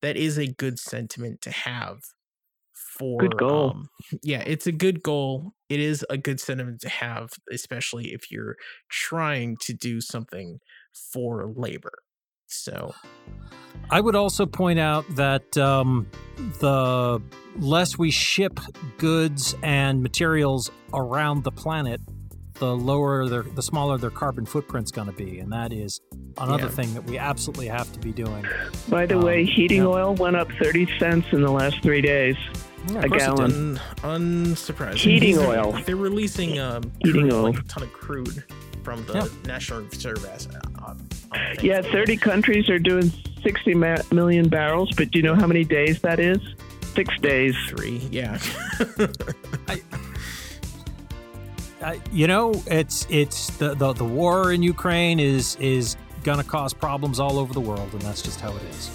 that 0.01 0.15
is 0.17 0.37
a 0.37 0.47
good 0.47 0.79
sentiment 0.79 1.41
to 1.41 1.51
have 1.51 1.99
for 2.73 3.19
good 3.19 3.37
goal. 3.37 3.71
um 3.71 3.89
yeah 4.21 4.43
it's 4.45 4.67
a 4.67 4.71
good 4.71 5.01
goal 5.01 5.53
it 5.69 5.79
is 5.79 6.05
a 6.09 6.17
good 6.17 6.39
sentiment 6.39 6.79
to 6.81 6.89
have 6.89 7.29
especially 7.51 8.13
if 8.13 8.31
you're 8.31 8.55
trying 8.89 9.57
to 9.61 9.73
do 9.73 9.99
something 9.99 10.59
for 11.11 11.51
labor 11.55 11.91
so 12.47 12.93
I 13.89 13.99
would 13.99 14.15
also 14.15 14.45
point 14.45 14.79
out 14.79 15.05
that 15.15 15.57
um, 15.57 16.07
the 16.59 17.21
less 17.57 17.97
we 17.97 18.11
ship 18.11 18.59
goods 18.97 19.55
and 19.63 20.01
materials 20.01 20.71
around 20.93 21.43
the 21.43 21.51
planet, 21.51 21.99
the 22.55 22.75
lower 22.75 23.27
their, 23.27 23.43
the 23.43 23.61
smaller 23.63 23.97
their 23.97 24.09
carbon 24.09 24.45
footprint's 24.45 24.91
going 24.91 25.07
to 25.07 25.13
be, 25.13 25.39
and 25.39 25.51
that 25.51 25.73
is 25.73 25.99
another 26.37 26.63
Yeah. 26.63 26.69
thing 26.69 26.93
that 26.93 27.03
we 27.05 27.17
absolutely 27.17 27.67
have 27.67 27.91
to 27.93 27.99
be 27.99 28.11
doing. 28.11 28.45
By 28.89 29.05
the 29.05 29.17
way, 29.17 29.41
Um, 29.41 29.47
heating 29.47 29.81
yeah. 29.81 29.87
oil 29.87 30.15
went 30.15 30.35
up 30.35 30.49
30 30.61 30.87
cents 30.99 31.27
in 31.31 31.41
the 31.41 31.51
last 31.51 31.81
three 31.81 32.01
days. 32.01 32.35
Yeah, 32.89 32.95
A 32.95 33.03
of 33.03 33.09
course 33.11 33.23
it 33.23 33.25
gallon. 33.25 33.79
unsurprising 34.03 34.95
Heating 34.97 35.37
They're- 35.37 35.47
oil. 35.47 35.79
they're 35.85 35.95
releasing 35.95 36.59
um 36.59 36.83
Heating 36.99 37.21
crude, 37.29 37.33
oil. 37.33 37.43
like 37.43 37.59
a 37.59 37.63
ton 37.63 37.83
of 37.83 37.93
crude 37.93 38.43
from 38.83 39.05
the 39.05 39.13
Yeah. 39.13 39.27
national 39.45 39.81
reserve 39.83 40.25
as 40.25 40.47
uh. 40.83 40.93
Yeah, 41.61 41.81
30 41.81 42.17
countries 42.17 42.69
are 42.69 42.77
doing 42.79 43.11
60 43.41 43.73
ma- 43.73 43.97
million 44.11 44.49
barrels, 44.49 44.91
but 44.95 45.09
do 45.11 45.19
you 45.19 45.23
know 45.23 45.33
how 45.35 45.47
many 45.47 45.63
days 45.63 45.99
that 46.01 46.19
is? 46.19 46.37
Six 46.93 47.09
days. 47.21 47.55
three 47.69 48.01
yeah 48.11 48.37
I, 49.67 49.81
you 52.11 52.27
know, 52.27 52.53
it's 52.67 53.05
it's 53.09 53.49
the, 53.57 53.75
the 53.75 53.93
the 53.93 54.05
war 54.05 54.51
in 54.51 54.63
Ukraine 54.63 55.19
is 55.19 55.55
is 55.59 55.95
going 56.23 56.37
to 56.37 56.43
cause 56.43 56.73
problems 56.73 57.19
all 57.19 57.37
over 57.37 57.53
the 57.53 57.59
world, 57.61 57.89
and 57.91 58.01
that's 58.01 58.21
just 58.21 58.39
how 58.39 58.55
it 58.55 58.61
is. 58.63 58.89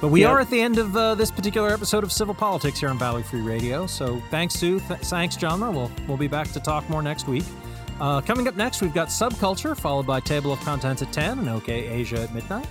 But 0.00 0.08
we 0.08 0.22
Yep. 0.22 0.30
are 0.30 0.40
at 0.40 0.50
the 0.50 0.60
end 0.60 0.78
of 0.78 0.96
uh, 0.96 1.14
this 1.14 1.30
particular 1.30 1.70
episode 1.72 2.02
of 2.02 2.10
Civil 2.10 2.34
Politics 2.34 2.80
here 2.80 2.88
on 2.88 2.98
Valley 2.98 3.22
Free 3.22 3.40
Radio. 3.40 3.86
So 3.86 4.20
thanks, 4.32 4.54
Sue. 4.54 4.80
Th- 4.80 4.98
thanks, 5.00 5.36
John. 5.36 5.60
We'll 5.60 5.90
we'll 6.08 6.16
be 6.16 6.26
back 6.28 6.50
to 6.52 6.60
talk 6.60 6.88
more 6.90 7.02
next 7.02 7.28
week. 7.28 7.44
Uh, 8.00 8.20
coming 8.20 8.48
up 8.48 8.56
next, 8.56 8.82
we've 8.82 8.94
got 8.94 9.08
Subculture, 9.08 9.76
followed 9.78 10.06
by 10.06 10.18
Table 10.18 10.52
of 10.52 10.58
Contents 10.60 11.02
at 11.02 11.12
10 11.12 11.38
and 11.38 11.48
OK 11.48 11.86
Asia 11.86 12.20
at 12.22 12.34
midnight. 12.34 12.66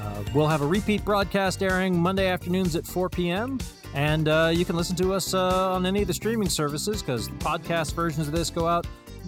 Uh, 0.00 0.22
we'll 0.32 0.46
have 0.46 0.62
a 0.62 0.66
repeat 0.66 1.04
broadcast 1.04 1.60
airing 1.62 1.98
Monday 1.98 2.28
afternoons 2.28 2.76
at 2.76 2.86
4 2.86 3.08
p.m. 3.08 3.58
And 3.94 4.28
uh, 4.28 4.52
you 4.54 4.64
can 4.64 4.76
listen 4.76 4.94
to 4.96 5.12
us 5.12 5.34
uh, 5.34 5.72
on 5.72 5.84
any 5.86 6.02
of 6.02 6.06
the 6.06 6.14
streaming 6.14 6.48
services 6.48 7.02
because 7.02 7.28
podcast 7.28 7.94
versions 7.94 8.28
of 8.28 8.32
this 8.32 8.48
go 8.48 8.68
out 8.68 8.86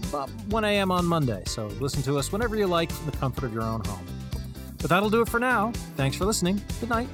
about 0.08 0.30
1 0.48 0.64
a.m. 0.64 0.90
on 0.90 1.04
Monday. 1.06 1.42
So 1.46 1.66
listen 1.80 2.02
to 2.02 2.18
us 2.18 2.32
whenever 2.32 2.56
you 2.56 2.66
like 2.66 2.90
from 2.90 3.06
the 3.10 3.16
comfort 3.16 3.44
of 3.44 3.52
your 3.52 3.62
own 3.62 3.84
home. 3.84 4.06
But 4.78 4.90
that'll 4.90 5.10
do 5.10 5.22
it 5.22 5.28
for 5.28 5.38
now. 5.38 5.72
Thanks 5.96 6.16
for 6.16 6.24
listening. 6.24 6.60
Good 6.80 6.88
night. 6.90 7.08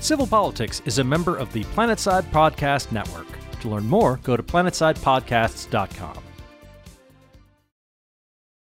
Civil 0.00 0.26
Politics 0.26 0.82
is 0.84 0.98
a 0.98 1.04
member 1.04 1.36
of 1.36 1.52
the 1.52 1.62
Planetside 1.64 2.24
Podcast 2.32 2.90
Network. 2.90 3.28
To 3.60 3.68
learn 3.68 3.86
more, 3.86 4.18
go 4.24 4.36
to 4.36 4.42
planetsidepodcasts.com. 4.42 6.31